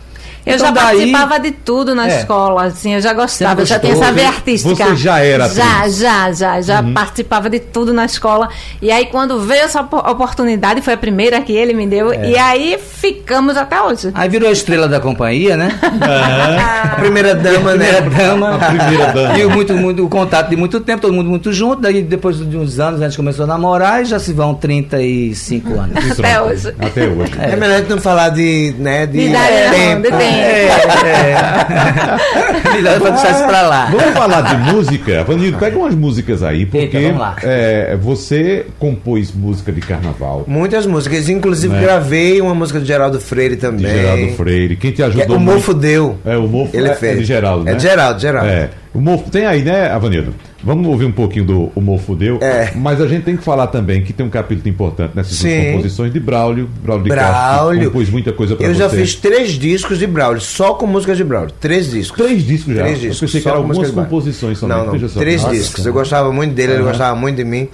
Eu 0.46 0.54
Então 0.54 0.66
já 0.66 0.72
daí- 0.72 0.84
participava 1.12 1.38
de 1.40 1.50
tudo 1.50 1.94
na 1.94 2.08
É. 2.08 2.18
escola, 2.20 2.64
assim, 2.64 2.94
eu 2.94 3.00
já 3.00 3.12
gostava, 3.12 3.60
eu 3.60 3.66
já 3.66 3.78
tinha 3.78 3.92
essa 3.92 4.10
veia 4.12 4.28
Você- 4.28 4.34
artística. 4.36 4.74
você 4.86 4.96
já 4.96 5.18
era 5.18 5.48
Já, 5.48 5.78
atriz? 5.78 5.96
já, 5.98 6.32
já, 6.32 6.60
já 6.62 6.82
participava 6.82 7.50
de 7.50 7.58
tudo 7.60 7.92
na 7.92 8.04
escola. 8.06 8.48
E 8.80 8.90
aí 8.90 9.06
quando 9.06 9.38
veio 9.40 9.62
essa 9.62 9.80
op- 9.82 9.92
oportunidade, 9.94 10.80
foi 10.80 10.94
a 10.94 10.96
primeira 10.96 11.40
que 11.42 11.52
ele 11.52 11.74
me 11.74 11.86
deu, 11.86 12.12
É. 12.12 12.30
e 12.30 12.38
aí 12.38 12.78
ficamos 12.78 13.56
até 13.56 13.80
hoje. 13.82 14.10
Aí 14.14 14.28
virou 14.28 14.48
a 14.48 14.52
estrela 14.52 14.88
da 14.88 14.98
companhia, 15.00 15.56
né? 15.56 15.78
A 15.82 16.96
primeira 17.00 17.34
dama, 17.34 17.74
né? 17.74 18.00
primeira 18.00 18.10
dama. 18.10 18.54
A 18.54 18.58
primeira 18.58 19.12
dama. 19.12 19.38
E 19.38 19.44
o, 19.44 19.50
muito, 19.50 19.74
muito, 19.74 20.04
o 20.04 20.08
contato 20.08 20.48
de 20.48 20.56
muito 20.56 20.80
tempo, 20.80 21.02
todo 21.02 21.12
mundo 21.12 21.28
muito 21.28 21.52
junto. 21.52 21.82
Daí, 21.82 22.02
depois 22.02 22.38
de 22.38 22.56
uns 22.56 22.78
anos, 22.78 23.00
a 23.02 23.04
gente 23.08 23.16
começou 23.16 23.44
a 23.44 23.48
namorar 23.48 24.02
e 24.02 24.04
já 24.06 24.18
se 24.18 24.32
vão 24.32 24.54
35 24.54 25.78
anos. 25.78 26.10
Até 26.18 26.40
hoje. 26.40 26.74
Até 26.78 27.06
hoje. 27.08 27.32
É 27.38 27.56
melhor 27.56 27.74
a 27.76 27.78
gente 27.78 27.90
não 27.90 28.00
falar 28.00 28.30
de, 28.30 28.74
né, 28.78 29.06
de, 29.06 29.18
De 29.18 29.26
idade 29.28 29.54
não, 29.64 29.70
tempo. 29.72 30.02
de 30.02 30.08
tempo. 30.08 30.29
É, 30.30 30.68
é. 31.06 32.72
Melhor 32.74 33.00
pra 33.00 33.10
deixar 33.10 33.30
isso 33.32 33.46
pra 33.46 33.62
lá. 33.62 33.86
Vamos 33.86 34.12
falar 34.14 34.40
de 34.42 34.72
música? 34.72 35.24
Vanildo, 35.24 35.58
pega 35.58 35.76
umas 35.78 35.94
músicas 35.94 36.42
aí, 36.42 36.64
porque 36.66 36.78
Eita, 36.78 37.00
vamos 37.00 37.18
lá. 37.20 37.36
é, 37.42 37.96
você 38.00 38.66
compôs 38.78 39.32
música 39.32 39.72
de 39.72 39.80
carnaval. 39.80 40.44
Muitas 40.46 40.86
músicas, 40.86 41.28
inclusive 41.28 41.74
Né? 41.74 41.82
gravei 41.82 42.40
uma 42.40 42.54
música 42.54 42.80
de 42.80 42.86
Geraldo 42.86 43.20
Freire 43.20 43.56
De 43.56 43.60
também. 43.60 43.90
Geraldo 43.90 44.28
Freire. 44.34 44.76
Quem 44.76 44.90
te 44.90 44.96
Que 44.96 45.02
é 45.02 45.06
ajudou 45.06 45.36
o 45.36 45.40
Mofo 45.40 45.74
Deu. 45.74 46.18
É, 46.24 46.36
o 46.36 46.46
Mofo 46.46 46.76
Ele 46.76 46.88
é, 46.88 46.94
fez. 46.94 47.16
é 47.16 47.20
de 47.20 47.24
Geraldo, 47.24 47.64
né? 47.64 47.72
É 47.72 47.74
de 47.74 47.82
Geraldo, 47.82 48.20
Geraldo. 48.20 48.48
É. 48.50 48.70
O 48.92 49.00
Mofo, 49.00 49.30
tem 49.30 49.46
aí, 49.46 49.62
né, 49.62 49.88
Avanildo? 49.88 50.34
Vamos 50.64 50.84
ouvir 50.88 51.04
um 51.04 51.12
pouquinho 51.12 51.44
do 51.44 51.72
o 51.76 51.80
Mofo 51.80 52.16
Deu. 52.16 52.38
É. 52.42 52.72
Mas 52.74 53.00
a 53.00 53.06
gente 53.06 53.22
tem 53.22 53.36
que 53.36 53.44
falar 53.44 53.68
também 53.68 54.02
que 54.02 54.12
tem 54.12 54.26
um 54.26 54.30
capítulo 54.30 54.68
importante 54.68 55.12
nessas 55.14 55.36
Sim. 55.38 55.70
composições 55.72 56.12
de 56.12 56.18
Braulio. 56.18 56.68
Braulio 56.82 57.04
de 57.04 57.10
Castro, 57.10 57.32
Braulio. 57.32 57.80
que 57.80 57.86
compôs 57.86 58.10
muita 58.10 58.32
coisa 58.32 58.56
pra 58.56 58.66
Eu 58.66 58.72
você. 58.74 58.78
já 58.80 58.88
fiz 58.90 59.14
três 59.14 59.50
discos 59.52 59.96
de 59.98 60.08
Braulio, 60.08 60.40
só 60.40 60.74
com 60.74 60.86
músicas 60.86 61.16
de 61.16 61.22
Braulio. 61.22 61.52
Três 61.60 61.88
discos. 61.90 62.20
Três 62.20 62.42
discos 62.44 62.74
já. 62.74 62.82
Três 62.82 62.96
Eu 63.04 63.10
discos. 63.10 63.20
pensei 63.30 63.40
que 63.40 63.48
eram 63.48 63.58
algumas 63.58 63.90
composições 63.92 64.58
somente. 64.58 64.76
Não, 64.78 64.86
não. 64.98 65.08
Três 65.08 65.42
Nossa. 65.42 65.54
discos. 65.54 65.86
Eu 65.86 65.92
gostava 65.92 66.32
muito 66.32 66.52
dele, 66.52 66.72
ele 66.72 66.82
gostava 66.82 67.14
muito 67.14 67.36
de 67.36 67.44
mim. 67.44 67.68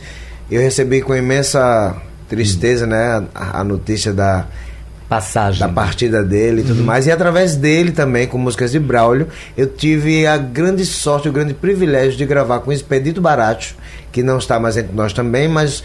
Eu 0.51 0.61
recebi 0.61 1.01
com 1.01 1.15
imensa 1.17 1.97
tristeza, 2.29 2.87
né, 2.87 3.25
a, 3.35 3.61
a 3.61 3.65
notícia 3.65 4.13
da, 4.13 4.47
Passagem. 5.09 5.61
da 5.61 5.69
partida 5.69 6.23
dele 6.25 6.59
e 6.59 6.63
Uhum. 6.63 6.69
tudo 6.69 6.83
mais. 6.85 7.07
E 7.07 7.13
através 7.13 7.55
dele 7.57 7.93
também, 7.93 8.27
com 8.27 8.39
músicas 8.39 8.73
de 8.73 8.79
Braulio, 8.79 9.29
eu 9.57 9.67
tive 9.67 10.27
a 10.27 10.37
grande 10.37 10.85
sorte, 10.85 11.29
o 11.29 11.33
grande 11.33 11.55
privilégio 11.55 12.17
de 12.19 12.27
gravar 12.27 12.61
com 12.61 12.73
Expedito 12.73 13.21
Baracho, 13.21 13.75
que 14.11 14.23
não 14.23 14.39
está 14.39 14.59
mais 14.59 14.77
entre 14.77 14.95
nós 14.95 15.13
também, 15.13 15.47
mas 15.49 15.83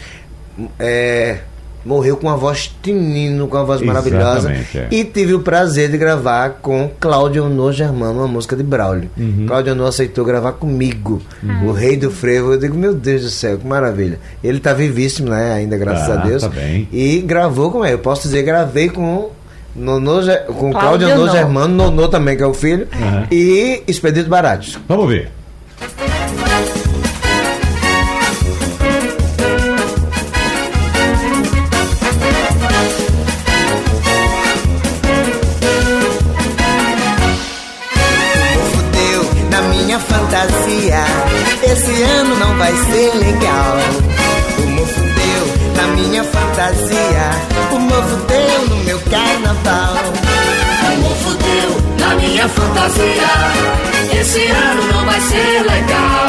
é, 0.78 1.38
morreu 1.84 2.16
com 2.16 2.26
uma 2.26 2.36
voz 2.36 2.70
tinino, 2.82 3.46
com 3.48 3.56
uma 3.56 3.64
voz 3.64 3.80
maravilhosa. 3.82 4.52
É. 4.52 4.86
E 4.90 5.04
tive 5.04 5.34
o 5.34 5.40
prazer 5.40 5.90
de 5.90 5.98
gravar 5.98 6.58
com 6.62 6.90
Cláudio 7.00 7.44
Honor 7.44 7.72
Germano, 7.72 8.20
uma 8.20 8.28
música 8.28 8.54
de 8.56 8.62
Braulio. 8.62 9.10
Uhum. 9.16 9.44
Cláudio 9.46 9.72
Honor 9.72 9.88
aceitou 9.88 10.24
gravar 10.24 10.52
comigo, 10.52 11.20
o 11.66 11.72
rei 11.72 11.96
do 11.96 12.10
frevo. 12.10 12.52
Eu 12.52 12.58
digo, 12.58 12.76
meu 12.76 12.94
Deus 12.94 13.22
do 13.22 13.30
céu, 13.30 13.58
que 13.58 13.66
maravilha. 13.66 14.18
Ele 14.42 14.60
tá 14.60 14.72
vivíssimo, 14.72 15.28
né, 15.30 15.52
ainda, 15.54 15.76
graças 15.76 16.06
Tá, 16.06 16.14
a 16.14 16.24
Deus. 16.26 16.42
tá 16.42 16.48
bem. 16.48 16.88
E 16.92 17.20
gravou 17.20 17.70
com 17.70 17.84
ele. 17.84 17.94
Eu 17.94 17.98
posso 17.98 18.22
dizer, 18.22 18.42
gravei 18.42 18.88
com 18.88 19.30
Nonô, 19.74 20.20
com 20.48 20.70
Cláudio 20.70 20.72
Cláudio 20.72 21.08
Honor. 21.12 21.30
Germano, 21.30 21.74
Nonô 21.74 22.08
também, 22.08 22.36
que 22.36 22.42
é 22.42 22.46
o 22.46 22.52
filho, 22.54 22.86
Uhum. 22.94 23.26
e 23.30 23.82
Expedito 23.88 24.28
Baratos. 24.28 24.78
Vamos 24.88 25.08
ver. 25.08 25.30
Minha 39.92 40.00
fantasia. 40.00 41.04
Esse 41.62 42.02
ano 42.02 42.34
não 42.36 42.56
vai 42.56 42.72
ser 42.72 43.14
legal. 43.14 43.76
O 44.58 44.66
mofo 44.70 45.00
deu 45.00 45.76
na 45.76 45.86
minha 45.88 46.24
fantasia. 46.24 47.30
O 47.70 47.78
mofo 47.78 48.16
deu 48.26 48.68
no 48.68 48.76
meu 48.84 48.98
carnaval. 49.00 49.96
O 50.86 51.00
mofo 51.02 51.34
deu 51.34 52.06
na 52.06 52.14
minha 52.14 52.48
fantasia. 52.48 54.18
Esse 54.18 54.46
ano 54.46 54.82
não 54.94 55.04
vai 55.04 55.20
ser 55.20 55.60
legal. 55.60 56.26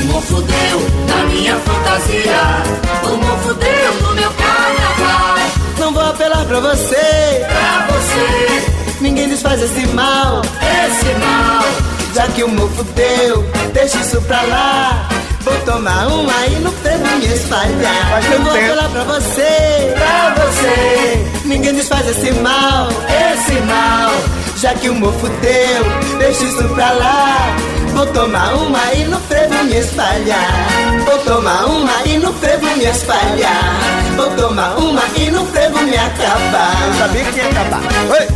O 0.00 0.04
mofo 0.12 0.42
deu 0.42 0.80
na 1.08 1.24
minha 1.24 1.56
fantasia. 1.56 2.62
O 3.02 3.16
mofo 3.16 3.54
deu 3.54 4.02
no 4.02 4.14
meu 4.14 4.30
carnaval. 4.30 5.38
Não 5.80 5.92
vou 5.92 6.04
apelar 6.04 6.44
pra 6.44 6.60
você. 6.60 7.44
Pra 7.48 7.88
você, 7.88 9.00
Ninguém 9.00 9.28
desfaz 9.28 9.60
esse 9.60 9.84
mal. 9.88 10.42
esse 10.62 11.14
mal. 11.18 11.97
Já 12.14 12.26
que 12.28 12.42
o 12.42 12.48
mofo 12.48 12.82
deu, 12.84 13.44
deixa 13.72 13.98
isso 13.98 14.20
pra 14.22 14.42
lá. 14.42 15.08
Vou 15.42 15.54
tomar 15.60 16.08
um 16.08 16.28
aí 16.28 16.56
no 16.60 16.70
frevo 16.72 17.06
me 17.18 17.26
espalhar. 17.26 18.10
Faz 18.10 18.26
tanto 18.26 18.42
vou 18.42 18.52
tempo. 18.52 18.66
apelar 18.72 18.88
pra 18.90 19.04
você. 19.04 19.94
Pra 19.94 20.44
você, 20.44 21.26
Ninguém 21.44 21.74
desfaz 21.74 22.06
esse 22.08 22.32
mal. 22.40 22.88
esse 23.32 23.60
mal. 23.62 24.10
Já 24.56 24.74
que 24.74 24.88
o 24.88 24.94
mofo 24.94 25.28
deu, 25.28 26.18
deixa 26.18 26.44
isso 26.44 26.64
pra 26.74 26.90
lá. 26.92 27.56
Vou 27.94 28.06
tomar 28.06 28.54
uma 28.54 28.92
e 28.94 29.04
no 29.04 29.18
frevo 29.20 29.64
me 29.64 29.76
espalhar. 29.78 30.66
Vou 31.04 31.18
tomar 31.20 31.64
uma 31.66 31.92
e 32.04 32.18
no 32.18 32.32
frevo 32.34 32.66
me 32.76 32.84
espalhar. 32.84 33.74
Vou 34.16 34.30
tomar 34.32 34.76
uma 34.78 35.02
e 35.16 35.30
no 35.30 35.46
frevo 35.46 35.78
me 35.82 35.96
acabar. 35.96 36.74
Eu 36.86 36.94
sabia 36.94 37.24
que 37.24 37.38
ia 37.38 37.48
acabar. 37.48 37.80
Oi! 38.10 38.26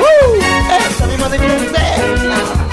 Uh! 0.00 0.38
Essa 0.72 1.06
me 1.06 1.16
manda 1.16 1.36
pro 1.36 2.71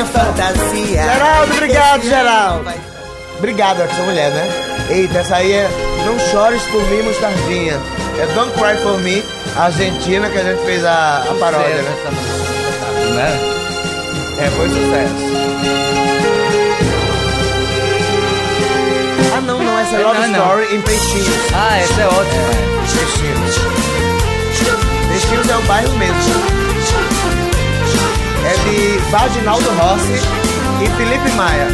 minha 0.00 0.06
fantasia. 0.06 1.02
Geraldo, 1.02 1.52
obrigado, 1.52 2.02
Geraldo. 2.02 2.70
Obrigado, 3.38 3.82
é 3.82 3.86
que 3.86 3.94
sua 3.94 4.04
mulher, 4.04 4.30
né? 4.30 4.48
Eita, 4.90 5.18
essa 5.18 5.36
aí 5.36 5.52
é 5.52 5.68
Não 6.04 6.18
Chores 6.18 6.62
Por 6.64 6.82
Mim, 6.88 7.02
Mostardinha. 7.02 7.78
É 8.18 8.26
Don't 8.34 8.52
Cry 8.52 8.76
For 8.82 8.98
Me, 8.98 9.24
Argentina, 9.56 10.28
que 10.28 10.38
a 10.38 10.42
gente 10.44 10.62
fez 10.64 10.84
a, 10.84 11.18
a 11.18 11.34
paródia, 11.38 11.82
né? 11.82 11.96
Não 13.08 13.20
é? 13.20 14.46
É, 14.46 14.50
foi 14.50 14.68
sucesso. 14.68 15.30
Ah, 19.34 19.40
não, 19.42 19.62
não, 19.62 19.78
essa 19.78 19.96
é 19.96 19.98
Não, 19.98 20.12
Love 20.12 20.28
não. 20.28 20.40
Story 20.40 20.74
em 20.74 20.80
Peixinhos. 20.82 21.28
Ah, 21.54 21.78
essa 21.78 22.00
é 22.00 22.06
ótima. 22.06 22.70
Peixinhos. 22.94 23.58
Peixinhos 25.08 25.48
é 25.48 25.56
o 25.56 25.62
bairro 25.62 25.92
mesmo. 25.96 26.59
É 28.50 28.52
de 28.52 28.98
Vaginaldo 29.12 29.70
Rossi 29.70 30.12
e 30.82 30.88
Felipe 30.96 31.30
Maia. 31.36 31.68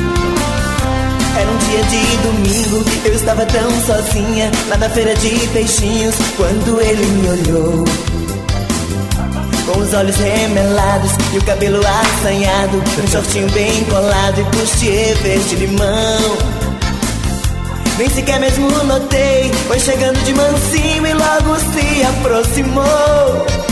Era 1.41 1.51
um 1.51 1.57
dia 1.57 1.83
de 1.85 2.17
domingo, 2.19 2.85
eu 3.03 3.15
estava 3.15 3.47
tão 3.47 3.71
sozinha 3.87 4.51
lá 4.69 4.77
na 4.77 4.91
feira 4.91 5.15
de 5.15 5.31
peixinhos 5.55 6.15
quando 6.37 6.79
ele 6.83 7.07
me 7.07 7.29
olhou. 7.31 7.85
Com 9.65 9.79
os 9.81 9.95
olhos 9.95 10.17
remelados 10.17 11.13
e 11.33 11.39
o 11.39 11.45
cabelo 11.45 11.81
assanhado, 11.81 12.83
um 13.03 13.07
shortinho 13.11 13.51
bem 13.53 13.83
colado 13.85 14.39
e 14.39 14.45
bustier 14.57 15.17
verde 15.23 15.57
limão. 15.57 16.37
Nem 17.97 18.11
sequer 18.11 18.39
mesmo 18.39 18.69
notei, 18.85 19.51
foi 19.67 19.81
chegando 19.81 20.23
de 20.25 20.35
mansinho 20.35 21.07
e 21.07 21.15
logo 21.15 21.57
se 21.73 22.05
aproximou. 22.05 23.66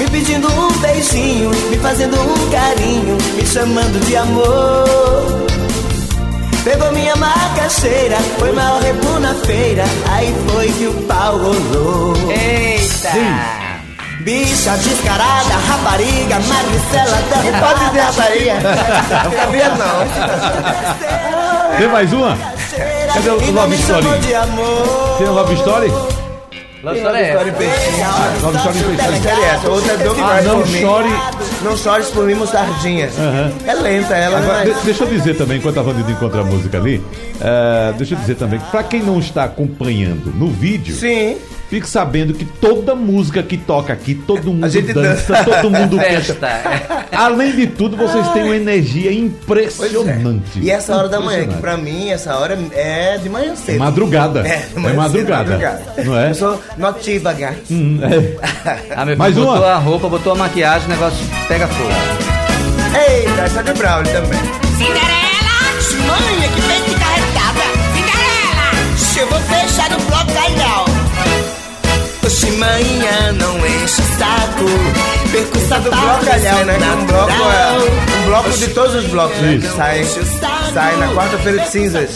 Me 0.00 0.08
pedindo 0.08 0.48
um 0.50 0.72
beijinho, 0.78 1.50
me 1.68 1.76
fazendo 1.76 2.18
um 2.18 2.50
carinho, 2.50 3.18
me 3.34 3.44
chamando 3.46 4.00
de 4.06 4.16
amor. 4.16 5.46
Pegou 6.64 6.90
minha 6.92 7.14
macaxeira, 7.16 8.16
foi 8.38 8.50
maior 8.50 8.80
rebu 8.80 9.20
na 9.20 9.34
feira, 9.34 9.84
aí 10.10 10.34
foi 10.48 10.68
que 10.68 10.86
o 10.86 10.94
pau 11.02 11.36
rolou. 11.36 12.14
Eita! 12.30 13.10
Bicha 14.20 14.74
descarada, 14.78 15.54
rapariga, 15.68 16.40
magricela 16.48 17.20
da 17.28 17.36
Não 17.42 17.60
pode 17.60 17.84
dizer 17.84 18.00
rapariga. 18.00 18.54
Não 19.24 19.32
sabia 19.38 19.68
não. 19.68 20.06
Tem 21.76 21.88
mais 21.88 22.10
uma? 22.10 22.38
Cadê 23.12 23.28
o 23.28 23.50
Love 23.52 23.76
Story? 23.76 24.06
Tem 25.18 25.28
o 25.28 25.32
Love 25.32 25.54
Story? 25.56 25.92
Love 26.82 26.96
Story 26.98 27.18
é 27.18 27.28
essa. 27.28 27.44
em. 27.44 28.42
Love 28.42 28.56
Story 28.56 28.78
em 28.78 28.96
Peixinhos. 28.96 29.22
Série 29.22 29.40
essa, 29.42 29.68
outra 29.68 29.92
é 29.92 29.96
Don't 29.98 30.20
Ah, 30.22 30.36
Cry 30.38 30.46
não 30.48 30.60
For 30.60 30.68
Me. 30.70 30.80
chore. 30.80 31.08
Não 31.62 31.76
chores 31.76 32.06
por 32.08 32.24
mim, 32.24 32.34
mostardinha. 32.34 33.10
Aham. 33.18 33.52
É 33.66 33.74
lenta 33.74 34.14
ela, 34.14 34.38
Agora, 34.38 34.64
mas... 34.64 34.76
de- 34.78 34.84
deixa 34.84 35.04
eu 35.04 35.08
dizer 35.08 35.34
também, 35.36 35.58
enquanto 35.58 35.78
a 35.78 35.82
Vandida 35.82 36.10
encontra 36.10 36.40
a 36.40 36.44
música 36.44 36.78
ali, 36.78 37.02
eh, 37.40 37.92
deixa 37.98 38.14
eu 38.14 38.18
dizer 38.18 38.36
também 38.36 38.58
pra 38.70 38.82
quem 38.82 39.02
não 39.02 39.18
está 39.18 39.44
acompanhando 39.44 40.32
no 40.34 40.48
vídeo, 40.48 40.94
Sim. 40.94 41.36
Fique 41.70 41.88
sabendo 41.88 42.34
que 42.34 42.44
toda 42.44 42.94
música 42.94 43.42
que 43.42 43.56
toca 43.56 43.92
aqui, 43.92 44.14
todo 44.14 44.52
mundo 44.52 44.68
gente 44.68 44.92
dança, 44.92 45.32
dança. 45.32 45.44
todo 45.44 45.70
mundo 45.70 45.96
Festa. 46.02 46.34
canta. 46.34 46.46
é. 47.12 47.16
Além 47.16 47.52
de 47.52 47.66
tudo, 47.68 47.96
vocês 47.96 48.26
têm 48.32 48.42
uma 48.44 48.56
energia 48.56 49.12
impressionante. 49.12 50.58
E 50.60 50.70
essa 50.70 50.96
hora 50.96 51.08
da 51.08 51.20
manhã, 51.20 51.46
que 51.46 51.54
pra 51.58 51.76
mim, 51.76 52.10
essa 52.10 52.36
hora 52.36 52.58
é 52.72 53.16
de 53.18 53.28
manhã 53.28 53.52
É 53.52 53.56
cedo. 53.56 53.78
madrugada. 53.78 54.46
É, 54.46 54.66
É, 54.74 54.78
manhã 54.80 54.96
madrugada. 54.96 55.58
cedo, 55.96 56.06
Não 56.06 56.18
é? 56.18 56.30
Eu 56.30 56.34
sou 56.34 56.62
notiva, 56.76 57.32
gato. 57.32 57.56
Hum, 57.70 57.98
é. 58.02 58.80
Ah, 58.94 59.04
meu 59.06 59.16
Mais 59.16 59.32
filho 59.34 59.46
uma? 59.46 59.54
botou 59.54 59.68
a 59.68 59.76
roupa, 59.78 60.08
botou 60.08 60.32
a 60.32 60.36
maquiagem, 60.36 60.86
o 60.86 60.90
negócio 60.90 61.24
pega 61.48 61.66
fogo. 61.68 61.90
Eita, 63.08 63.42
essa 63.42 63.60
é 63.60 63.62
de 63.62 63.72
Braulio 63.74 64.12
também. 64.12 64.38
Cinderela! 64.76 65.29
Manhã, 72.60 73.32
não 73.32 73.56
enche 73.66 74.00
o 74.00 74.18
saco. 74.18 75.30
Perco 75.32 75.56
o 75.56 75.60
Do 75.60 75.68
sapato, 75.68 75.90
bloco 75.90 76.24
calhau, 76.26 76.64
né? 76.66 76.76
Que 76.76 76.84
é 76.84 76.86
um 76.88 77.06
bloco, 77.06 77.32
é, 77.32 78.18
um 78.18 78.26
bloco 78.26 78.50
de 78.50 78.68
todos 78.68 78.94
os 78.96 79.06
blocos, 79.06 79.38
né? 79.38 79.58
Que 79.58 79.66
Isso. 79.66 79.76
sai, 79.76 80.04
sai 80.74 80.96
na 80.96 81.08
quarta-feira 81.08 81.58
de 81.60 81.70
cinzas. 81.70 82.10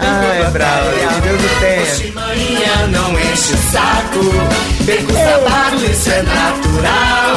Ai, 0.00 0.50
Braulio, 0.50 1.08
que 1.08 1.20
Deus 1.20 1.42
o 1.42 1.60
tenha. 1.60 1.82
Oxi, 1.82 2.10
manhã, 2.12 2.86
não 2.88 3.20
enche 3.20 3.52
o 3.52 3.58
saco. 3.70 4.84
Perco 4.86 5.12
o 5.12 5.16
sapato, 5.16 5.84
isso 5.84 6.10
é 6.10 6.22
natural. 6.22 7.36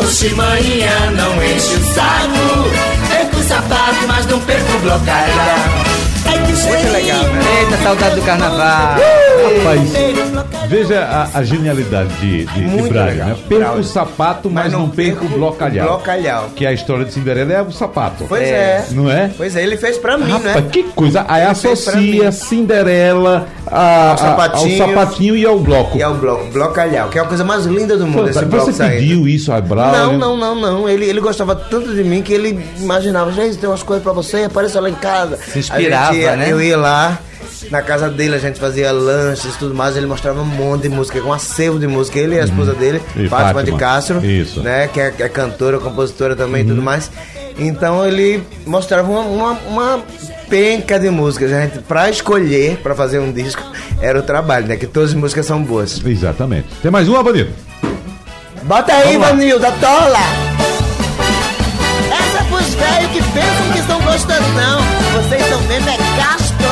Oxi, 0.00 0.28
manhã, 0.30 1.10
não 1.12 1.44
enche 1.44 1.74
o 1.74 1.94
saco. 1.94 3.08
Perco 3.08 3.36
o 3.36 3.42
sapato, 3.42 4.06
mas 4.06 4.26
não 4.26 4.40
perco 4.40 4.76
o 4.76 4.80
bloco 4.80 5.04
que 5.04 6.68
Muito 6.68 6.92
legal, 6.92 7.22
né? 7.24 7.60
Eita, 7.60 7.82
saudade 7.82 8.14
do 8.14 8.22
carnaval. 8.22 8.96
Rapaz, 9.38 9.92
veja 10.68 11.00
a, 11.00 11.38
a 11.38 11.42
genialidade 11.44 12.08
de, 12.20 12.44
de, 12.46 12.68
de 12.68 12.88
Braga, 12.88 13.10
legal. 13.10 13.28
né? 13.28 13.36
Perco 13.48 13.62
Braulio. 13.64 13.80
o 13.80 13.84
sapato, 13.84 14.50
mas, 14.50 14.64
Mas 14.64 14.72
não, 14.72 14.80
não 14.80 14.88
perco 14.90 15.24
o 15.24 15.28
blocalhau. 15.28 15.86
blocalhau. 15.88 16.50
Que 16.54 16.66
a 16.66 16.72
história 16.72 17.04
de 17.04 17.12
Cinderela 17.12 17.52
é 17.52 17.62
o 17.62 17.70
sapato. 17.70 18.24
Pois 18.28 18.42
é. 18.42 18.86
Não 18.90 19.10
é? 19.10 19.30
Pois 19.36 19.54
é, 19.56 19.62
ele 19.62 19.76
fez 19.76 19.96
pra 19.98 20.18
mim, 20.18 20.30
Rapaz, 20.30 20.56
né? 20.56 20.64
que 20.72 20.82
coisa. 20.84 21.24
Aí 21.28 21.42
Ele 21.42 21.50
associa. 21.50 22.32
Cinderela 22.32 23.46
a- 23.66 23.78
a- 23.78 24.10
ao 24.12 24.18
sapatinho. 24.18 24.78
sapatinho 24.78 25.36
e 25.36 25.46
ao 25.46 25.58
bloco. 25.58 25.96
E 25.98 26.02
é 26.02 26.08
o 26.08 26.14
bloco, 26.14 26.46
blocalhau, 26.52 27.08
que 27.08 27.18
é 27.18 27.22
a 27.22 27.24
coisa 27.24 27.44
mais 27.44 27.64
linda 27.64 27.96
do 27.96 28.06
mundo, 28.06 28.28
esse 28.28 28.44
Você 28.44 28.72
saindo. 28.72 28.98
pediu 29.00 29.28
isso 29.28 29.52
a 29.52 29.60
Braulio? 29.60 30.18
Não, 30.18 30.18
não, 30.18 30.36
não, 30.36 30.54
não. 30.54 30.88
Ele, 30.88 31.04
ele 31.06 31.20
gostava 31.20 31.54
tanto 31.54 31.94
de 31.94 32.02
mim 32.04 32.22
que 32.22 32.32
ele 32.32 32.58
imaginava, 32.78 33.30
gente, 33.32 33.56
tem 33.58 33.68
umas 33.68 33.82
coisas 33.82 34.02
pra 34.02 34.12
você, 34.12 34.44
apareça 34.44 34.80
lá 34.80 34.88
em 34.90 34.94
casa. 34.94 35.36
Se 35.36 35.58
inspirava, 35.58 36.14
gente 36.14 36.36
né? 36.36 36.48
Eu 36.50 36.60
ia 36.62 36.76
lá, 36.76 37.18
na 37.70 37.82
casa 37.82 38.08
dele, 38.08 38.34
a 38.34 38.38
gente 38.38 38.58
fazia 38.58 38.90
lanches 38.92 39.54
e 39.54 39.58
tudo 39.58 39.74
mais, 39.74 39.96
ele 39.96 40.06
mostrava 40.06 40.40
um 40.40 40.44
monte 40.44 40.82
de 40.82 40.88
música, 40.88 41.20
com 41.20 41.28
um 41.28 41.32
acervo 41.32 41.78
de 41.78 41.86
música. 41.86 42.18
Ele 42.18 42.36
e 42.36 42.40
a 42.40 42.44
esposa 42.44 42.74
dele, 42.74 43.00
Uhum. 43.16 43.24
E 43.24 43.28
Fátima, 43.28 43.54
Fátima. 43.54 43.62
de 43.64 43.72
Castro, 43.72 44.24
Isso. 44.24 44.60
né? 44.62 44.88
Que 44.88 45.00
é, 45.00 45.10
que 45.10 45.22
é 45.22 45.28
cantora, 45.28 45.78
compositora 45.78 46.34
também 46.36 46.60
e 46.60 46.64
Uhum. 46.64 46.70
tudo 46.70 46.82
mais. 46.82 47.10
Então 47.58 48.06
ele 48.06 48.42
mostrava 48.64 49.10
uma, 49.10 49.20
uma, 49.22 49.52
uma 49.68 50.02
penca 50.48 50.98
de 50.98 51.10
músicas. 51.10 51.52
A 51.52 51.60
gente, 51.62 51.80
pra 51.80 52.08
escolher, 52.08 52.76
pra 52.82 52.94
fazer 52.94 53.18
um 53.18 53.32
disco, 53.32 53.62
era 54.00 54.18
o 54.18 54.22
trabalho, 54.22 54.66
né? 54.68 54.76
Que 54.76 54.86
todas 54.86 55.10
as 55.10 55.14
músicas 55.16 55.44
são 55.46 55.60
boas. 55.62 56.00
Exatamente. 56.04 56.68
Tem 56.80 56.90
mais 56.90 57.08
uma, 57.08 57.22
Bandido? 57.22 57.50
Bota 58.62 58.92
aí, 58.92 59.16
lá. 59.16 59.28
Vanilda, 59.30 59.72
tola! 59.80 60.18
Essa 62.10 62.44
pros 62.44 62.74
velhos 62.74 63.10
que 63.12 63.22
pensam 63.32 63.72
que 63.72 63.82
são 63.82 64.00
gostosão. 64.02 64.80
Vocês 65.14 65.42
estão 65.42 65.58
vendo 65.62 65.88
é 65.88 65.97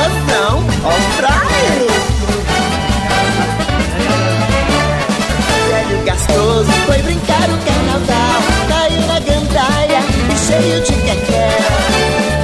gastosão. 0.07 0.63
Ó 0.83 1.17
pra 1.17 1.35
ele. 1.73 1.87
Velho 5.69 6.05
gastoso 6.05 6.71
foi 6.85 7.01
brincar 7.01 7.47
no 7.47 7.57
carnaval. 7.57 8.41
Caiu 8.69 9.01
na 9.07 9.19
gandaia 9.19 9.99
e 10.31 10.37
cheio 10.37 10.81
de 10.83 10.93
quequé. 10.93 11.57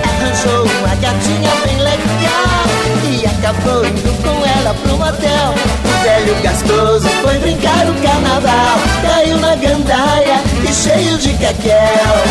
Arranjou 0.04 0.64
uma 0.64 0.96
gatinha 0.96 1.52
bem 1.66 1.78
legal 1.78 2.64
e 3.10 3.26
acabou 3.26 3.86
indo 3.86 4.24
com 4.24 4.46
ela 4.46 4.74
pro 4.74 4.98
motel. 4.98 5.54
O 5.86 6.04
velho 6.04 6.36
gastoso 6.42 7.08
foi 7.22 7.38
brincar 7.40 7.86
no 7.86 7.94
carnaval. 8.02 8.78
Caiu 9.02 9.38
na 9.38 9.56
gandaia 9.56 10.42
cheio 10.74 11.18
de 11.18 11.34
quequel. 11.34 12.24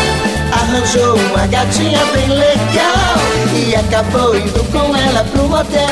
Arranjou 0.51 1.15
uma 1.15 1.47
gatinha 1.47 1.99
bem 2.13 2.27
legal 2.27 3.15
e 3.55 3.75
acabou 3.75 4.37
indo 4.37 4.63
com 4.71 4.95
ela 4.95 5.23
pro 5.23 5.47
motel. 5.47 5.87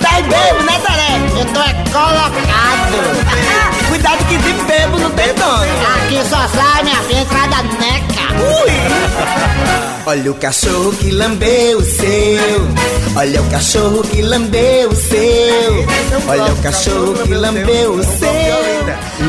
Tá 0.00 0.20
bebo, 0.20 0.62
né, 0.64 0.78
Taré? 0.86 1.20
Eu 1.38 1.46
tô 1.46 1.60
é 1.60 1.74
colocado. 1.90 3.88
Cuidado 3.88 4.24
que 4.26 4.36
de 4.36 4.52
bebo 4.64 4.98
não 4.98 5.10
tem 5.10 5.32
dono. 5.34 5.64
Aqui 5.96 6.28
só 6.28 6.46
sai 6.48 6.82
minha 6.84 7.02
filha 7.02 7.24
da 7.48 7.62
neca. 7.62 8.14
Olha 10.06 10.30
o 10.30 10.34
cachorro 10.34 10.92
que 10.92 11.10
lambeu 11.10 11.78
o 11.78 11.84
seu. 11.84 12.68
Olha 13.16 13.40
o 13.40 13.50
cachorro 13.50 14.02
que 14.02 14.20
lambeu 14.20 14.90
o 14.90 14.94
seu. 14.94 15.86
Olha 16.28 16.52
o 16.52 16.56
cachorro 16.62 17.14
que 17.14 17.34
lambeu 17.34 17.92
o 17.92 18.04
seu. 18.04 18.63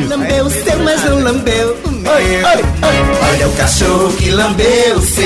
Lambeu 0.09 0.45
o 0.45 0.49
seu, 0.49 0.79
mas 0.83 1.03
não 1.03 1.19
lambeu 1.19 1.77
o 1.85 1.91
meu. 1.91 2.11
Olha 2.11 3.47
o 3.47 3.51
cachorro 3.53 4.11
que 4.13 4.29
lambeu 4.29 4.95
o 4.97 5.01
seu. 5.01 5.25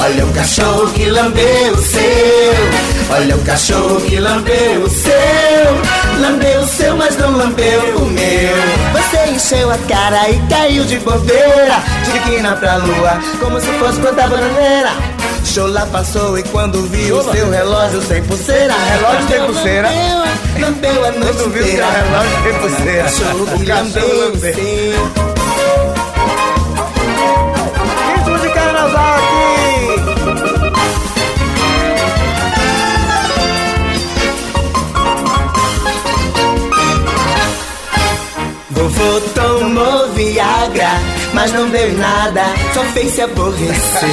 Olha 0.00 0.24
o 0.24 0.32
cachorro 0.32 0.90
que 0.92 1.04
lambeu 1.10 1.72
o 1.72 1.76
seu. 1.76 3.14
Olha 3.14 3.36
o 3.36 3.44
cachorro 3.44 4.00
que 4.00 4.18
lambeu 4.18 4.82
o 4.82 4.88
seu. 4.88 6.20
Lambeu 6.20 6.60
o 6.60 6.66
seu, 6.66 6.96
mas 6.96 7.16
não 7.18 7.36
lambeu 7.36 7.96
o 7.96 8.06
meu. 8.06 8.56
Você 8.92 9.30
encheu 9.30 9.70
a 9.70 9.78
cara 9.88 10.30
e 10.30 10.40
caiu 10.48 10.84
de 10.84 10.98
bobeira. 10.98 11.82
De 12.04 12.18
quina 12.20 12.56
pra 12.56 12.76
lua, 12.76 13.20
como 13.38 13.60
se 13.60 13.66
fosse 13.78 14.00
plantar 14.00 14.28
bananeira. 14.28 14.90
Chola 15.44 15.86
passou 15.86 16.38
e 16.38 16.42
quando 16.44 16.82
viu 16.88 17.16
o 17.16 17.22
seu 17.32 17.50
relógio 17.50 18.00
sem 18.02 18.22
pulseira, 18.22 18.72
relógio 18.72 19.28
sem 19.28 19.40
pulseira, 19.46 19.88
lambeu 20.60 21.04
a 21.04 21.10
noite 21.12 21.36
Quando 21.36 21.50
viu 21.50 21.62
inteira. 21.62 21.86
seu 21.86 22.02
relógio 22.02 22.42
sem 22.42 22.54
pulseira, 22.60 23.08
Cholo 23.08 23.44
o 23.44 23.46
que 23.58 23.64
lambeu 23.64 24.22
carnaval 28.50 29.14
aqui! 29.16 29.50
Vovô 38.70 39.20
tomou 39.34 40.08
Viagra, 40.14 40.49
mas 41.32 41.52
não 41.52 41.68
deu 41.68 41.88
em 41.88 41.96
nada, 41.96 42.42
só 42.74 42.82
fez 42.92 43.12
se 43.12 43.22
aborrecer. 43.22 44.10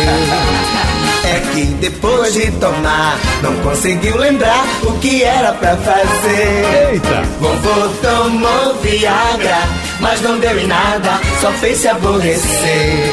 É 1.24 1.40
que 1.54 1.66
depois 1.82 2.34
de 2.34 2.52
tomar, 2.54 3.20
não 3.42 3.54
conseguiu 3.58 4.18
lembrar 4.18 4.66
o 4.84 4.94
que 5.00 5.24
era 5.24 5.52
pra 5.54 5.76
fazer. 5.78 6.92
Eita! 6.94 7.24
Vovô 7.40 7.90
tomou 8.02 8.76
Viagra, 8.82 9.58
mas 10.00 10.22
não 10.22 10.40
deu 10.40 10.58
em 10.58 10.68
nada, 10.68 11.20
só 11.42 11.52
fez 11.54 11.80
se 11.80 11.88
aborrecer. 11.88 13.12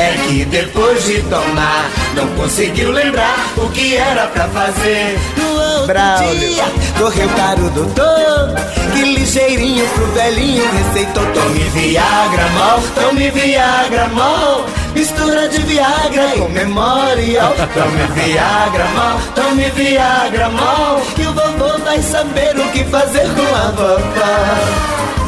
É 0.00 0.14
que 0.26 0.46
depois 0.46 1.04
de 1.04 1.20
tomar, 1.24 1.90
não 2.14 2.26
conseguiu 2.28 2.90
lembrar 2.90 3.36
o 3.58 3.68
que 3.68 3.96
era 3.96 4.28
pra 4.28 4.48
fazer. 4.48 5.18
No 5.36 5.50
outro 5.50 5.86
Braulio. 5.88 6.38
dia, 6.38 6.64
correu 6.98 7.28
para 7.28 7.60
o 7.60 7.68
doutor, 7.68 8.54
que 8.94 9.02
ligeirinho 9.02 9.86
pro 9.88 10.06
velhinho 10.12 10.64
receitou. 10.72 11.22
Tome 11.34 11.60
Viagra, 11.74 12.48
mol, 12.48 12.82
tome 12.94 13.30
Viagra, 13.30 14.08
mol. 14.08 14.64
Mistura 14.94 15.46
de 15.48 15.60
Viagra 15.64 16.34
e 16.34 16.48
Memorial. 16.48 17.54
Tome 17.74 18.22
Viagra, 18.22 18.84
mol, 18.94 19.20
tome 19.34 19.70
Viagra, 19.70 20.48
mol. 20.48 21.02
Que 21.14 21.26
o 21.26 21.34
vovô 21.34 21.78
vai 21.84 22.00
saber 22.00 22.58
o 22.58 22.66
que 22.72 22.84
fazer 22.84 23.28
com 23.34 23.54
a 23.54 23.70
vovó. 23.72 25.19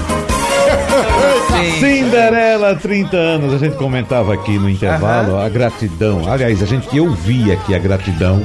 Cinderela, 1.79 2.75
30 2.77 3.17
anos. 3.17 3.55
A 3.55 3.59
gente 3.59 3.77
comentava 3.77 4.35
aqui 4.35 4.59
no 4.59 4.69
intervalo 4.69 5.39
a 5.39 5.49
gratidão. 5.49 6.31
Aliás, 6.31 6.63
a 6.63 6.67
gente 6.67 6.95
eu 6.97 7.11
vi 7.11 7.53
aqui 7.53 7.75
a 7.75 7.79
gratidão 7.79 8.43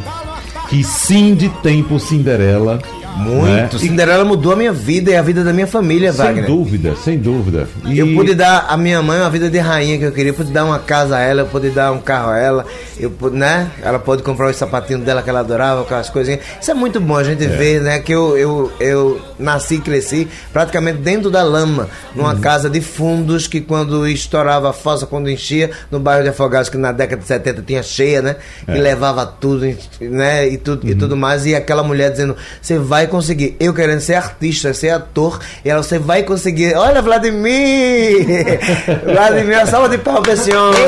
que 0.70 0.84
Cindy 0.84 1.50
tem 1.62 1.84
por 1.84 2.00
Cinderela. 2.00 2.80
Muito. 3.18 3.76
né? 3.76 3.80
Cinderela 3.80 4.24
mudou 4.24 4.54
a 4.54 4.56
minha 4.56 4.72
vida 4.72 5.12
e 5.12 5.16
a 5.16 5.22
vida 5.22 5.44
da 5.44 5.52
minha 5.54 5.68
família, 5.68 6.12
Sem 6.14 6.26
Wagner. 6.26 6.46
dúvida, 6.46 6.96
sem 6.96 7.18
dúvida. 7.18 7.68
E 7.86 7.98
Eu 8.00 8.08
pude 8.14 8.34
dar 8.36 8.66
a 8.70 8.78
minha 8.78 9.02
mãe 9.02 9.20
uma 9.20 9.30
vida 9.30 9.50
de 9.50 9.58
rainha 9.58 9.98
que 9.98 10.04
eu 10.04 10.12
queria, 10.12 10.32
eu 10.32 10.36
pude 10.36 10.52
dar 10.52 10.66
uma 10.66 10.80
casa 10.80 11.18
a 11.18 11.20
ela, 11.22 11.42
eu 11.42 11.46
pude 11.48 11.70
dar 11.70 11.92
um 11.92 12.00
carro 12.00 12.30
a 12.32 12.38
ela, 12.38 12.66
eu 13.00 13.12
né? 13.32 13.70
Ela 13.84 14.00
pode 14.00 14.24
comprar 14.24 14.50
os 14.50 14.56
sapatinhos 14.56 15.04
dela 15.04 15.22
que 15.22 15.30
ela 15.30 15.40
adorava, 15.40 15.82
aquelas 15.82 16.10
coisinhas. 16.10 16.42
Isso 16.62 16.70
é 16.72 16.74
muito 16.74 17.00
bom 17.00 17.16
a 17.18 17.24
gente 17.24 17.46
ver, 17.48 17.82
né? 17.82 18.00
Que 18.00 18.14
eu, 18.14 18.38
eu, 18.38 18.72
eu 18.80 19.22
nasci 19.40 19.76
e 19.76 19.80
cresci 19.82 20.28
praticamente 20.54 21.00
dentro 21.00 21.30
da 21.30 21.44
lama, 21.44 21.88
numa 22.16 22.34
Uhum. 22.34 22.40
casa 22.42 22.70
de 22.70 22.82
fundos 22.82 23.48
que 23.48 23.62
quando 23.62 24.08
estourava 24.08 24.70
a 24.70 24.74
fossa, 24.74 25.06
quando 25.06 25.30
enchia, 25.30 25.72
no 25.90 26.00
bairro 26.00 26.24
de 26.24 26.30
Afogados, 26.30 26.70
que 26.70 26.78
na 26.78 26.92
década 26.92 27.22
de 27.22 27.28
70 27.28 27.62
tinha 27.62 27.82
cheia, 27.82 28.22
né? 28.22 28.36
É. 28.68 28.78
E 28.78 28.80
levava 28.82 29.26
tudo, 29.26 29.66
né? 30.02 30.48
E 30.48 30.58
tudo, 30.58 30.88
e 30.88 30.92
Uhum. 30.92 30.98
tudo 30.98 31.18
mais. 31.18 31.46
E 31.46 31.56
aquela 31.56 31.82
mulher 31.84 32.12
dizendo: 32.12 32.36
Você 32.62 32.78
vai 32.78 33.07
conseguir. 33.08 33.56
Eu 33.60 33.74
querendo 33.74 34.00
ser 34.00 34.16
artista, 34.16 34.74
ser 34.74 34.90
ator. 34.90 35.40
E 35.64 35.70
ela, 35.70 35.82
você 35.82 35.98
vai 35.98 36.24
conseguir. 36.24 36.76
Olha, 36.76 37.02
Vladimir! 37.02 38.60
Vladimir, 39.06 39.68
salva 39.68 39.90
de 39.90 39.98
pau 39.98 40.22
pra 40.22 40.34
esse 40.34 40.54
homem. 40.54 40.80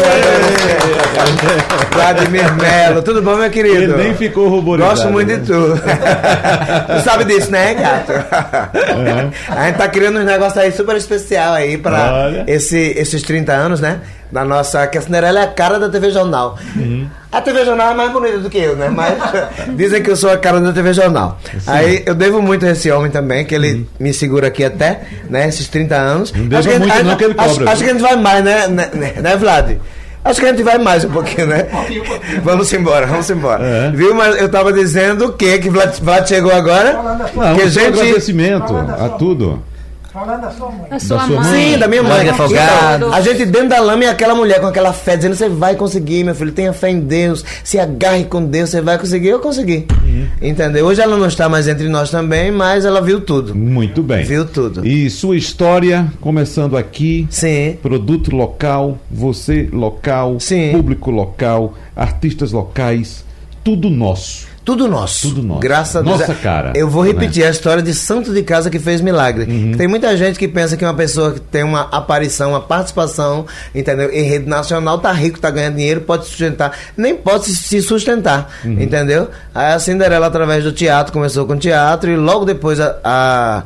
Vladimir 1.92 2.56
Melo. 2.56 3.02
Tudo 3.02 3.22
bom, 3.22 3.36
meu 3.36 3.50
querido? 3.50 3.94
Ele 3.94 4.04
nem 4.04 4.16
ficou 4.16 4.50
ruborizado. 4.50 4.96
Gosto 4.96 5.12
muito 5.12 5.28
né? 5.28 5.38
de 5.38 5.46
tu. 5.46 5.74
tu 6.94 7.04
sabe 7.04 7.26
disso, 7.26 7.52
né, 7.52 7.74
gato? 7.74 8.14
A 9.50 9.66
gente 9.68 9.78
tá 9.78 9.88
criando 9.88 10.20
uns 10.20 10.26
negócios 10.26 10.58
aí 10.58 10.72
super 10.72 10.96
especial 10.96 11.54
aí 11.54 11.78
pra 11.78 12.26
Olha. 12.26 12.44
esse, 12.48 12.78
esses 12.98 13.22
30 13.24 13.52
anos, 13.54 13.80
né? 13.80 14.02
Da 14.32 14.46
nossa. 14.46 14.86
Que 14.88 14.98
a 14.98 15.02
Cinderela 15.02 15.40
é 15.40 15.44
a 15.44 15.48
cara 15.48 15.80
da 15.80 15.90
TV 15.90 16.12
Jornal. 16.12 16.58
Uhum. 16.76 17.08
A 17.32 17.42
TV 17.42 17.66
Jornal 17.66 17.92
é 17.92 17.96
mais 17.96 18.12
bonita 18.12 18.38
do 18.40 18.50
que 18.50 18.58
eu, 18.58 18.76
né? 18.76 18.90
Mas 18.90 19.16
dizem 19.76 20.02
que 20.04 20.10
eu 20.12 20.16
sou 20.16 20.30
a 20.32 20.38
cara 20.38 20.60
da 20.60 20.72
TV 20.72 20.94
Jornal. 20.94 21.38
Aí 21.68 22.04
eu 22.06 22.14
devo 22.16 22.42
muito 22.42 22.66
a 22.66 22.72
esse 22.72 22.92
homem 22.92 23.10
também, 23.12 23.46
que 23.46 23.54
ele 23.56 23.88
me 24.00 24.14
segura 24.14 24.48
aqui 24.48 24.64
até, 24.64 25.02
né? 25.30 25.48
Esses 25.48 25.68
30 25.68 25.96
anos. 25.96 26.32
Uhum. 26.32 26.48
Não 26.50 26.58
Acho 26.60 26.70
que- 26.70 26.80
muito 26.80 26.94
acho- 26.94 27.04
não, 27.04 27.16
que 27.18 27.24
ele 27.24 27.36
acho- 27.38 27.50
cobra, 27.56 27.72
Acho, 27.72 27.78
viu? 27.80 27.86
que 27.86 27.92
a 27.92 27.94
gente 27.94 28.02
vai 28.02 28.16
mais, 28.22 28.44
né, 28.44 28.68
né, 28.68 28.90
né, 28.94 29.14
né, 29.18 29.36
Vlad? 29.36 29.78
Acho 30.24 30.42
que 30.42 30.46
a 30.46 30.50
gente 30.50 30.64
vai 30.64 30.78
mais 30.78 31.06
um 31.06 31.10
pouquinho, 31.10 31.48
né? 31.48 31.66
Vamos 32.44 32.72
embora, 32.74 33.08
vamos 33.08 33.30
embora. 33.30 33.64
É. 33.66 33.92
Viu? 33.92 34.14
Mas 34.14 34.40
eu 34.40 34.50
tava 34.50 34.74
dizendo 34.74 35.28
o 35.28 35.34
quê? 35.34 35.58
Que 35.60 35.70
Vlad, 35.70 35.96
Vlad 36.02 36.28
chegou 36.28 36.52
agora? 36.52 36.94
Não, 37.34 37.56
que 37.56 37.62
a 37.62 37.66
um 37.66 37.70
gente. 37.70 38.00
agradecimento 38.00 38.76
a 38.76 39.10
tudo. 39.10 39.64
Falando 40.20 40.42
da 40.42 40.52
sua 40.52 40.70
mãe. 40.70 40.88
A 40.92 41.00
sua, 41.00 41.18
Da 41.18 41.26
sua 41.28 41.42
mãe. 41.42 41.72
Sim, 41.72 41.78
da 41.78 41.88
minha 41.88 42.04
mãe. 42.04 42.18
Mãe 42.18 42.30
afogado. 42.30 43.06
Então, 43.06 43.14
a 43.14 43.22
gente 43.22 43.46
dentro 43.46 43.70
da 43.70 43.80
lama 43.80 44.04
e 44.04 44.08
aquela 44.08 44.36
mulher 44.36 44.60
com 44.60 44.68
aquela 44.68 44.92
fé 44.92 45.16
dizendo: 45.16 45.36
você 45.36 45.48
vai 45.48 45.76
conseguir, 45.76 46.26
meu 46.26 46.36
filho, 46.36 46.52
tenha 46.52 46.74
fé 46.74 46.90
em 46.90 47.00
Deus, 47.00 47.46
se 47.64 47.80
agarre 47.80 48.26
com 48.26 48.44
Deus, 48.44 48.70
você 48.70 48.82
vai 48.82 48.98
conseguir. 48.98 49.30
Eu 49.30 49.40
consegui. 49.40 49.88
Uhum. 50.04 50.28
Entendeu? 50.42 50.86
Hoje 50.86 51.00
ela 51.02 51.16
não 51.16 51.28
está 51.28 51.48
mais 51.48 51.70
entre 51.70 51.88
nós 51.88 52.12
também, 52.12 52.52
mas 52.52 52.84
ela 52.84 53.02
viu 53.02 53.22
tudo. 53.22 53.56
Muito 53.56 54.04
bem. 54.04 54.26
Viu 54.26 54.46
tudo. 54.46 54.86
E 54.86 55.10
sua 55.10 55.38
história, 55.38 56.12
começando 56.20 56.76
aqui. 56.76 57.26
Sim. 57.30 57.78
Produto 57.82 58.36
local, 58.36 58.98
você 59.10 59.70
local, 59.72 60.38
Sim. 60.42 60.72
público 60.74 61.12
local, 61.12 61.76
artistas 61.96 62.52
locais, 62.52 63.24
tudo 63.64 63.90
nosso. 63.90 64.49
Tudo 64.70 64.88
nosso. 64.88 65.30
Tudo 65.30 65.42
nosso. 65.42 65.62
Graças 65.62 65.96
a 65.96 66.02
Deus. 66.04 66.20
Nossa 66.20 66.36
cara, 66.36 66.74
Eu 66.76 66.88
vou 66.88 67.04
né? 67.04 67.10
repetir 67.12 67.44
a 67.44 67.50
história 67.50 67.82
de 67.82 67.92
santo 67.92 68.32
de 68.32 68.44
casa 68.44 68.70
que 68.70 68.78
fez 68.78 69.02
milagre. 69.02 69.46
Uhum. 69.52 69.72
Tem 69.76 69.88
muita 69.88 70.16
gente 70.16 70.38
que 70.38 70.48
pensa 70.48 70.78
que 70.78 70.86
uma 70.86 70.94
pessoa 70.94 71.32
que 71.34 71.40
tem 71.40 71.64
uma 71.64 71.82
aparição, 71.92 72.52
uma 72.52 72.62
participação, 72.62 73.48
entendeu? 73.74 74.12
Em 74.12 74.22
rede 74.22 74.48
nacional, 74.48 75.00
tá 75.00 75.12
rico, 75.12 75.40
tá 75.40 75.50
ganhando 75.50 75.78
dinheiro, 75.78 76.02
pode 76.02 76.26
se 76.26 76.30
sustentar. 76.30 76.72
Nem 76.96 77.16
pode 77.16 77.46
se- 77.46 77.56
se 77.56 77.82
sustentar, 77.82 78.48
Uhum. 78.64 78.74
entendeu? 78.80 79.30
Aí 79.56 79.74
a 79.74 79.80
Cinderela, 79.80 80.28
através 80.28 80.64
do 80.64 80.72
teatro, 80.72 81.12
começou 81.12 81.48
com 81.48 81.58
teatro 81.58 82.12
e 82.12 82.16
logo 82.16 82.46
depois 82.46 82.80
a- 82.80 82.96
a 83.04 83.64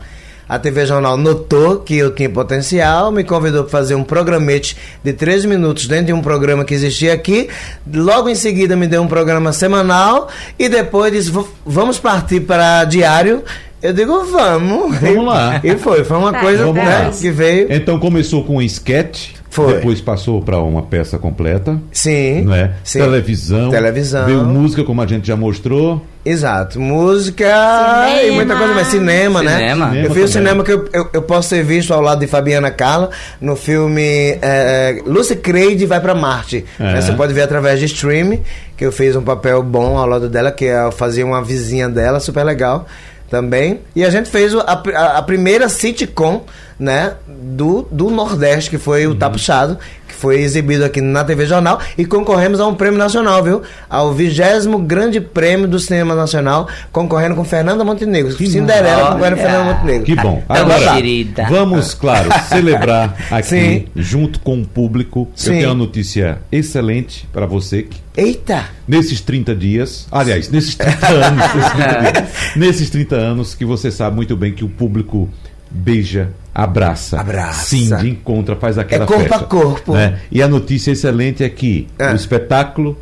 a 0.55 0.59
TV 0.59 0.85
Jornal 0.85 1.17
notou 1.17 1.79
que 1.79 1.97
eu 1.97 2.11
tinha 2.13 2.29
potencial, 2.29 3.11
me 3.11 3.23
convidou 3.23 3.63
para 3.63 3.71
fazer 3.71 3.95
um 3.95 4.03
programete 4.03 4.77
de 5.03 5.13
três 5.13 5.45
minutos 5.45 5.87
dentro 5.87 6.07
de 6.07 6.13
um 6.13 6.21
programa 6.21 6.63
que 6.63 6.73
existia 6.73 7.13
aqui. 7.13 7.49
Logo 7.91 8.29
em 8.29 8.35
seguida 8.35 8.75
me 8.75 8.87
deu 8.87 9.01
um 9.01 9.07
programa 9.07 9.51
semanal 9.53 10.27
e 10.59 10.69
depois 10.69 11.11
disse: 11.11 11.31
"V- 11.31 11.45
vamos 11.65 11.99
partir 11.99 12.41
para 12.41 12.83
diário. 12.85 13.43
Eu 13.81 13.91
digo, 13.91 14.23
vamos. 14.25 14.97
Vamos 14.99 15.25
lá. 15.25 15.59
E 15.65 15.75
foi, 15.75 16.05
foi 16.05 16.17
uma 16.17 16.31
Tá, 16.31 16.39
coisa 16.39 16.65
Vamos 16.65 16.81
né, 16.83 16.99
lá. 17.05 17.09
que 17.11 17.29
veio. 17.29 17.67
Então 17.69 17.99
começou 17.99 18.41
com 18.45 18.55
um 18.57 18.61
sketch, 18.61 19.31
Foi. 19.53 19.75
depois 19.75 20.01
passou 20.01 20.41
para 20.41 20.57
uma 20.57 20.81
peça 20.81 21.19
completa, 21.19 21.79
Sim. 21.91 22.41
não 22.41 22.55
é? 22.55 22.71
sim. 22.83 22.97
Televisão, 22.97 23.69
Televisão. 23.69 24.25
veio 24.25 24.43
música 24.43 24.83
como 24.83 24.99
a 24.99 25.05
gente 25.05 25.27
já 25.27 25.35
mostrou. 25.35 26.03
Exato, 26.25 26.79
música 26.79 27.45
Cinema. 27.45 28.23
e 28.23 28.31
muita 28.31 28.55
coisa 28.55 28.73
mais. 28.73 28.87
Cinema, 28.87 29.43
né? 29.43 29.57
Cinema. 29.57 29.85
Eu 29.85 29.91
Cinema 29.91 30.15
fiz 30.15 30.23
o 30.23 30.27
cinema 30.33 30.63
que 30.63 30.71
eu, 30.71 30.89
eu, 30.91 31.09
eu 31.13 31.21
posso 31.21 31.49
ser 31.49 31.63
visto 31.63 31.93
ao 31.93 32.01
lado 32.01 32.19
de 32.21 32.25
Fabiana 32.27 32.71
Carla 32.71 33.11
no 33.39 33.55
filme 33.55 34.39
é, 34.41 34.99
Lucy 35.05 35.35
Creed 35.35 35.83
vai 35.83 35.99
pra 35.99 36.15
Marte. 36.15 36.65
É. 36.79 36.83
Né? 36.83 37.01
Você 37.01 37.11
pode 37.13 37.31
ver 37.31 37.41
através 37.43 37.79
de 37.79 37.85
stream, 37.85 38.39
que 38.75 38.83
eu 38.83 38.91
fiz 38.91 39.15
um 39.15 39.21
papel 39.21 39.61
bom 39.61 39.97
ao 39.99 40.07
lado 40.07 40.27
dela, 40.29 40.51
que 40.51 40.65
eu 40.65 40.91
fazia 40.91 41.23
uma 41.23 41.43
vizinha 41.43 41.87
dela, 41.87 42.19
super 42.19 42.43
legal 42.43 42.87
também. 43.29 43.81
E 43.95 44.03
a 44.03 44.09
gente 44.09 44.29
fez 44.29 44.53
a, 44.55 44.59
a, 44.61 45.17
a 45.17 45.21
primeira 45.23 45.67
sitcom, 45.67 46.43
né, 46.83 47.13
do, 47.25 47.87
do 47.89 48.09
Nordeste, 48.09 48.69
que 48.69 48.77
foi 48.77 49.07
o 49.07 49.15
Tá 49.15 49.29
Puxado, 49.29 49.77
que 50.05 50.13
foi 50.13 50.41
exibido 50.41 50.83
aqui 50.83 50.99
na 50.99 51.23
TV 51.23 51.45
Jornal 51.45 51.79
e 51.97 52.05
concorremos 52.05 52.59
a 52.59 52.67
um 52.67 52.75
prêmio 52.75 52.99
nacional, 52.99 53.41
viu? 53.41 53.61
Ao 53.89 54.13
vigésimo 54.13 54.77
grande 54.79 55.21
prêmio 55.21 55.65
do 55.65 55.79
cinema 55.79 56.13
nacional, 56.13 56.67
concorrendo 56.91 57.35
com 57.35 57.45
Fernanda 57.45 57.85
Montenegro. 57.85 58.33
Cinderela 58.33 58.81
maravilha. 58.81 59.11
concorrendo 59.11 59.35
com 59.37 59.41
Fernanda 59.41 59.73
Montenegro. 59.73 60.05
Que 60.05 60.15
bom. 60.15 60.43
Tão 60.45 60.55
Agora, 60.57 60.93
querida. 60.93 61.47
vamos, 61.49 61.93
claro, 61.93 62.29
celebrar 62.49 63.15
aqui 63.31 63.47
Sim. 63.47 63.85
junto 63.95 64.41
com 64.41 64.61
o 64.61 64.65
público. 64.65 65.29
Sim. 65.35 65.51
Eu 65.51 65.55
tenho 65.57 65.69
uma 65.69 65.75
notícia 65.75 66.39
excelente 66.51 67.27
para 67.31 67.45
você 67.45 67.83
que 67.83 68.03
Eita! 68.15 68.65
nesses 68.85 69.21
30 69.21 69.55
dias, 69.55 70.07
aliás, 70.11 70.49
nesses 70.49 70.75
30 70.75 71.07
anos, 71.07 71.53
nesses 71.53 71.71
30, 71.71 72.11
dias, 72.11 72.55
nesses 72.57 72.89
30 72.89 73.15
anos 73.15 73.55
que 73.55 73.63
você 73.63 73.89
sabe 73.89 74.17
muito 74.17 74.35
bem 74.35 74.51
que 74.51 74.65
o 74.65 74.69
público 74.69 75.29
beija, 75.71 76.29
abraça, 76.53 77.19
Abraça. 77.19 77.65
cinge, 77.65 78.09
encontra, 78.09 78.55
faz 78.55 78.77
aquela 78.77 79.03
É 79.03 79.07
corpo 79.07 79.21
festa, 79.23 79.37
a 79.37 79.47
corpo. 79.47 79.93
né? 79.93 80.19
E 80.31 80.41
a 80.41 80.47
notícia 80.47 80.91
excelente 80.91 81.43
é 81.43 81.49
que 81.49 81.87
É. 81.97 82.11
o 82.11 82.15
espetáculo 82.15 82.97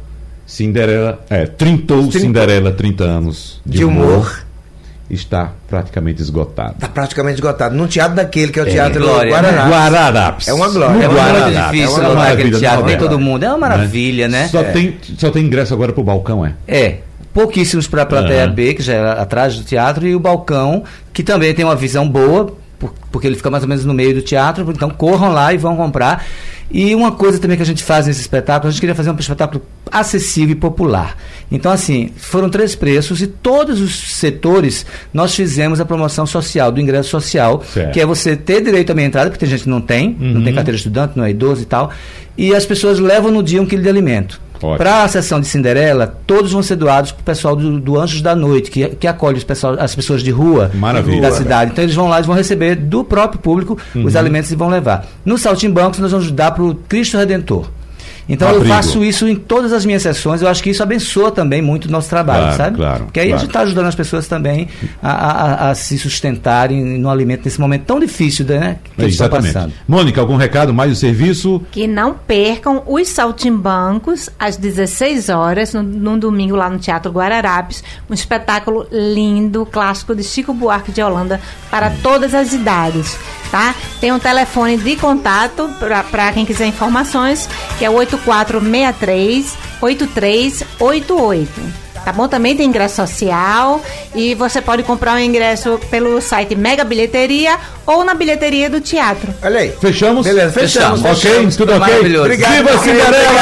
Cinderela, 0.46 1.22
é, 1.30 1.46
trintou 1.46 2.00
Trintou. 2.04 2.20
Cinderela 2.22 2.72
30 2.72 3.04
anos 3.04 3.62
de, 3.66 3.78
De 3.80 3.86
humor. 3.86 4.06
humor. 4.06 4.44
está 5.10 5.52
praticamente 5.70 6.22
esgotado. 6.22 6.76
Tá 6.80 6.88
praticamente 6.88 7.36
esgotado. 7.36 7.76
Num 7.76 7.86
teatro 7.88 8.16
daquele, 8.16 8.52
que 8.52 8.60
é 8.60 8.64
o 8.64 8.68
É, 8.68 8.72
Teatro 8.72 9.02
glória, 9.02 9.32
Guararapes. 9.34 9.70
Guararapes. 9.72 10.48
É 10.48 10.54
uma 10.54 10.70
glória. 10.70 10.96
No 10.96 11.04
É 11.04 11.08
muito 11.08 11.20
Guararapes. 11.22 11.58
difícil 11.72 11.84
É 11.84 12.00
uma 12.00 12.08
lotar 12.10 12.12
aquele 12.24 12.38
maravilha, 12.38 12.60
teatro, 12.60 12.86
tem 12.86 12.96
é? 12.96 12.98
todo 12.98 13.20
mundo. 13.20 13.44
É 13.44 13.50
uma 13.50 13.58
maravilha, 13.58 14.28
né? 14.30 14.48
Só, 14.48 14.64
tem, 14.64 14.98
só 15.18 15.30
tem 15.30 15.46
ingresso 15.46 15.74
agora 15.74 15.92
pro 15.94 16.02
balcão, 16.04 16.46
é? 16.46 16.54
É. 16.68 16.98
Pouquíssimos 17.34 17.88
para 17.88 18.02
a 18.04 18.06
plateia 18.06 18.44
Aham. 18.46 18.54
B, 18.54 18.74
que 18.74 18.82
já 18.82 18.94
é 18.94 19.22
atrás 19.22 19.56
do 19.58 19.64
teatro, 19.66 20.06
e 20.08 20.14
o 20.16 20.20
balcão, 20.20 20.84
que 21.14 21.24
também 21.24 21.54
tem 21.54 21.64
uma 21.66 21.76
visão 21.76 22.08
boa, 22.08 22.54
porque 23.12 23.28
ele 23.28 23.36
fica 23.36 23.50
mais 23.50 23.64
ou 23.64 23.70
menos 23.70 23.84
no 23.86 23.94
meio 23.94 24.14
do 24.16 24.22
teatro, 24.22 24.66
então 24.70 24.90
corram 24.90 25.32
lá 25.32 25.54
e 25.54 25.58
vão 25.58 25.76
comprar. 25.76 26.26
E 26.74 26.96
uma 26.96 27.12
coisa 27.12 27.38
também 27.38 27.58
que 27.58 27.64
a 27.64 27.66
gente 27.66 27.84
faz 27.84 28.08
nesse 28.08 28.22
espetáculo, 28.22 28.70
a 28.70 28.72
gente 28.72 28.80
queria 28.80 28.96
fazer 28.96 29.12
um 29.12 29.16
espetáculo 29.16 29.62
acessível 29.92 30.54
e 30.54 30.56
popular. 30.56 31.18
Então, 31.52 31.70
assim, 31.70 32.12
foram 32.16 32.50
três 32.50 32.76
preços 32.76 33.22
e 33.22 33.28
todos 33.28 33.82
os 33.82 34.14
setores 34.16 34.86
nós 35.14 35.36
fizemos 35.36 35.82
a 35.82 35.86
promoção 35.86 36.26
social, 36.26 36.72
do 36.72 36.80
ingresso 36.80 37.10
social, 37.10 37.62
Certo. 37.74 37.92
que 37.92 38.00
é 38.00 38.06
você 38.06 38.38
ter 38.38 38.62
direito 38.64 38.90
à 38.92 38.96
meia 38.96 39.08
entrada, 39.08 39.30
porque 39.30 39.42
tem 39.46 39.50
gente 39.50 39.64
que 39.64 39.70
não 39.70 39.82
tem, 39.82 40.16
não 40.18 40.38
Uhum. 40.40 40.44
tem 40.46 40.54
carteira 40.54 40.78
de 40.78 40.82
estudante, 40.82 41.18
não 41.18 41.26
é 41.26 41.32
idoso 41.32 41.62
e 41.62 41.66
tal, 41.66 41.92
e 42.38 42.56
as 42.56 42.66
pessoas 42.66 43.00
levam 43.00 43.32
no 43.32 43.44
dia 43.44 43.62
um 43.62 43.66
quilo 43.66 43.84
de 43.84 43.90
alimento. 43.90 44.40
Para 44.78 45.04
a 45.04 45.08
sessão 45.08 45.40
de 45.40 45.48
Cinderela, 45.48 46.08
todos 46.28 46.52
vão 46.52 46.62
ser 46.64 46.76
doados 46.76 47.12
para 47.12 47.22
o 47.22 47.24
pessoal 47.24 47.56
do, 47.56 47.80
do 47.80 48.00
Anjos 48.00 48.22
da 48.22 48.36
Noite, 48.36 48.70
que, 48.72 48.88
que 48.90 49.08
acolhe 49.08 49.38
os 49.38 49.44
pessoal, 49.44 49.76
as 49.80 49.94
pessoas 49.96 50.22
de 50.24 50.32
rua 50.32 50.70
Maravilha. 50.74 51.22
da 51.22 51.32
cidade. 51.32 51.72
Então 51.72 51.84
eles 51.84 51.96
vão 51.96 52.08
lá, 52.08 52.18
eles 52.18 52.28
vão 52.28 52.36
receber 52.36 52.76
do 52.76 53.04
próprio 53.04 53.40
público 53.40 53.78
Uhum. 53.96 54.06
os 54.06 54.16
alimentos 54.16 54.52
e 54.52 54.56
vão 54.56 54.70
levar. 54.70 55.06
No 55.26 55.38
Saltimbancos, 55.38 56.00
nós 56.00 56.12
vamos 56.12 56.32
dar 56.32 56.52
para 56.52 56.64
o 56.64 56.76
Cristo 56.76 57.18
Redentor. 57.18 57.66
Então 58.34 58.48
eu 58.50 58.56
Abrigo. 58.58 58.74
faço 58.74 59.04
isso 59.04 59.28
em 59.28 59.36
todas 59.36 59.74
as 59.74 59.86
minhas 59.86 60.02
sessões. 60.02 60.42
Eu 60.42 60.48
acho 60.48 60.64
que 60.64 60.70
isso 60.70 60.82
abençoa 60.82 61.30
também 61.32 61.62
muito 61.62 61.86
o 61.86 61.92
nosso 61.92 62.10
trabalho, 62.10 62.44
Claro, 62.44 62.58
sabe? 62.58 62.78
claro, 62.78 63.04
Porque 63.06 63.20
aí 63.20 63.28
claro. 63.28 63.36
a 63.36 63.40
gente 63.40 63.50
está 63.50 63.60
ajudando 63.62 63.86
as 63.88 63.96
pessoas 63.96 64.28
também 64.28 64.70
a, 65.04 65.12
a- 65.12 65.32
a- 65.68 65.70
a 65.72 65.76
se 65.76 65.98
sustentarem 66.00 66.98
no 66.98 67.10
alimento 67.10 67.42
nesse 67.44 67.60
momento 67.60 67.84
tão 67.86 68.00
difícil, 68.00 68.46
né? 68.46 68.78
Que 68.96 69.02
eles 69.02 69.14
estão 69.14 69.28
Exatamente. 69.28 69.54
passando. 69.54 69.74
Mônica, 69.88 70.22
algum 70.22 70.38
recado 70.38 70.74
mais 70.74 70.90
do 70.92 70.96
serviço? 70.96 71.62
Que 71.72 71.86
não 71.88 72.14
percam 72.14 72.84
os 72.88 73.10
Saltimbancos 73.10 74.30
às 74.40 74.56
16 74.56 75.30
horas, 75.30 75.74
no, 75.74 75.84
num 75.84 76.18
domingo 76.18 76.56
lá 76.56 76.70
no 76.70 76.80
Teatro 76.80 77.12
Guararapes. 77.12 77.84
Um 78.10 78.14
espetáculo 78.14 78.88
lindo, 78.92 79.66
clássico 79.66 80.16
de 80.16 80.24
Chico 80.24 80.54
Buarque 80.54 80.92
de 80.92 81.02
Holanda 81.02 81.42
para 81.70 81.90
todas 82.02 82.34
as 82.34 82.54
idades. 82.54 83.18
Tá? 83.52 83.76
Tem 84.00 84.14
um 84.14 84.20
telefone 84.20 84.78
de 84.78 84.96
contato 84.96 85.70
para 86.10 86.32
quem 86.32 86.46
quiser 86.46 86.68
informações, 86.68 87.50
que 87.78 87.84
é 87.84 87.90
o 87.90 87.94
8463 87.94 89.58
8388. 89.82 91.91
Tá 92.04 92.12
bom? 92.12 92.28
Também 92.28 92.56
tem 92.56 92.68
ingresso 92.68 92.96
social 92.96 93.82
e 94.16 94.34
você 94.36 94.62
pode 94.62 94.84
comprar 94.84 95.16
o 95.16 95.20
ingresso 95.20 95.80
pelo 95.90 96.20
site 96.22 96.56
Mega 96.56 96.84
Bilheteria 96.84 97.58
ou 97.86 98.04
na 98.04 98.14
bilheteria 98.14 98.70
do 98.70 98.82
teatro. 98.82 99.34
Olha 99.44 99.60
aí. 99.60 99.74
Fechamos? 99.80 100.26
Beleza, 100.26 100.52
fechamos. 100.52 101.02
Fechamos. 101.02 101.18
Ok, 101.18 101.32
fechamos. 101.32 101.56
tudo 101.56 101.74
ok? 101.74 101.80
Maravilhoso. 101.80 102.24
Obrigado. 102.26 102.52
Viva 102.54 102.78
Cinderela! 102.80 103.42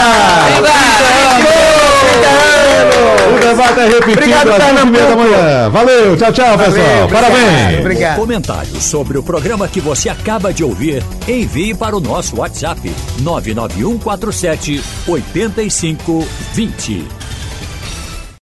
O 3.35 3.39
debate 3.39 3.79
é 3.79 3.85
repetido 3.85 4.11
Obrigado, 4.11 4.51
às 4.51 4.63
5 4.79 4.91
da 4.91 5.15
manhã. 5.15 5.69
Valeu, 5.69 6.17
tchau, 6.17 6.33
tchau, 6.33 6.57
pessoal. 6.57 7.03
obrigado. 7.03 7.09
Parabéns. 7.09 7.79
Obrigado. 7.79 8.15
Comentários 8.17 8.83
sobre 8.83 9.17
o 9.17 9.23
programa 9.23 9.67
que 9.67 9.79
você 9.79 10.09
acaba 10.09 10.53
de 10.53 10.63
ouvir, 10.63 11.03
envie 11.27 11.73
para 11.73 11.95
o 11.95 11.99
nosso 11.99 12.37
WhatsApp 12.37 12.91
99147 13.21 14.83
8520. 15.07 17.18